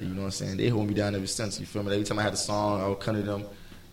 You 0.00 0.08
know 0.08 0.20
what 0.22 0.24
I'm 0.26 0.30
saying? 0.32 0.56
They 0.58 0.68
hold 0.68 0.88
me 0.88 0.94
down 0.94 1.14
ever 1.14 1.26
since. 1.26 1.58
You 1.58 1.64
feel 1.66 1.82
me? 1.82 1.92
Every 1.92 2.04
time 2.04 2.18
I 2.18 2.22
had 2.22 2.34
a 2.34 2.36
song, 2.36 2.82
I 2.82 2.88
would 2.88 3.00
come 3.00 3.16
to 3.16 3.22
them. 3.22 3.44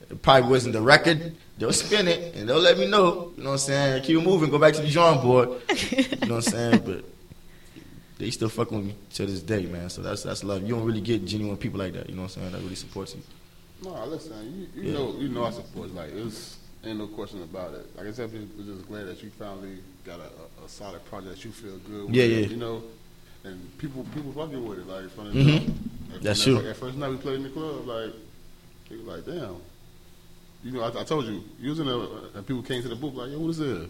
It 0.10 0.22
probably 0.22 0.50
wasn't 0.50 0.74
the 0.74 0.82
record. 0.82 1.34
They'll 1.58 1.72
spin 1.72 2.08
it 2.10 2.36
and 2.36 2.50
they'll 2.50 2.60
let 2.60 2.78
me 2.78 2.88
know. 2.88 3.32
You 3.38 3.44
know 3.44 3.50
what 3.52 3.54
I'm 3.54 3.58
saying? 3.60 4.04
Keep 4.04 4.22
moving. 4.24 4.50
Go 4.50 4.60
back 4.60 4.74
to 4.74 4.82
the 4.82 4.90
drawing 4.90 5.22
board. 5.22 5.50
You 5.92 6.04
know 6.28 6.36
what 6.36 6.36
I'm 6.36 6.42
saying? 6.42 6.82
But 6.86 7.06
they 8.18 8.30
still 8.32 8.50
fuck 8.50 8.72
with 8.72 8.84
me 8.84 8.96
to 9.14 9.26
this 9.26 9.42
day, 9.42 9.66
man. 9.66 9.90
So 9.90 10.02
that's 10.02 10.24
that's 10.24 10.44
love. 10.44 10.62
You 10.64 10.76
don't 10.76 10.84
really 10.84 11.00
get 11.02 11.24
genuine 11.26 11.56
people 11.58 11.80
like 11.80 11.94
that. 11.94 12.10
You 12.10 12.16
know 12.16 12.24
what 12.24 12.36
I'm 12.36 12.42
saying? 12.42 12.52
That 12.52 12.62
really 12.62 12.76
supports 12.76 13.16
you. 13.16 13.22
No, 13.84 14.06
listen, 14.06 14.68
you, 14.76 14.82
you 14.84 14.90
Yeah. 14.90 14.98
know, 14.98 15.16
you 15.20 15.30
know, 15.30 15.46
I 15.46 15.52
support. 15.52 15.94
Like, 15.96 16.12
it's 16.14 16.58
ain't 16.86 16.98
no 16.98 17.08
question 17.08 17.42
about 17.44 17.74
it. 17.74 17.96
Like 17.96 18.08
I 18.08 18.12
said, 18.12 18.32
we're 18.32 18.76
just 18.76 18.88
glad 18.88 19.06
that 19.08 19.22
you 19.24 19.30
finally 19.32 19.78
got 20.06 20.20
a, 20.20 20.64
a, 20.64 20.68
solid 20.68 21.04
project 21.06 21.36
that 21.36 21.46
you 21.46 21.52
feel 21.52 21.78
good. 21.78 22.06
with. 22.06 22.16
Yeah, 22.16 22.26
yeah. 22.26 22.48
You 22.48 22.58
know, 22.58 22.84
and 23.44 23.78
people 23.78 24.06
people 24.14 24.32
fucking 24.34 24.68
with 24.68 24.80
it. 24.80 24.88
Like 24.88 25.04
the 25.16 25.22
mm-hmm. 25.22 25.50
jump. 25.50 25.78
Like, 26.12 26.22
That's 26.22 26.44
true. 26.44 26.56
that- 26.56 26.66
At 26.66 26.78
first 26.78 26.98
night 26.98 27.10
we 27.10 27.18
played 27.18 27.36
in 27.36 27.44
the 27.44 27.50
club, 27.50 27.88
like 27.88 28.14
people 28.90 29.06
like, 29.06 29.26
damn. 29.26 29.58
You 30.64 30.72
know, 30.72 30.82
I, 30.82 31.02
I 31.02 31.04
told 31.04 31.26
you, 31.26 31.44
you 31.60 31.72
was 31.72 31.80
in 31.82 31.90
a, 31.90 32.00
uh, 32.00 32.20
and 32.36 32.48
people 32.48 32.64
came 32.64 32.82
to 32.82 32.88
the 32.88 32.96
booth 32.96 33.16
like, 33.16 33.32
yo, 33.32 33.40
what 33.40 33.50
is 33.50 33.58
this? 33.58 33.90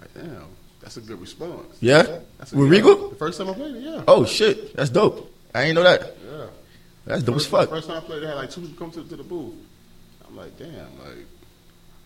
Like, 0.00 0.14
damn, 0.14 0.46
that's 0.80 0.96
a 0.96 1.02
good 1.02 1.20
response. 1.20 1.76
Yeah? 1.80 2.20
That's 2.38 2.54
a, 2.54 2.56
With. 2.56 2.70
Regal? 2.70 3.10
The 3.10 3.16
first 3.16 3.38
time 3.38 3.50
I 3.50 3.52
played 3.52 3.76
it, 3.76 3.82
yeah. 3.82 4.02
Oh 4.08 4.24
shit, 4.24 4.74
that's 4.74 4.88
dope. 4.88 5.30
I 5.54 5.64
ain't 5.64 5.74
know 5.74 5.82
that. 5.82 6.16
Yeah. 6.24 6.46
That's 7.04 7.22
dope 7.22 7.36
as 7.36 7.46
First, 7.46 7.50
fuck. 7.50 7.68
first 7.68 7.88
time 7.88 7.98
I 7.98 8.00
played, 8.00 8.22
they 8.22 8.28
had 8.28 8.36
like 8.36 8.50
two 8.50 8.62
people 8.62 8.76
come 8.78 8.90
to, 8.92 9.08
to 9.08 9.16
the 9.16 9.24
booth. 9.24 9.54
I'm 10.26 10.36
like, 10.36 10.56
damn, 10.58 10.98
like, 11.00 11.26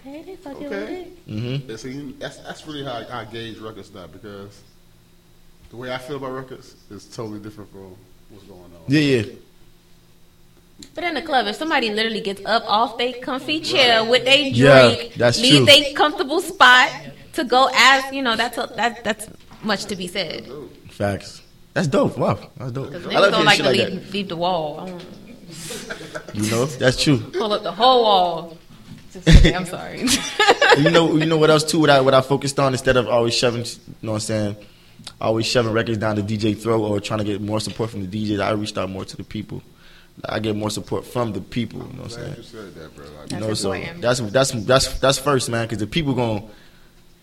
Okay, 0.07 0.23
they 0.23 0.37
fucking 0.37 0.67
Okay. 0.67 0.79
with 0.81 0.91
it. 0.91 1.27
Mm-hmm. 1.29 1.71
Yeah, 1.71 1.77
see, 1.77 2.13
that's 2.19 2.37
that's 2.39 2.67
really 2.67 2.85
how 2.85 2.93
I, 2.93 3.21
I 3.21 3.25
gauge 3.25 3.59
records 3.59 3.93
now 3.95 4.07
because 4.07 4.61
the 5.71 5.77
way 5.77 5.93
I 5.93 5.99
feel 5.99 6.17
about 6.17 6.33
records 6.33 6.75
is 6.91 7.07
totally 7.07 7.41
different 7.41 7.71
from 7.73 7.97
what's 8.29 8.45
going 8.45 8.61
on. 8.61 8.69
Yeah, 8.87 9.01
yeah. 9.01 9.23
But 10.95 11.05
in 11.05 11.15
the 11.15 11.23
club, 11.23 11.47
if 11.47 11.57
somebody 11.57 11.91
literally 11.91 12.21
gets 12.21 12.45
up 12.45 12.65
off 12.67 12.99
their 12.99 13.13
comfy 13.15 13.61
chair 13.61 14.05
with 14.05 14.25
their 14.25 14.37
Yeah, 14.39 14.95
drink, 14.95 15.15
that's 15.15 15.41
leave 15.41 15.57
true. 15.59 15.67
their 15.67 15.95
comfortable 15.95 16.41
spot 16.41 16.91
to 17.35 17.45
go 17.45 17.71
ask, 17.73 18.13
you 18.13 18.23
know, 18.23 18.37
that's 18.37 18.59
a, 18.59 18.67
that 18.77 19.05
that's 19.05 19.29
much 19.63 19.85
to 19.87 19.97
be 19.97 20.07
said. 20.07 20.47
Facts. 20.91 21.43
That's 21.73 21.89
dope. 21.89 22.19
Wow, 22.19 22.39
that's 22.57 22.73
dope. 22.73 22.91
Because 22.91 23.07
I 23.07 23.11
niggas 23.11 23.21
love 23.21 23.33
don't 23.33 23.45
like 23.47 23.57
shit 23.57 23.65
to 23.65 23.71
like 23.71 23.91
leave, 23.91 24.13
leave 24.13 24.29
the 24.29 24.37
wall. 24.37 25.01
You 26.35 26.51
know, 26.51 26.67
that's 26.67 27.03
true. 27.03 27.19
pull 27.19 27.53
up 27.53 27.63
the 27.63 27.73
whole 27.73 28.03
wall. 28.03 28.59
Just 29.15 29.47
I'm 29.47 29.65
sorry. 29.67 30.01
you 30.83 30.91
know, 30.91 31.17
you 31.17 31.27
know 31.27 31.37
what 31.39 31.51
else 31.51 31.65
too? 31.65 31.81
What 31.81 31.91
I 31.91 32.01
what 32.01 32.15
I 32.15 32.21
focused 32.21 32.59
on 32.59 32.73
instead 32.73 32.97
of 32.97 33.09
always 33.09 33.35
shoving, 33.35 33.65
you 33.65 33.73
know 34.03 34.13
what 34.13 34.17
I'm 34.17 34.21
saying, 34.21 34.57
always 35.21 35.47
shoving 35.47 35.73
records 35.73 35.99
down 35.99 36.17
the 36.17 36.23
DJ 36.23 36.61
throat 36.61 36.83
or 36.83 37.01
trying 37.01 37.19
to 37.21 37.25
get 37.25 37.41
more 37.41 37.61
support 37.61 37.91
from 37.91 38.07
the 38.07 38.09
DJs. 38.31 38.41
I 38.43 38.51
reached 38.53 38.77
out 38.77 38.91
more 38.91 39.05
to 39.05 39.17
the 39.17 39.25
people. 39.25 39.63
I 40.29 40.39
get 40.39 40.55
more 40.55 40.71
support 40.71 41.05
from 41.05 41.33
the 41.33 41.41
people. 41.41 41.81
You 41.81 41.85
know 41.97 42.03
what 42.03 42.05
I'm 42.05 42.11
saying? 42.11 42.35
you 42.37 42.43
said 42.45 42.75
that, 42.77 42.95
bro. 42.95 43.05
Like, 43.05 43.15
You 43.15 43.39
That's 43.39 43.41
know, 43.49 43.55
so 43.55 43.73
important. 43.73 44.03
that's 44.03 44.21
that's 44.21 44.51
that's 44.65 44.99
that's 45.01 45.19
first, 45.19 45.49
man. 45.51 45.65
Because 45.67 45.79
the 45.79 45.87
people 45.89 46.15
going, 46.15 46.49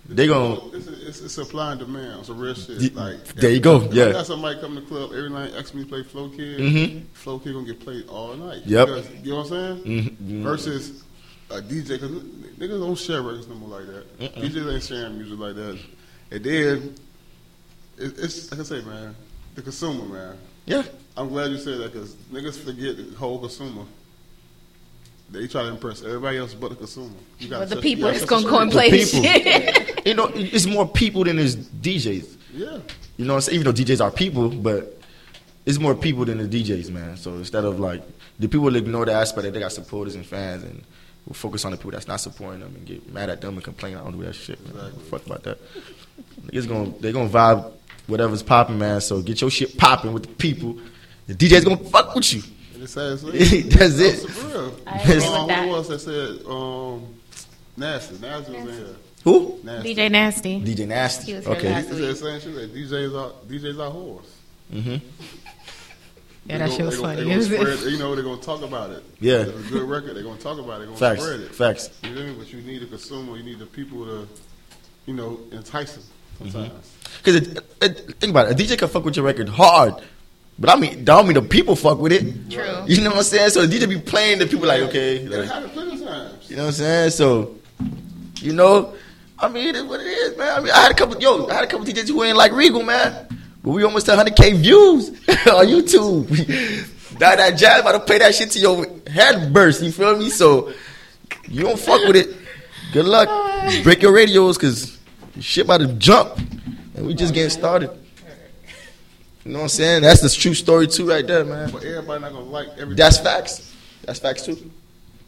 they 0.10 0.28
going. 0.28 0.60
It's, 0.74 0.88
a, 0.88 1.08
it's, 1.08 1.22
it's 1.22 1.34
supply 1.34 1.72
and 1.72 1.80
demand. 1.80 2.20
It's 2.20 2.30
a 2.30 2.34
real 2.34 2.54
Y- 2.54 2.60
shit. 2.60 2.96
Like 2.96 3.24
there 3.36 3.52
you 3.52 3.62
go, 3.62 3.82
if 3.84 3.94
yeah. 3.94 4.08
I 4.08 4.12
got 4.12 4.26
somebody 4.26 4.60
come 4.60 4.76
to 4.76 4.82
the 4.82 4.88
club 4.88 5.12
every 5.14 5.30
night 5.30 5.54
asking 5.58 5.80
me 5.82 5.86
to 5.86 5.90
play 5.90 6.04
Flo 6.04 6.28
Kid. 6.30 6.60
Mhm. 6.60 7.04
Flo 7.14 7.40
Kid 7.40 7.54
gonna 7.54 7.66
get 7.66 7.80
played 7.80 8.08
all 8.10 8.36
night. 8.36 8.64
Yep. 8.66 8.88
Because, 8.88 9.10
you 9.24 9.32
know 9.32 9.38
what 9.38 9.52
I'm 9.54 9.84
saying? 9.84 10.18
Mhm. 10.20 10.42
Versus 10.44 11.04
Uh, 11.52 11.58
a 11.58 11.62
DJ, 11.62 11.90
because 11.90 12.12
niggas 12.12 12.80
don't 12.80 12.96
share 12.98 13.22
records 13.22 13.48
no 13.48 13.56
more 13.56 13.80
like 13.80 13.88
that. 13.88 14.36
DJs 14.36 14.74
ain't 14.74 14.84
sharing 14.84 15.18
music 15.18 15.40
like 15.40 15.56
that. 15.56 15.80
And 16.32 16.44
then 16.44 16.96
it, 17.98 18.20
it's 18.20 18.52
like 18.52 18.60
I 18.60 18.64
say, 18.64 18.82
man, 18.82 19.16
the 19.56 19.62
consumer, 19.62 20.06
man. 20.06 20.38
Yeah, 20.66 20.84
I'm 21.18 21.30
glad 21.30 21.52
you 21.52 21.58
said 21.58 21.80
that 21.80 21.92
because 21.94 22.16
niggas 22.32 22.58
forget 22.64 22.98
the 22.98 23.18
whole 23.18 23.40
consumer. 23.40 23.84
They 25.30 25.48
try 25.48 25.64
to 25.64 25.70
impress 25.70 26.04
everybody 26.04 26.38
else 26.38 26.54
but 26.54 26.70
the 26.72 26.76
consumer. 26.76 27.10
You 27.40 27.50
gotta 27.50 27.62
but 27.62 27.70
the 27.70 27.76
set- 27.76 27.84
people 27.84 28.14
you 28.14 28.26
gonna 28.26 28.50
go 28.50 28.60
and 28.60 28.72
the 28.72 28.76
The 28.76 28.80
play 28.80 28.90
people. 28.92 29.24
shit. 29.24 30.06
you 30.08 30.14
know, 30.14 30.30
it's 30.36 30.66
more 30.66 30.88
people 30.88 31.24
than 31.24 31.40
it's 31.40 31.56
DJs. 31.56 32.38
Yeah. 32.54 32.80
You 33.18 33.26
know, 33.26 33.34
what 33.34 33.38
I'm 33.38 33.42
saying? 33.42 33.56
even 33.62 33.66
though 33.74 33.82
DJs 33.84 34.04
are 34.04 34.12
people, 34.12 34.50
but 34.50 35.00
it's 35.66 35.80
more 35.80 35.96
people 35.96 36.26
than 36.26 36.38
the 36.38 36.64
DJs, 36.64 36.92
man. 36.92 37.16
So 37.18 37.34
instead 37.36 37.64
of 37.64 37.80
like 37.80 38.04
the 38.40 38.48
people 38.48 38.66
will 38.66 38.76
ignore 38.76 39.06
the 39.06 39.14
aspect 39.14 39.44
that 39.44 39.54
they 39.54 39.60
got 39.60 39.72
supporters 39.72 40.16
and 40.16 40.26
fans, 40.26 40.64
and 40.64 40.84
will 41.26 41.34
focus 41.34 41.66
on 41.66 41.72
the 41.72 41.78
people 41.78 41.92
that's 41.92 42.08
not 42.08 42.20
supporting 42.20 42.62
them 42.62 42.76
and 42.76 42.86
get 42.86 43.12
mad 43.12 43.30
at 43.30 43.42
them 43.42 43.56
and 43.56 43.64
complain. 43.64 43.96
I 43.96 44.04
don't 44.04 44.18
do 44.18 44.24
that 44.24 44.34
shit. 44.34 44.60
Man. 44.66 44.86
Exactly. 44.86 45.04
Fuck 45.06 45.26
about 45.26 45.44
that. 45.44 45.60
Niggas 46.48 46.68
gonna 46.68 46.90
they 47.00 47.12
gonna 47.12 47.30
vibe 47.30 47.72
whatever's 48.08 48.44
popping, 48.44 48.78
man. 48.78 49.02
So 49.02 49.22
get 49.22 49.42
your 49.42 49.50
shit 49.50 49.78
popping 49.78 50.14
with 50.14 50.24
the 50.24 50.34
people. 50.34 50.78
The 51.28 51.36
DJ's 51.36 51.64
gonna 51.64 51.78
fuck 51.78 52.16
with 52.16 52.34
you. 52.34 52.42
And 52.74 52.84
it's 52.84 52.94
sad. 52.94 53.18
That's 53.20 54.00
it. 54.00 54.30
for 54.30 54.48
real. 54.48 54.76
I 54.88 55.00
agree 55.00 55.16
with 55.16 55.26
um, 55.26 55.48
that. 55.48 55.66
Who 55.66 55.72
was 55.72 55.88
that 55.90 56.00
said? 56.00 56.46
Um, 56.48 57.16
Nasty. 57.78 58.18
Nasty 58.20 58.54
was 58.54 58.62
in 58.62 58.86
here. 58.86 58.96
Who? 59.24 59.60
Nasty. 59.64 59.96
DJ 59.96 60.12
Nasty. 60.12 60.62
DJ 60.62 60.88
Nasty. 60.88 61.26
He 61.28 61.34
was 61.36 61.48
okay. 61.48 61.72
last 61.72 61.90
He 61.90 61.94
said 61.94 62.02
the 62.02 62.16
same 62.16 62.40
shit. 62.40 62.74
DJs 62.74 63.20
are 63.20 63.32
DJs 63.48 63.80
are 63.80 63.92
whores. 63.92 64.26
hmm 64.72 64.96
Yeah, 66.46 66.58
They 66.58 66.64
that 66.64 66.68
gon- 66.70 66.78
shit 66.78 66.86
was 66.86 66.96
they 66.96 67.02
gon- 67.02 67.16
funny. 67.16 67.24
They 67.24 67.30
gonna 67.30 67.76
spread, 67.78 67.92
you 67.94 68.00
know 68.00 68.16
they're 68.16 68.24
gonna 68.24 68.42
talk 68.42 68.62
about 68.64 68.90
it. 68.92 69.04
Yeah. 69.20 69.42
If 69.42 69.48
it's 69.60 69.68
a 69.68 69.72
good 69.72 69.90
record. 69.90 70.16
They're 70.16 70.24
gonna 70.24 70.40
talk 70.40 70.58
about 70.60 70.76
it. 70.76 70.78
They're 70.80 70.86
gonna 70.88 70.98
Facts. 70.98 71.22
spread 71.24 71.40
it. 71.42 71.56
Facts. 71.56 71.90
You 72.04 72.10
know, 72.16 72.34
but 72.38 72.52
you 72.52 72.62
need 72.62 72.82
a 72.84 72.88
consumer. 72.88 73.38
You 73.38 73.44
need 73.44 73.60
the 73.60 73.66
people 73.68 74.06
to, 74.06 74.28
you 75.06 75.14
know, 75.14 75.40
entice 75.52 75.94
them 75.96 76.04
sometimes. 76.40 76.70
Mm-hmm. 76.72 77.24
Because 77.24 78.14
think 78.20 78.32
about 78.32 78.48
it, 78.50 78.60
a 78.60 78.64
DJ 78.64 78.78
can 78.78 78.88
fuck 78.88 79.04
with 79.06 79.16
your 79.16 79.26
record 79.26 79.50
hard, 79.50 79.96
but 80.58 80.70
I 80.72 80.76
mean, 80.80 81.04
don't 81.04 81.26
mean 81.28 81.36
the 81.36 81.42
people 81.44 81.76
fuck 81.76 82.00
with 82.00 82.12
it. 82.12 82.22
True. 82.50 82.84
You 82.88 83.02
know 83.02 83.10
what 83.12 83.18
I'm 83.18 83.24
saying? 83.24 83.50
So 83.52 83.66
the 83.66 83.78
DJ 83.78 83.88
be 83.88 84.00
playing, 84.00 84.40
the 84.40 84.48
people 84.48 84.68
like, 84.68 84.82
okay, 84.84 85.20
They 85.20 85.38
like, 85.42 85.50
had 85.50 85.64
it 85.64 85.74
plenty 85.74 86.04
times. 86.04 86.50
you 86.50 86.56
know 86.56 86.64
what 86.64 86.68
I'm 86.70 86.74
saying? 86.74 87.10
So, 87.12 87.56
you 88.38 88.54
know, 88.54 88.96
I 89.38 89.48
mean, 89.50 89.68
it 89.68 89.76
is 89.76 89.84
what 89.84 90.00
it 90.00 90.08
is, 90.08 90.38
man. 90.38 90.52
I 90.58 90.60
mean, 90.62 90.72
I 90.72 90.82
had 90.82 90.92
a 90.92 90.96
couple, 90.96 91.20
yo, 91.22 91.48
I 91.48 91.54
had 91.56 91.64
a 91.64 91.68
couple 91.68 91.86
DJs 91.86 92.10
who 92.10 92.24
ain't 92.24 92.38
like 92.38 92.52
Regal, 92.54 92.82
man, 92.84 93.28
but 93.64 93.72
we 93.72 93.84
almost 93.84 94.08
100k 94.08 94.56
views 94.56 95.10
on 95.30 95.68
YouTube. 95.68 96.28
that 97.20 97.38
that 97.38 97.58
jazz 97.58 97.82
about 97.82 97.94
to 97.94 98.00
play 98.00 98.18
that 98.18 98.34
shit 98.34 98.52
to 98.52 98.60
your 98.60 98.86
head 99.08 99.54
burst. 99.54 99.84
You 99.84 99.92
feel 99.92 100.18
me? 100.18 100.30
So 100.30 100.74
you 101.48 101.64
don't 101.64 101.80
fuck 101.80 102.06
with 102.08 102.16
it. 102.16 102.36
Good 102.94 103.06
luck. 103.06 103.30
Break 103.84 104.02
your 104.02 104.14
radios, 104.14 104.58
cause 104.58 104.98
shit 105.40 105.66
about 105.66 105.82
to 105.82 105.88
jump, 105.94 106.38
and 106.96 107.06
we 107.06 107.14
just 107.14 107.34
getting 107.34 107.50
started. 107.50 107.92
You 109.44 109.54
know 109.54 109.60
what 109.60 109.64
I'm 109.64 109.70
saying? 109.70 110.02
That's 110.04 110.22
the 110.22 110.30
true 110.30 110.54
story 110.54 110.88
too, 110.88 111.10
right 111.10 111.26
there, 111.26 111.44
man. 111.44 111.72
But 111.72 111.84
everybody 111.84 112.22
not 112.22 112.32
gonna 112.34 112.46
like 112.46 112.68
everything. 112.74 112.96
That's 112.96 113.20
facts. 113.20 113.74
That's 114.04 114.20
facts 114.20 114.44
too. 114.46 114.72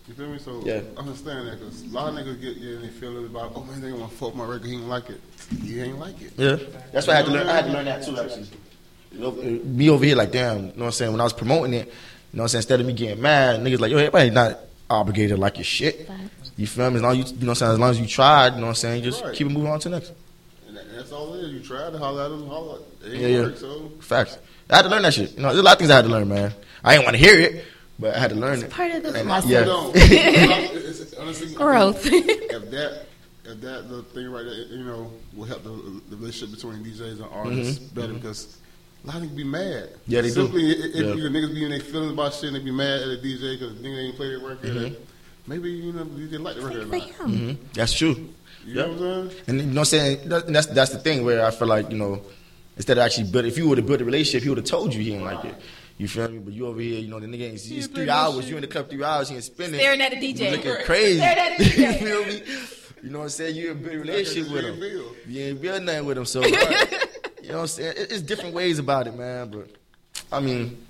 You 0.08 0.14
feel 0.14 0.28
me? 0.28 0.38
So 0.40 0.62
Yeah. 0.66 0.82
I 0.98 1.00
understand 1.00 1.48
that 1.48 1.60
because 1.60 1.84
a 1.84 1.88
lot 1.88 2.10
of 2.10 2.16
niggas 2.16 2.42
get 2.42 2.58
yeah, 2.58 2.80
they 2.82 2.90
feel 2.90 3.26
about 3.26 3.54
oh 3.56 3.64
man 3.64 3.82
they 3.82 3.90
gonna 3.92 4.08
fuck 4.10 4.36
my 4.36 4.46
record. 4.46 4.68
He 4.68 4.74
ain't 4.76 4.88
like 4.90 5.10
it. 5.10 5.22
He 5.64 5.80
ain't 5.82 6.00
like 6.00 6.22
it. 6.22 6.34
Yeah, 6.38 6.58
that's 6.92 7.08
why 7.08 7.14
I 7.14 7.18
had 7.18 7.26
to 7.26 7.32
learn. 7.32 7.48
I 7.48 7.54
had 7.54 7.66
to 7.66 7.72
learn 7.72 7.86
that 7.86 8.04
too, 8.04 8.18
actually. 8.20 8.48
You 9.12 9.20
know, 9.20 9.32
me 9.32 9.90
over 9.90 10.04
here, 10.04 10.16
like, 10.16 10.32
damn, 10.32 10.58
you 10.58 10.62
know 10.64 10.72
what 10.76 10.86
I'm 10.86 10.92
saying? 10.92 11.12
When 11.12 11.22
I 11.22 11.24
was 11.24 11.34
promoting 11.34 11.74
it, 11.76 11.86
you 11.88 11.92
know 12.34 12.42
what 12.42 12.42
I'm 12.44 12.48
saying? 12.50 12.60
Instead 12.62 12.80
of 12.82 12.88
me 12.88 12.94
getting 12.94 13.22
mad, 13.22 13.60
niggas 13.62 13.80
like, 13.80 13.92
yo, 13.92 13.98
everybody 14.00 14.30
not 14.32 14.60
obligated 14.90 15.36
to 15.36 15.42
like 15.42 15.58
your 15.58 15.64
shit. 15.66 16.10
You 16.58 16.68
feel 16.68 16.90
me? 16.90 16.98
As 16.98 17.02
long 17.04 17.12
as 17.12 17.18
you, 17.20 17.24
you 17.26 17.32
know 17.46 17.48
what 17.48 17.50
I'm 17.50 17.56
saying? 17.56 17.72
As 17.74 17.80
long 17.80 17.90
as 17.92 18.00
you 18.00 18.08
tried, 18.08 18.54
you 18.56 18.60
know 18.60 18.62
what 18.64 18.70
I'm 18.70 18.76
saying? 18.76 19.04
Just 19.04 19.24
Right. 19.24 19.34
keep 19.36 19.48
it 19.48 19.52
moving 19.52 19.72
on 19.72 19.80
to 19.82 19.90
the 19.90 19.96
next. 20.00 20.14
And 20.68 20.78
that's 20.96 21.12
all 21.12 21.34
it 21.36 21.44
is. 21.46 21.52
You 21.54 21.60
try 21.62 21.90
to 21.92 21.98
holler 21.98 22.24
at 22.24 22.30
them, 22.30 22.48
holler. 22.48 22.80
It 23.06 23.12
ain't 23.14 23.22
Yeah, 23.22 23.28
yeah. 23.28 23.42
work. 23.44 23.58
So 23.58 23.92
Facts. 24.00 24.38
I 24.70 24.78
had 24.78 24.82
to 24.84 24.90
learn 24.90 25.04
that 25.04 25.14
shit. 25.14 25.34
You 25.36 25.42
know, 25.44 25.50
there's 25.50 25.60
a 25.60 25.64
lot 25.64 25.74
of 25.74 25.78
things 25.80 25.92
I 25.92 25.96
had 25.98 26.06
to 26.06 26.12
learn, 26.12 26.28
man. 26.28 26.54
I 26.84 26.94
didn't 26.94 27.06
want 27.06 27.18
to 27.18 27.24
hear 27.24 27.40
it, 27.40 27.66
but 28.00 28.16
I 28.16 28.20
had 28.20 28.30
to 28.32 28.36
learn 28.36 28.60
it. 28.62 28.70
Part 28.70 28.92
of 28.92 29.04
the 29.04 29.14
And, 29.20 29.28
process. 29.28 29.50
yeah. 29.50 29.64
don't. 29.64 29.96
It's- 29.96 31.00
it's- 31.02 31.14
honestly, 31.20 31.54
Growth. 31.56 32.02
if 32.06 32.72
that 32.72 33.06
if 33.46 33.62
that 33.62 33.90
the 33.90 34.04
thing 34.14 34.30
right 34.32 34.44
there, 34.46 34.54
you 34.78 34.84
know, 34.86 35.12
will 35.34 35.46
help 35.46 35.64
the, 35.64 36.02
the 36.10 36.16
relationship 36.16 36.56
between 36.56 36.84
DJs 36.84 37.22
and 37.22 37.26
artists 37.32 37.80
better 37.80 38.14
because 38.14 38.58
a 39.04 39.08
lot 39.08 39.18
of 39.18 39.24
niggas 39.24 39.36
be 39.36 39.44
mad. 39.44 39.90
Mm-hmm. 39.90 40.12
Yeah, 40.12 40.22
they 40.22 40.28
do. 40.30 40.34
Simply, 40.34 40.72
if 40.72 40.96
Yeah. 40.96 41.14
you 41.14 41.30
niggas 41.30 41.54
be 41.54 41.64
in 41.66 41.72
their 41.72 41.80
feelings 41.82 42.14
about 42.14 42.34
shit 42.34 42.46
and 42.46 42.56
they 42.56 42.60
be 42.60 42.72
mad 42.72 43.02
at 43.02 43.08
a 43.10 43.18
DJ 43.22 43.60
because 43.60 43.76
the 43.76 43.84
nigga 43.88 43.98
ain't 44.08 44.16
play 44.16 44.30
the 44.32 44.38
record, 44.40 44.70
Mm-hmm. 44.72 44.96
maybe 45.48 45.70
you 45.72 45.92
know 45.94 46.06
you 46.16 46.28
didn't 46.28 46.44
like 46.44 46.56
the 46.56 46.62
record 46.62 46.84
or 46.84 46.88
For 46.88 46.98
not. 46.98 47.08
him. 47.10 47.32
Mhm. 47.32 47.58
That's 47.74 47.94
true. 47.94 48.30
You 48.66 48.76
know 48.76 48.88
what 48.94 49.02
I'm 49.02 49.30
saying? 49.30 49.42
And 49.48 49.60
you 49.60 49.66
know 49.66 49.72
what 49.72 49.78
I'm 49.80 49.86
saying? 49.86 50.30
That- 50.30 50.48
That's 50.48 50.68
that's 50.68 50.92
the 50.92 51.00
thing 51.00 51.26
where 51.26 51.46
I 51.46 51.52
feel 51.52 51.68
like, 51.68 51.92
you 51.92 51.98
know, 51.98 52.22
instead 52.78 52.98
of 52.98 53.04
actually 53.04 53.30
build 53.30 53.46
if 53.46 53.58
you 53.58 53.68
would 53.68 53.78
have 53.78 53.86
built 53.88 54.00
a 54.02 54.06
relationship, 54.06 54.44
he 54.44 54.50
would 54.50 54.58
have 54.58 54.68
told 54.68 54.94
you 54.94 55.02
he 55.04 55.10
didn't 55.12 55.26
like 55.26 55.44
it. 55.46 55.56
You 56.04 56.10
feel 56.10 56.28
me? 56.28 56.40
But 56.40 56.54
you 56.54 56.68
over 56.68 56.82
here, 56.82 57.00
you 57.00 57.08
know, 57.08 57.18
the 57.18 57.28
nigga 57.28 57.44
ain't 57.44 57.54
it's 57.54 57.88
three 57.88 58.10
hours, 58.10 58.50
you 58.50 58.58
in 58.58 58.62
the 58.62 58.68
club 58.68 58.90
three 58.90 59.02
hours, 59.02 59.30
he 59.30 59.36
ain't 59.36 59.44
spinning. 59.46 59.80
Staring 59.80 60.02
at 60.02 60.12
the 60.12 60.18
DJ. 60.18 60.52
You 60.52 60.58
looking 60.58 60.86
crazy. 60.86 61.18
Staring 61.18 61.40
at 61.40 61.58
the 61.58 61.64
you 61.64 61.94
feel 61.94 62.26
me? 62.26 62.44
You 63.04 63.10
know 63.10 63.20
what 63.20 63.24
I'm 63.24 63.30
saying? 63.30 63.56
You 63.56 63.72
in 63.72 63.78
a 63.78 63.80
good 63.80 63.94
relationship 63.94 64.52
with 64.52 64.66
him. 64.66 64.80
build. 64.82 65.16
You 65.26 65.44
ain't 65.44 65.62
build 65.62 65.84
nothing 65.84 66.06
with 66.06 66.18
him, 66.18 66.26
so 66.26 66.44
you 66.46 66.52
know 66.52 66.60
what 66.60 67.56
I'm 67.56 67.68
saying? 67.68 67.94
It's 67.96 68.22
different 68.22 68.54
ways 68.54 68.80
about 68.80 69.08
it, 69.08 69.16
man. 69.16 69.50
But 69.50 69.70
I 70.30 70.42
mean, 70.42 70.86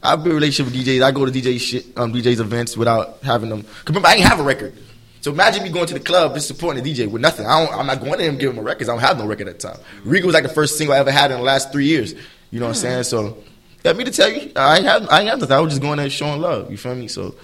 I 0.00 0.14
build 0.14 0.28
a 0.28 0.34
relationship 0.34 0.72
with 0.72 0.86
DJs. 0.86 1.02
I 1.02 1.10
go 1.10 1.26
to 1.26 1.32
DJ 1.32 1.58
shit, 1.58 1.86
um, 1.96 2.12
DJs 2.12 2.38
events 2.38 2.76
without 2.76 3.24
having 3.24 3.48
them. 3.48 3.64
Cause 3.64 3.88
remember, 3.88 4.06
I 4.06 4.14
ain't 4.14 4.28
have 4.28 4.38
a 4.38 4.44
record. 4.44 4.72
So 5.20 5.32
imagine 5.32 5.64
me 5.64 5.70
going 5.70 5.86
to 5.86 5.94
the 5.94 6.00
club 6.00 6.32
just 6.34 6.46
supporting 6.46 6.84
the 6.84 6.94
DJ 6.94 7.10
with 7.10 7.22
nothing. 7.22 7.44
I 7.44 7.66
don't, 7.66 7.76
I'm 7.76 7.86
not 7.88 7.98
going 7.98 8.18
to 8.18 8.24
him 8.24 8.38
giving 8.38 8.54
him 8.56 8.62
a 8.62 8.64
record. 8.64 8.88
I 8.88 8.92
don't 8.92 9.00
have 9.00 9.18
no 9.18 9.26
record 9.26 9.48
at 9.48 9.58
the 9.58 9.68
time. 9.70 9.80
Regal 10.04 10.28
was 10.28 10.34
like 10.34 10.44
the 10.44 10.48
first 10.48 10.78
single 10.78 10.94
I 10.94 10.98
ever 10.98 11.10
had 11.10 11.32
in 11.32 11.38
the 11.38 11.42
last 11.42 11.72
three 11.72 11.86
years. 11.86 12.14
You 12.52 12.60
know 12.60 12.66
what 12.66 12.76
I'm 12.76 12.82
saying? 12.82 13.02
So, 13.02 13.38
yeah, 13.84 13.92
me 13.92 14.04
to 14.04 14.10
tell 14.10 14.32
you, 14.32 14.50
I 14.56 14.80
have, 14.80 15.08
I 15.08 15.24
have 15.24 15.38
nothing. 15.40 15.56
I 15.56 15.60
was 15.60 15.72
just 15.72 15.82
going 15.82 15.98
there 15.98 16.08
showing 16.10 16.40
love. 16.40 16.70
You 16.70 16.76
feel 16.76 16.94
me? 16.94 17.08
So, 17.08 17.34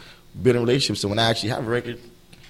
building 0.42 0.62
relationships. 0.62 1.00
So 1.00 1.09
when 1.09 1.18
I 1.18 1.29
actually 1.31 1.50
have 1.50 1.66
a 1.66 1.70
record, 1.70 2.00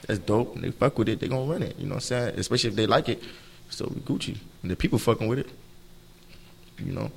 that's 0.07 0.19
dope. 0.21 0.55
And 0.55 0.65
they 0.65 0.71
fuck 0.71 0.99
with 0.99 1.09
it. 1.09 1.21
They 1.21 1.29
gonna 1.29 1.51
run 1.51 1.63
it. 1.63 1.79
You 1.79 1.87
know 1.87 1.97
what 1.97 1.97
I'm 1.97 2.01
saying? 2.01 2.39
Especially 2.39 2.71
if 2.71 2.77
they 2.77 2.87
like 2.87 3.09
it. 3.09 3.23
So 3.71 3.91
we 3.93 4.01
Gucci. 4.01 4.37
And 4.63 4.71
the 4.71 4.77
people 4.77 4.99
fucking 4.99 5.29
with 5.29 5.39
it. 5.39 5.49
You 6.79 6.93
know, 6.93 7.11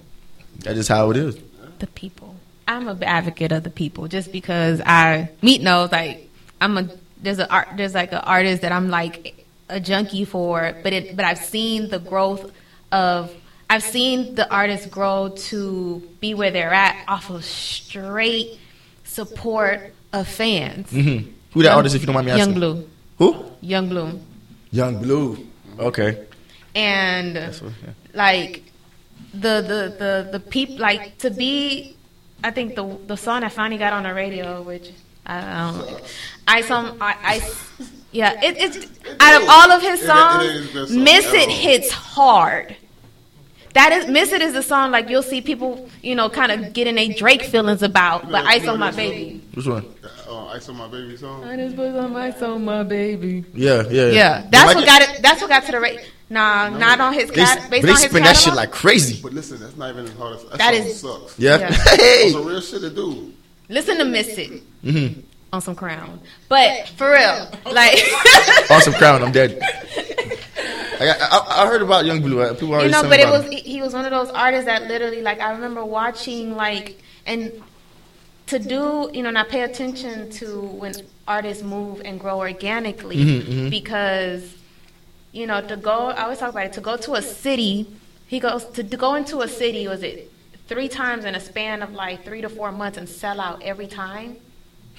that's 0.59 0.75
just 0.75 0.89
how 0.89 1.11
it 1.11 1.17
is. 1.17 1.37
the 1.79 1.87
people. 1.87 2.35
I'm 2.67 2.87
a 2.87 2.97
advocate 3.03 3.51
of 3.51 3.63
the 3.63 3.69
people 3.69 4.07
just 4.07 4.31
because 4.31 4.81
I 4.85 5.29
meet 5.41 5.61
knows 5.61 5.91
like 5.91 6.29
I'm 6.61 6.77
a 6.77 6.89
there's 7.21 7.39
a 7.39 7.51
art 7.51 7.69
there's 7.75 7.93
like 7.93 8.13
an 8.13 8.19
artist 8.19 8.61
that 8.61 8.71
I'm 8.71 8.89
like 8.89 9.45
a 9.69 9.79
junkie 9.79 10.23
for, 10.23 10.73
but 10.81 10.93
it 10.93 11.15
but 11.15 11.25
I've 11.25 11.39
seen 11.39 11.89
the 11.89 11.99
growth 11.99 12.51
of 12.91 13.33
I've 13.69 13.83
seen 13.83 14.35
the 14.35 14.49
artists 14.51 14.85
grow 14.87 15.29
to 15.49 16.01
be 16.19 16.33
where 16.33 16.51
they're 16.51 16.73
at 16.73 17.03
off 17.07 17.29
of 17.29 17.43
straight 17.43 18.59
support 19.03 19.93
of 20.11 20.27
fans. 20.27 20.89
hmm 20.91 21.17
Who 21.53 21.61
that 21.61 21.69
Young- 21.69 21.77
artist, 21.77 21.95
if 21.95 22.01
you 22.01 22.05
don't 22.07 22.13
mind 22.15 22.25
me 22.27 22.31
asking? 22.33 22.45
Yung 22.45 22.53
Bleu, 22.55 22.87
Who? 23.17 23.45
Young 23.61 23.89
Bloom, 23.89 24.21
Yung 24.71 25.01
Bleu. 25.01 25.37
Okay. 25.79 26.25
and 26.75 27.35
what, 27.35 27.71
yeah. 27.83 27.93
like 28.13 28.63
the 29.33 29.61
the 29.61 29.95
the 29.97 30.29
the 30.33 30.39
people 30.39 30.77
like 30.77 31.17
to 31.19 31.29
be 31.31 31.95
I 32.43 32.51
think 32.51 32.75
the 32.75 32.97
the 33.07 33.15
song 33.17 33.43
I 33.43 33.49
finally 33.49 33.77
got 33.79 33.93
on 33.93 34.03
the 34.03 34.13
radio, 34.13 34.61
which 34.61 34.91
I, 35.25 35.37
I 35.37 35.71
don't 35.71 36.01
I 36.47 36.61
some 36.61 36.97
I, 37.01 37.15
I 37.23 37.51
yeah 38.11 38.39
it, 38.43 38.57
it's 38.57 38.77
out 39.19 39.41
of 39.41 39.47
all 39.49 39.71
of 39.71 39.81
his 39.81 40.01
It- 40.01 40.03
it 40.03 40.07
songs, 40.07 40.43
ain't 40.45 40.69
his 40.69 40.89
song 40.89 41.03
Miss 41.03 41.25
It 41.33 41.49
hits 41.49 41.91
hard. 41.91 42.75
That 43.73 43.91
is 43.91 44.07
Miss 44.07 44.31
It 44.31 44.41
is 44.41 44.55
a 44.55 44.61
song 44.63 44.91
like 44.91 45.09
you'll 45.09 45.23
see 45.23 45.41
people, 45.41 45.89
you 46.01 46.13
know, 46.15 46.29
kind 46.29 46.51
of 46.51 46.73
getting 46.73 46.97
a 46.97 47.13
Drake 47.13 47.41
feelings 47.43 47.81
about, 47.81 48.29
but 48.29 48.43
know- 48.43 48.49
Ice 48.49 48.67
on 48.67 48.79
My 48.79 48.91
that 48.91 48.95
song? 48.95 49.09
Baby. 49.09 49.41
Which 49.53 49.65
one? 49.65 49.85
Uh, 50.29 50.45
Ice 50.47 50.69
on 50.69 50.75
my 50.77 50.87
baby 50.87 51.17
song. 51.17 51.43
I 51.43 51.55
just 51.57 51.75
put 51.75 51.95
on 51.95 52.13
my 52.13 52.31
song, 52.31 52.65
my 52.65 52.83
baby. 52.83 53.43
Yeah, 53.53 53.83
yeah, 53.89 54.07
Yeah, 54.09 54.47
that's 54.49 54.75
what 54.75 54.85
got 54.85 55.01
it. 55.01 55.21
That's 55.21 55.41
what 55.41 55.49
got 55.49 55.63
to 55.65 55.71
the 55.71 55.79
rate. 55.79 55.99
Nah, 56.29 56.69
not 56.69 56.99
on 56.99 57.13
his 57.13 57.29
They, 57.29 57.35
cat. 57.35 57.59
but 57.63 57.69
Based 57.71 57.83
they 57.85 57.89
on 57.91 57.97
his 57.97 58.09
spin 58.09 58.23
that 58.23 58.37
shit 58.37 58.53
like 58.55 58.71
crazy. 58.71 59.19
But 59.21 59.33
listen, 59.33 59.59
that's 59.59 59.75
not 59.75 59.89
even 59.91 60.05
as 60.05 60.13
hard 60.13 60.35
as 60.37 60.43
that, 60.45 60.57
That 60.57 60.73
song 60.75 60.85
is- 60.87 60.99
sucks. 60.99 61.39
Yeah. 61.39 61.57
Yeah. 61.59 61.71
hey. 61.95 62.31
That's 62.31 62.35
a 62.35 62.47
real 62.47 62.61
shit 62.61 62.81
to 62.81 62.89
do. 62.89 63.33
Listen 63.69 63.97
to 63.97 64.05
Miss 64.05 64.27
It 64.37 64.61
Mm-hmm. 64.83 65.19
on 65.51 65.61
some 65.61 65.75
Crown, 65.75 66.19
but 66.49 66.87
for 66.97 67.11
real, 67.11 67.49
like 67.71 67.99
Awesome 68.69 68.93
crown. 68.99 69.23
I'm 69.23 69.31
dead. 69.31 69.59
I, 71.11 71.27
I, 71.37 71.63
I 71.63 71.67
heard 71.67 71.81
about 71.81 72.05
Yung 72.05 72.21
Bleu. 72.21 72.41
uh, 72.41 72.53
People 72.53 72.81
you 72.83 72.89
know. 72.89 73.03
But 73.03 73.19
it 73.19 73.27
was 73.27 73.43
him. 73.45 73.51
he 73.51 73.81
was 73.81 73.93
one 73.93 74.05
of 74.05 74.11
those 74.11 74.29
artists 74.29 74.65
that 74.65 74.83
literally 74.87 75.21
like 75.21 75.39
I 75.39 75.51
remember 75.51 75.83
watching 75.85 76.55
like 76.55 77.01
and 77.25 77.51
to 78.47 78.59
do 78.59 79.09
you 79.13 79.23
know 79.23 79.31
not 79.31 79.49
pay 79.49 79.61
attention 79.61 80.29
to 80.31 80.59
when 80.61 80.93
artists 81.27 81.63
move 81.63 82.01
and 82.03 82.19
grow 82.19 82.39
organically 82.39 83.17
Mhm, 83.17 83.41
mhm. 83.43 83.69
because 83.69 84.55
you 85.31 85.47
know 85.47 85.61
to 85.67 85.77
go 85.77 86.09
I 86.09 86.23
always 86.23 86.39
talk 86.39 86.49
about 86.49 86.65
it 86.65 86.73
to 86.73 86.81
go 86.81 86.97
to 86.97 87.13
a 87.15 87.21
city 87.21 87.87
he 88.27 88.39
goes 88.39 88.65
to, 88.75 88.83
to 88.83 88.97
go 88.97 89.15
into 89.15 89.41
a 89.41 89.47
city 89.47 89.87
was 89.87 90.03
it 90.03 90.29
three 90.67 90.89
times 90.89 91.23
in 91.25 91.33
a 91.35 91.39
span 91.39 91.81
of 91.81 91.93
like 91.93 92.23
three 92.25 92.41
to 92.41 92.49
four 92.49 92.71
months 92.71 92.97
and 92.97 93.07
sell 93.07 93.39
out 93.39 93.61
every 93.63 93.87
time 93.87 94.35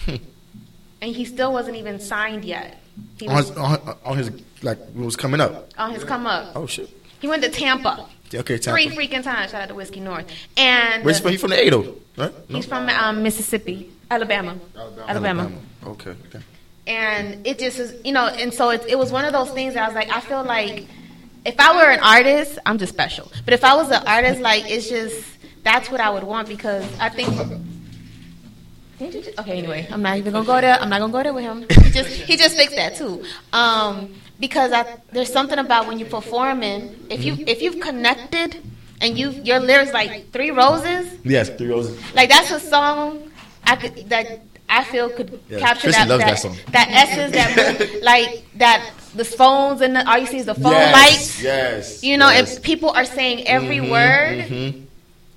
and 0.06 1.14
he 1.14 1.24
still 1.24 1.52
wasn't 1.52 1.76
even 1.76 2.00
signed 2.00 2.44
yet 2.44 2.80
he 3.18 3.28
on 3.28 3.34
was 3.36 3.48
his, 3.48 3.56
on, 3.58 3.96
on 4.04 4.16
his 4.16 4.30
like 4.64 4.78
was 4.94 5.16
coming 5.16 5.40
up. 5.40 5.70
on 5.78 5.92
his 5.92 6.04
come 6.04 6.26
up 6.26 6.52
Oh 6.56 6.66
shit. 6.66 6.88
he 7.20 7.28
went 7.28 7.42
to 7.42 7.50
Tampa 7.50 8.06
Okay, 8.34 8.58
Tampa. 8.58 8.70
three 8.80 8.88
freaking 8.96 9.22
times 9.22 9.50
shout 9.52 9.62
out 9.62 9.68
to 9.68 9.74
Whiskey 9.74 10.00
North 10.00 10.26
and 10.56 11.04
Where's 11.04 11.18
he 11.18 11.22
from? 11.22 11.30
He 11.32 11.36
from 11.36 11.50
the 11.50 11.60
80, 11.60 11.76
right? 12.16 12.50
No? 12.50 12.56
He's 12.56 12.66
from 12.66 12.88
um, 12.88 13.22
Mississippi, 13.22 13.92
Alabama, 14.10 14.56
Alabama. 14.76 15.04
Alabama. 15.08 15.50
Okay. 15.86 16.10
okay. 16.28 16.40
And 16.86 17.46
it 17.46 17.58
just 17.58 17.78
is, 17.78 17.94
you 18.04 18.12
know, 18.12 18.26
and 18.26 18.52
so 18.52 18.70
it, 18.70 18.84
it 18.88 18.98
was 18.98 19.12
one 19.12 19.24
of 19.24 19.32
those 19.32 19.50
things 19.52 19.74
that 19.74 19.84
I 19.84 19.86
was 19.86 19.94
like, 19.94 20.10
I 20.10 20.20
feel 20.20 20.42
like 20.44 20.86
if 21.46 21.54
I 21.60 21.76
were 21.76 21.90
an 21.90 22.00
artist, 22.00 22.58
I'm 22.66 22.76
just 22.78 22.92
special. 22.92 23.30
But 23.44 23.54
if 23.54 23.62
I 23.64 23.74
was 23.76 23.90
an 23.90 24.02
artist, 24.06 24.40
like 24.40 24.64
it's 24.70 24.88
just 24.88 25.24
that's 25.62 25.90
what 25.90 26.00
I 26.00 26.10
would 26.10 26.24
want 26.24 26.48
because 26.48 26.84
I 26.98 27.08
think. 27.10 27.28
Just- 28.98 29.38
Okay, 29.38 29.58
anyway, 29.58 29.86
I'm 29.90 30.02
not 30.02 30.16
even 30.18 30.32
gonna 30.32 30.46
go 30.46 30.60
there. 30.60 30.78
I'm 30.80 30.88
not 30.88 31.00
gonna 31.00 31.12
go 31.12 31.22
there 31.22 31.34
with 31.34 31.42
him. 31.44 31.66
He 31.68 31.90
just 31.90 32.08
he 32.10 32.36
just 32.36 32.56
fixed 32.56 32.76
that 32.76 32.94
too. 32.96 33.24
Um, 33.52 34.14
because 34.40 34.72
I, 34.72 34.98
there's 35.12 35.32
something 35.32 35.58
about 35.58 35.86
when 35.86 35.98
you're 35.98 36.08
performing, 36.08 37.06
if 37.10 37.24
you 37.24 37.36
if 37.46 37.62
you've 37.62 37.80
connected 37.80 38.56
and 39.00 39.18
you 39.18 39.30
your 39.30 39.60
lyrics 39.60 39.92
like 39.92 40.30
three 40.32 40.50
roses, 40.50 41.12
Yes, 41.24 41.48
three 41.50 41.68
roses. 41.68 41.98
like 42.14 42.28
that's 42.30 42.50
a 42.50 42.60
song 42.60 43.30
I 43.64 43.76
could 43.76 44.08
that 44.10 44.40
I 44.68 44.82
feel 44.84 45.08
could 45.10 45.40
Yeah, 45.48 45.58
capture 45.60 45.90
that 45.92 46.08
that, 46.08 46.18
that 46.18 46.38
song. 46.38 46.56
that 46.72 46.88
essence 46.90 47.32
that 47.32 48.02
like 48.02 48.44
that 48.56 48.90
the 49.14 49.24
phones 49.24 49.80
and 49.80 49.94
the, 49.94 50.08
all 50.10 50.18
you 50.18 50.26
see 50.26 50.38
is 50.38 50.46
the 50.46 50.54
phone 50.54 50.72
yes, 50.72 50.92
lights. 50.92 51.42
Yes. 51.42 52.02
You 52.02 52.16
know, 52.18 52.28
yes. 52.30 52.56
if 52.56 52.62
people 52.64 52.90
are 52.90 53.04
saying 53.04 53.46
every 53.46 53.76
Mhm, 53.78 53.90
word, 53.90 54.38
mhm. 54.48 54.84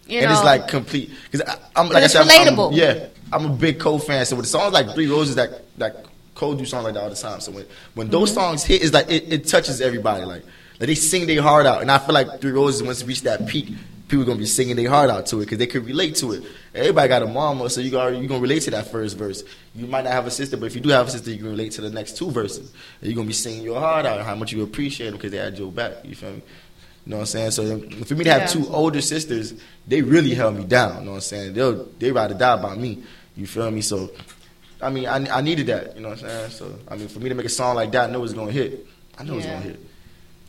you 0.08 0.20
and 0.20 0.26
know, 0.26 0.32
it's 0.34 0.44
like 0.44 0.68
complete 0.68 1.12
because 1.30 1.42
I'm 1.76 1.90
like 1.90 2.04
I 2.04 2.08
said, 2.08 2.22
I'm- 2.22 2.30
I'm- 2.30 2.56
relatable. 2.56 2.76
yeah, 2.76 3.08
I'm 3.32 3.46
a 3.46 3.50
big 3.50 3.80
Cole 3.80 4.00
fan. 4.00 4.26
So 4.26 4.36
with 4.38 4.48
songs 4.48 4.74
like 4.74 4.96
Three 4.96 5.08
Roses, 5.08 5.36
that 5.36 5.62
that 5.78 6.06
Cole 6.38 6.56
do 6.56 6.66
songs 6.66 6.86
like 6.86 6.94
that 6.94 7.04
all 7.04 7.10
the 7.10 7.16
time. 7.16 7.40
So 7.42 7.52
when 7.52 7.66
when 7.96 8.08
those 8.10 8.30
Mm-hmm. 8.30 8.40
songs 8.40 8.64
hit, 8.64 8.84
it's 8.84 8.94
like 8.94 9.10
it, 9.10 9.32
it 9.34 9.48
touches 9.48 9.82
everybody. 9.82 10.24
Like 10.24 10.44
like 10.80 10.88
they 10.88 10.96
sing 10.96 11.26
their 11.28 11.42
heart 11.42 11.66
out, 11.66 11.82
and 11.82 11.92
I 11.92 11.98
feel 11.98 12.14
like 12.14 12.40
Three 12.40 12.52
Roses 12.52 12.84
once 12.84 13.02
it 13.02 13.08
reach 13.08 13.22
that 13.24 13.48
peak, 13.48 13.70
people 14.08 14.24
gonna 14.26 14.38
be 14.40 14.46
singing 14.46 14.76
their 14.76 14.90
heart 14.90 15.10
out 15.10 15.26
to 15.28 15.38
it 15.38 15.46
because 15.46 15.58
they 15.58 15.66
could 15.68 15.86
relate 15.86 16.16
to 16.18 16.34
it. 16.34 16.44
Everybody 16.76 17.08
got 17.08 17.24
a 17.24 17.28
mama, 17.28 17.70
so 17.70 17.82
you 17.82 17.90
got 17.90 18.10
you 18.16 18.28
gonna 18.28 18.40
relate 18.42 18.62
to 18.64 18.72
that 18.72 18.92
first 18.92 19.18
verse. 19.18 19.44
You 19.74 19.88
might 19.88 20.04
not 20.04 20.14
have 20.14 20.28
a 20.28 20.32
sister, 20.32 20.56
but 20.58 20.68
if 20.68 20.76
you 20.76 20.82
do 20.82 20.90
have 20.90 21.08
a 21.08 21.12
sister, 21.12 21.32
you 21.32 21.38
can 21.38 21.48
relate 21.50 21.72
to 21.74 21.82
the 21.82 21.90
next 21.90 22.16
two 22.18 22.30
verses. 22.30 22.72
And 23.02 23.10
you're 23.10 23.16
gonna 23.16 23.28
be 23.28 23.34
singing 23.34 23.64
your 23.64 23.80
heart 23.80 24.06
out, 24.06 24.24
how 24.24 24.36
much 24.36 24.52
you 24.54 24.62
appreciate 24.64 25.08
them 25.08 25.16
because 25.18 25.32
they 25.32 25.38
had 25.38 25.58
your 25.58 25.72
back. 25.72 25.94
You 26.06 26.14
feel 26.16 26.32
me? 26.32 26.42
You 27.06 27.12
know 27.12 27.18
what 27.18 27.22
I'm 27.22 27.26
saying? 27.28 27.52
So 27.52 27.80
for 28.06 28.16
me 28.16 28.24
to 28.26 28.32
have 28.32 28.42
Yeah. 28.42 28.48
two 28.48 28.68
older 28.68 29.02
sisters, 29.02 29.54
they 29.88 30.02
really 30.02 30.36
held 30.36 30.56
me 30.58 30.66
down. 30.66 31.00
You 31.00 31.06
know 31.06 31.12
what 31.12 31.16
I'm 31.18 31.22
saying? 31.22 31.54
They'll 31.54 31.86
they 31.98 32.12
ride 32.12 32.32
or 32.32 32.36
die 32.36 32.62
by 32.62 32.76
me. 32.76 33.02
You 33.36 33.48
feel 33.48 33.72
me? 33.72 33.82
So 33.82 34.12
I 34.82 34.90
mean, 34.90 35.08
I, 35.08 35.38
I 35.38 35.42
needed 35.42 35.68
that. 35.68 35.96
You 35.96 36.02
know 36.02 36.10
what 36.10 36.24
I'm 36.24 36.30
saying? 36.30 36.52
So 36.52 36.80
I 36.88 36.96
mean, 36.96 37.08
for 37.08 37.20
me 37.20 37.30
to 37.30 37.36
make 37.36 37.46
a 37.46 37.50
song 37.50 37.76
like 37.76 37.92
that, 37.92 38.10
I 38.10 38.14
know 38.14 38.24
it's 38.24 38.34
gonna 38.34 38.52
hit. 38.52 38.86
I 39.18 39.24
know 39.24 39.38
it's 39.38 39.46
gonna 39.46 39.60
hit. 39.60 39.80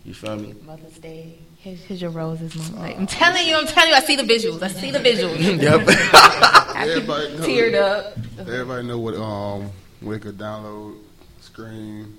You 0.04 0.14
feel 0.14 0.36
me? 0.36 0.54
Mother's 0.64 0.98
Day. 0.98 1.38
Here's, 1.58 1.80
here's 1.82 2.00
your 2.00 2.10
roses, 2.12 2.54
mom. 2.70 2.80
Like, 2.80 2.96
I'm 2.96 3.06
telling 3.06 3.46
you, 3.46 3.56
I'm 3.56 3.66
telling 3.66 3.90
you, 3.90 3.96
I 3.96 4.00
see 4.00 4.14
the 4.14 4.22
visuals. 4.22 4.62
I 4.62 4.68
see 4.68 4.90
the 4.92 5.00
visuals. 5.00 5.38
yep. 5.60 6.76
Everybody 6.76 7.36
knows. 7.36 7.46
teared 7.46 7.74
up. 7.74 8.16
Everybody 8.38 8.86
know 8.86 8.98
what 8.98 9.14
um 9.14 9.70
where 10.00 10.16
they 10.16 10.22
could 10.22 10.38
download, 10.38 10.98
stream, 11.40 12.16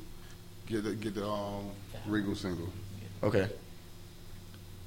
get 0.68 0.84
the 0.84 0.93
get 0.93 1.16
the 1.16 1.26
um 1.26 1.70
Regal 2.05 2.36
single. 2.36 2.70
okay. 3.24 3.49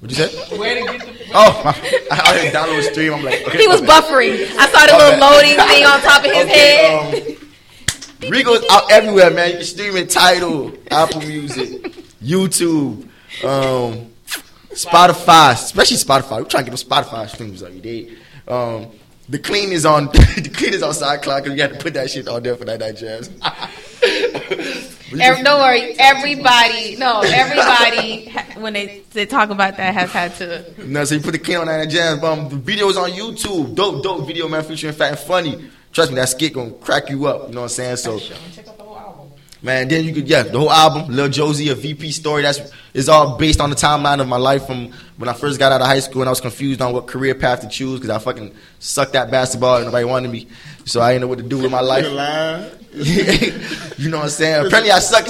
What'd 0.03 0.17
you 0.17 0.25
say? 0.25 0.57
Where 0.57 0.75
to 0.75 0.97
get 0.97 1.07
the 1.07 1.31
Oh, 1.33 1.61
I, 1.63 2.19
I 2.19 2.33
didn't 2.33 2.53
download 2.53 2.91
stream. 2.91 3.13
I'm 3.13 3.23
like, 3.23 3.47
okay. 3.47 3.57
He 3.57 3.67
was 3.69 3.79
buffering. 3.79 4.53
I 4.57 4.67
saw 4.67 4.85
the 4.85 4.97
little 4.97 5.17
loading 5.17 5.55
thing 5.55 5.85
on 5.85 6.01
top 6.01 6.25
of 6.25 6.31
his 6.31 6.47
head. 6.47 7.13
Okay, 7.13 7.37
um, 7.37 8.29
Regal's 8.29 8.65
out 8.69 8.91
everywhere, 8.91 9.31
man. 9.31 9.51
You 9.51 9.55
can 9.55 9.65
stream 9.65 9.95
it 9.95 10.09
Tidal, 10.09 10.73
Apple 10.91 11.21
Music, 11.21 11.83
YouTube, 12.21 13.03
um, 13.45 14.11
Spotify, 14.71 15.53
especially 15.53 15.95
Spotify. 15.95 16.41
We're 16.41 16.49
trying 16.49 16.65
to 16.65 16.71
get 16.71 16.77
them 16.77 16.89
Spotify 16.89 17.29
streams 17.29 17.63
every 17.63 17.79
day. 17.79 18.13
Um, 18.45 18.87
the 19.29 19.39
clean 19.39 19.71
is 19.71 19.85
on 19.85 20.07
the 20.07 20.51
clean 20.53 20.73
is 20.73 20.83
on 20.83 20.91
SoundCloud 20.91 21.43
because 21.43 21.55
you 21.55 21.61
had 21.61 21.71
to 21.71 21.79
put 21.79 21.93
that 21.93 22.11
shit 22.11 22.27
on 22.27 22.43
there 22.43 22.57
for 22.57 22.65
that 22.65 22.81
99 22.81 23.21
Jamz. 23.21 23.69
But 25.13 25.21
Every, 25.21 25.43
don't 25.43 25.61
worry, 25.61 25.93
everybody, 25.99 26.95
no, 26.95 27.21
everybody, 27.21 28.31
when 28.59 28.73
they, 28.73 29.03
they 29.11 29.27
talk 29.27 29.51
about 29.51 29.77
that, 29.77 29.93
has 29.93 30.11
had 30.11 30.33
to. 30.37 30.87
No, 30.87 31.05
so 31.05 31.13
you 31.13 31.21
put 31.21 31.33
the 31.33 31.37
clean 31.37 31.57
on 31.57 31.67
that 31.67 31.87
99 31.87 32.17
Jamz. 32.17 32.23
Um, 32.23 32.49
the 32.49 32.55
video's 32.55 32.97
on 32.97 33.11
YouTube. 33.11 33.75
Dope, 33.75 34.01
dope 34.01 34.25
video, 34.25 34.47
man, 34.47 34.63
featuring 34.63 34.91
Fat 34.91 35.09
and 35.11 35.19
Funny. 35.19 35.69
Trust 35.91 36.09
me, 36.09 36.15
that 36.15 36.29
skit 36.29 36.53
gonna 36.53 36.71
crack 36.71 37.11
you 37.11 37.27
up. 37.27 37.49
You 37.49 37.53
know 37.53 37.61
what 37.61 37.65
I'm 37.65 37.69
saying? 37.69 37.97
So. 37.97 38.17
check 38.17 38.67
out 38.67 38.75
the 38.75 38.83
whole 38.83 38.97
album. 38.97 39.29
Man, 39.61 39.87
then 39.87 40.03
you 40.03 40.15
could 40.15 40.27
yeah, 40.27 40.41
the 40.41 40.57
whole 40.57 40.71
album, 40.71 41.13
Lil 41.13 41.29
Josie, 41.29 41.69
a 41.69 41.75
VP 41.75 42.11
story. 42.11 42.41
That's 42.41 42.71
is 42.95 43.07
all 43.07 43.37
based 43.37 43.61
on 43.61 43.69
the 43.69 43.75
timeline 43.75 44.19
of 44.19 44.27
my 44.27 44.37
life 44.37 44.65
from 44.65 44.91
when 45.17 45.29
I 45.29 45.33
first 45.33 45.59
got 45.59 45.71
out 45.71 45.81
of 45.81 45.85
high 45.85 45.99
school 45.99 46.23
and 46.23 46.29
I 46.29 46.31
was 46.31 46.41
confused 46.41 46.81
on 46.81 46.91
what 46.91 47.05
career 47.05 47.35
path 47.35 47.61
to 47.61 47.69
choose 47.69 47.99
because 47.99 48.09
I 48.09 48.17
fucking 48.17 48.55
sucked 48.79 49.13
at 49.13 49.29
basketball 49.29 49.75
and 49.75 49.85
nobody 49.85 50.05
wanted 50.05 50.31
me, 50.31 50.47
so 50.85 51.01
I 51.01 51.13
didn't 51.13 51.21
know 51.21 51.27
what 51.27 51.37
to 51.37 51.43
do 51.43 51.59
with 51.59 51.71
my 51.71 51.81
life. 51.81 52.82
you 53.97 54.09
know 54.09 54.17
what 54.17 54.25
I'm 54.25 54.29
saying? 54.29 54.67
Apparently, 54.67 54.91
I 54.91 54.99
suck. 54.99 55.25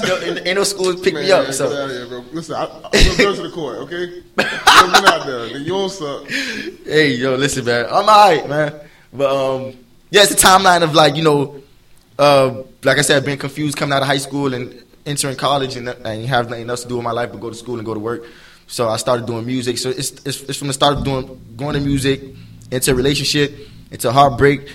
Ain't 0.45 0.55
no 0.55 0.63
schools 0.65 0.99
pick 1.01 1.13
me 1.13 1.21
Man, 1.21 1.31
up. 1.31 1.45
get 1.45 1.53
So 1.55 1.87
here, 1.87 2.07
bro. 2.07 2.25
Listen, 2.33 2.55
I, 2.55 2.65
I'm 2.65 3.17
going 3.17 3.35
to 3.35 3.41
the 3.41 3.51
court, 3.53 3.77
okay? 3.79 4.21
Don't 4.35 5.07
out 5.07 5.25
there. 5.25 5.47
Then 5.47 5.61
you 5.61 5.69
don't 5.69 5.89
suck. 5.89 6.27
hey, 6.27 7.13
yo, 7.13 7.35
listen, 7.35 7.63
man, 7.63 7.85
I'm 7.85 8.09
alright, 8.09 8.49
man. 8.49 8.81
But 9.13 9.29
um, 9.29 9.77
yeah, 10.09 10.23
it's 10.23 10.31
a 10.31 10.35
timeline 10.35 10.83
of 10.83 10.93
like 10.93 11.15
you 11.15 11.23
know, 11.23 11.63
uh, 12.19 12.63
like 12.83 12.97
I 12.97 13.01
said, 13.01 13.23
being 13.23 13.37
confused 13.37 13.77
coming 13.77 13.93
out 13.93 14.01
of 14.01 14.09
high 14.09 14.17
school 14.17 14.53
and 14.53 14.83
entering 15.05 15.37
college 15.37 15.77
and, 15.77 15.87
and 15.87 16.25
have 16.25 16.49
nothing 16.49 16.69
else 16.69 16.83
to 16.83 16.89
do 16.89 16.95
with 16.95 17.03
my 17.03 17.11
life 17.11 17.31
but 17.31 17.39
go 17.39 17.49
to 17.49 17.55
school 17.55 17.77
and 17.77 17.85
go 17.85 17.93
to 17.93 17.99
work. 17.99 18.25
So 18.67 18.89
I 18.89 18.97
started 18.97 19.25
doing 19.25 19.45
music. 19.45 19.77
So 19.77 19.89
it's 19.89 20.11
it's, 20.25 20.41
it's 20.43 20.57
from 20.57 20.67
the 20.67 20.73
start 20.73 20.97
of 20.97 21.05
doing 21.05 21.39
going 21.55 21.75
to 21.75 21.79
music 21.81 22.21
into 22.71 22.91
a 22.91 22.95
relationship, 22.95 23.55
into 23.91 24.11
heartbreak, 24.11 24.67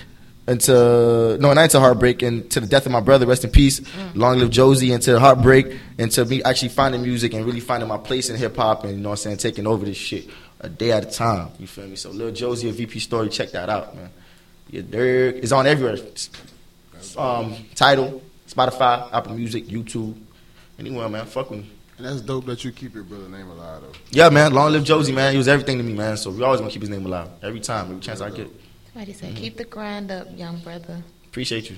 into 0.49 1.37
no, 1.39 1.53
not 1.53 1.63
into 1.63 1.79
heartbreak, 1.79 2.21
and 2.21 2.49
to 2.51 2.59
the 2.59 2.67
death 2.67 2.85
of 2.85 2.91
my 2.91 2.99
brother. 2.99 3.25
Rest 3.25 3.43
in 3.43 3.51
peace. 3.51 3.81
Long 4.15 4.39
live 4.39 4.49
Josie. 4.49 4.91
Into 4.91 5.19
heartbreak, 5.19 5.77
and 5.97 6.11
to 6.11 6.25
me 6.25 6.43
actually 6.43 6.69
finding 6.69 7.01
music 7.01 7.33
and 7.33 7.45
really 7.45 7.59
finding 7.59 7.87
my 7.87 7.97
place 7.97 8.29
in 8.29 8.35
hip 8.35 8.55
hop, 8.55 8.83
and 8.83 8.93
you 8.93 8.99
know 8.99 9.09
what 9.09 9.19
I'm 9.19 9.37
saying, 9.37 9.37
taking 9.37 9.67
over 9.67 9.85
this 9.85 9.97
shit 9.97 10.29
a 10.59 10.69
day 10.69 10.91
at 10.91 11.05
a 11.05 11.11
time. 11.11 11.49
You 11.59 11.67
feel 11.67 11.87
me? 11.87 11.95
So 11.95 12.09
Lil 12.09 12.31
Josie, 12.31 12.69
a 12.69 12.71
VP 12.71 12.99
story, 12.99 13.29
check 13.29 13.51
that 13.51 13.69
out, 13.69 13.95
man. 13.95 14.09
Yeah, 14.69 14.81
Dirk 14.81 15.35
is 15.35 15.51
on 15.51 15.65
everywhere. 15.65 15.97
Um, 17.17 17.55
Tidal, 17.75 18.21
Spotify, 18.47 19.11
Apple 19.11 19.35
Music, 19.35 19.65
YouTube, 19.67 20.19
anywhere, 20.77 21.09
man. 21.09 21.25
Fuck 21.25 21.51
with 21.51 21.61
me. 21.61 21.69
And 21.97 22.07
that's 22.07 22.21
dope 22.21 22.45
that 22.45 22.63
you 22.63 22.71
keep 22.71 22.93
your 22.93 23.03
brother 23.03 23.27
name 23.27 23.49
alive, 23.49 23.81
though. 23.81 23.91
Yeah, 24.11 24.29
man. 24.29 24.53
Long 24.53 24.71
live 24.71 24.83
Josie, 24.83 25.11
man. 25.11 25.31
He 25.33 25.37
was 25.37 25.47
everything 25.47 25.77
to 25.77 25.83
me, 25.83 25.93
man. 25.93 26.17
So 26.17 26.31
we 26.31 26.43
always 26.43 26.61
gonna 26.61 26.71
keep 26.71 26.81
his 26.81 26.89
name 26.89 27.05
alive 27.05 27.29
every 27.41 27.59
time, 27.59 27.87
every 27.87 27.99
chance 27.99 28.21
I 28.21 28.29
get. 28.29 28.49
Somebody 28.99 29.13
said, 29.17 29.29
mm-hmm. 29.29 29.43
keep 29.43 29.55
the 29.55 29.63
grind 29.63 30.11
up, 30.11 30.27
young 30.35 30.59
brother. 30.59 31.01
Appreciate 31.27 31.69
you. 31.69 31.77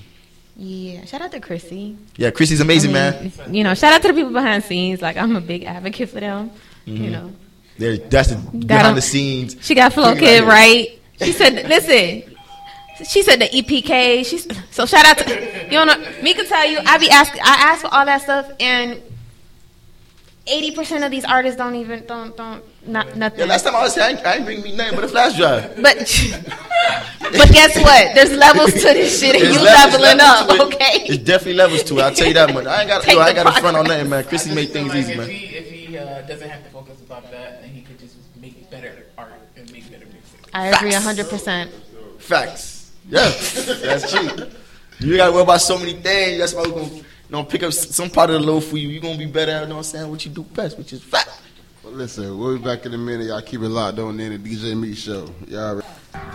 Yeah, 0.55 1.05
shout 1.05 1.21
out 1.21 1.31
to 1.33 1.39
Chrissy. 1.39 1.95
Yeah, 2.15 2.31
Chrissy's 2.31 2.61
amazing, 2.61 2.95
I 2.95 3.11
mean, 3.11 3.31
man. 3.37 3.53
You 3.53 3.63
know, 3.63 3.75
shout 3.75 3.93
out 3.93 4.01
to 4.01 4.07
the 4.07 4.15
people 4.15 4.31
behind 4.31 4.63
the 4.63 4.67
scenes. 4.67 5.03
Like, 5.03 5.17
I'm 5.17 5.35
a 5.35 5.39
big 5.39 5.63
advocate 5.65 6.09
for 6.09 6.19
them. 6.19 6.49
You 6.85 6.93
mm-hmm. 6.95 7.11
know, 7.11 7.31
There, 7.77 7.97
that's 7.97 8.29
the 8.29 8.37
behind 8.37 8.97
the 8.97 9.03
scenes. 9.03 9.55
She 9.61 9.75
got 9.75 9.95
it 9.95 10.17
Kid 10.17 10.45
right. 10.45 10.99
She 11.21 11.31
said, 11.31 11.53
"Listen." 11.69 12.35
She 13.07 13.21
said 13.21 13.39
the 13.39 13.49
EPK. 13.49 14.25
She's 14.25 14.47
so 14.71 14.87
shout 14.87 15.05
out 15.05 15.19
to 15.19 15.65
you 15.71 15.85
know. 15.85 15.97
Me 16.23 16.33
can 16.33 16.47
tell 16.47 16.67
you, 16.67 16.79
I 16.83 16.97
be 16.97 17.11
asking. 17.11 17.41
I 17.41 17.55
ask 17.69 17.81
for 17.81 17.93
all 17.93 18.05
that 18.05 18.23
stuff, 18.23 18.51
and 18.59 18.99
eighty 20.47 20.71
percent 20.71 21.03
of 21.03 21.11
these 21.11 21.25
artists 21.25 21.57
don't 21.57 21.75
even 21.75 22.05
don't 22.05 22.35
don't 22.35 22.63
not 22.87 23.15
nothing. 23.15 23.39
Yeah, 23.39 23.45
last 23.45 23.63
time 23.63 23.75
I 23.75 23.81
was 23.83 23.93
here, 23.95 24.03
I 24.03 24.09
ain't, 24.09 24.25
I 24.25 24.35
ain't 24.35 24.45
bring 24.45 24.61
me 24.61 24.75
nothing 24.75 24.95
but 24.95 25.03
a 25.03 25.07
flash 25.07 25.35
drive. 25.37 25.75
but 25.81 25.97
but 27.19 27.49
guess 27.51 27.75
what? 27.77 28.15
There's 28.15 28.31
levels 28.33 28.73
to 28.73 28.79
this 28.81 29.19
shit, 29.19 29.35
and 29.35 29.43
There's 29.43 29.55
you 29.55 29.61
levels- 29.63 29.99
leveling 30.01 30.17
levels 30.17 30.59
up. 30.59 30.71
it. 30.71 30.75
Okay. 30.75 31.07
There's 31.07 31.19
definitely 31.19 31.53
levels 31.53 31.83
to 31.83 31.97
it. 31.99 32.01
I'll 32.01 32.13
tell 32.13 32.27
you 32.27 32.33
that 32.33 32.53
much. 32.53 32.65
I 32.65 32.81
ain't 32.81 32.87
got, 32.89 33.05
yo, 33.07 33.19
I 33.19 33.27
ain't 33.27 33.35
got 33.35 33.47
a 33.57 33.59
front 33.61 33.77
on 33.77 33.85
progress. 33.85 33.97
nothing, 33.97 34.09
man. 34.09 34.23
Chrissy 34.25 34.55
make 34.55 34.69
things 34.71 34.89
like 34.89 34.97
easy, 34.97 35.11
if 35.13 35.17
man. 35.17 35.29
He, 35.29 35.45
if 35.45 35.71
he 35.71 35.97
uh, 35.97 36.21
doesn't 36.23 36.49
have 36.49 36.63
to 36.63 36.69
focus 36.71 36.99
about 37.01 37.29
that, 37.31 37.61
then 37.61 37.69
he 37.69 37.81
could 37.81 37.99
just 37.99 38.15
make 38.39 38.69
better 38.71 39.05
art 39.17 39.33
and 39.55 39.71
make 39.71 39.89
better 39.91 40.05
music. 40.05 40.49
I 40.53 40.67
agree 40.67 40.93
hundred 40.93 41.29
percent. 41.29 41.71
Facts. 42.17 42.91
Yeah, 43.09 43.29
that's 43.29 44.11
true. 44.11 44.47
You 44.99 45.17
gotta 45.17 45.31
worry 45.31 45.41
about 45.43 45.61
so 45.61 45.77
many 45.77 45.93
things. 45.93 46.37
That's 46.39 46.53
why 46.53 46.61
we're 46.63 46.69
gonna, 46.81 46.85
you 46.93 47.03
know, 47.31 47.43
pick 47.43 47.63
up 47.63 47.73
some 47.73 48.09
part 48.09 48.29
of 48.29 48.41
the 48.41 48.45
load 48.45 48.61
for 48.61 48.77
you. 48.77 48.89
You're 48.89 49.01
gonna 49.01 49.17
be 49.17 49.25
better 49.25 49.51
at, 49.51 49.61
you 49.63 49.67
know 49.69 49.75
what 49.75 49.79
I'm 49.79 49.83
saying, 49.83 50.09
what 50.09 50.25
you 50.25 50.31
do 50.31 50.43
best, 50.43 50.77
which 50.77 50.93
is 50.93 51.01
fact. 51.01 51.29
Well, 51.83 51.93
listen, 51.93 52.37
we'll 52.37 52.57
be 52.57 52.63
back 52.63 52.85
in 52.85 52.93
a 52.93 52.97
minute. 52.97 53.27
Y'all 53.27 53.41
keep 53.41 53.61
it 53.61 53.69
locked 53.69 53.99
on 53.99 54.19
in 54.19 54.41
the 54.41 54.49
DJ 54.49 54.77
Meat 54.77 54.95
Show. 54.95 55.29
Y'all 55.47 55.81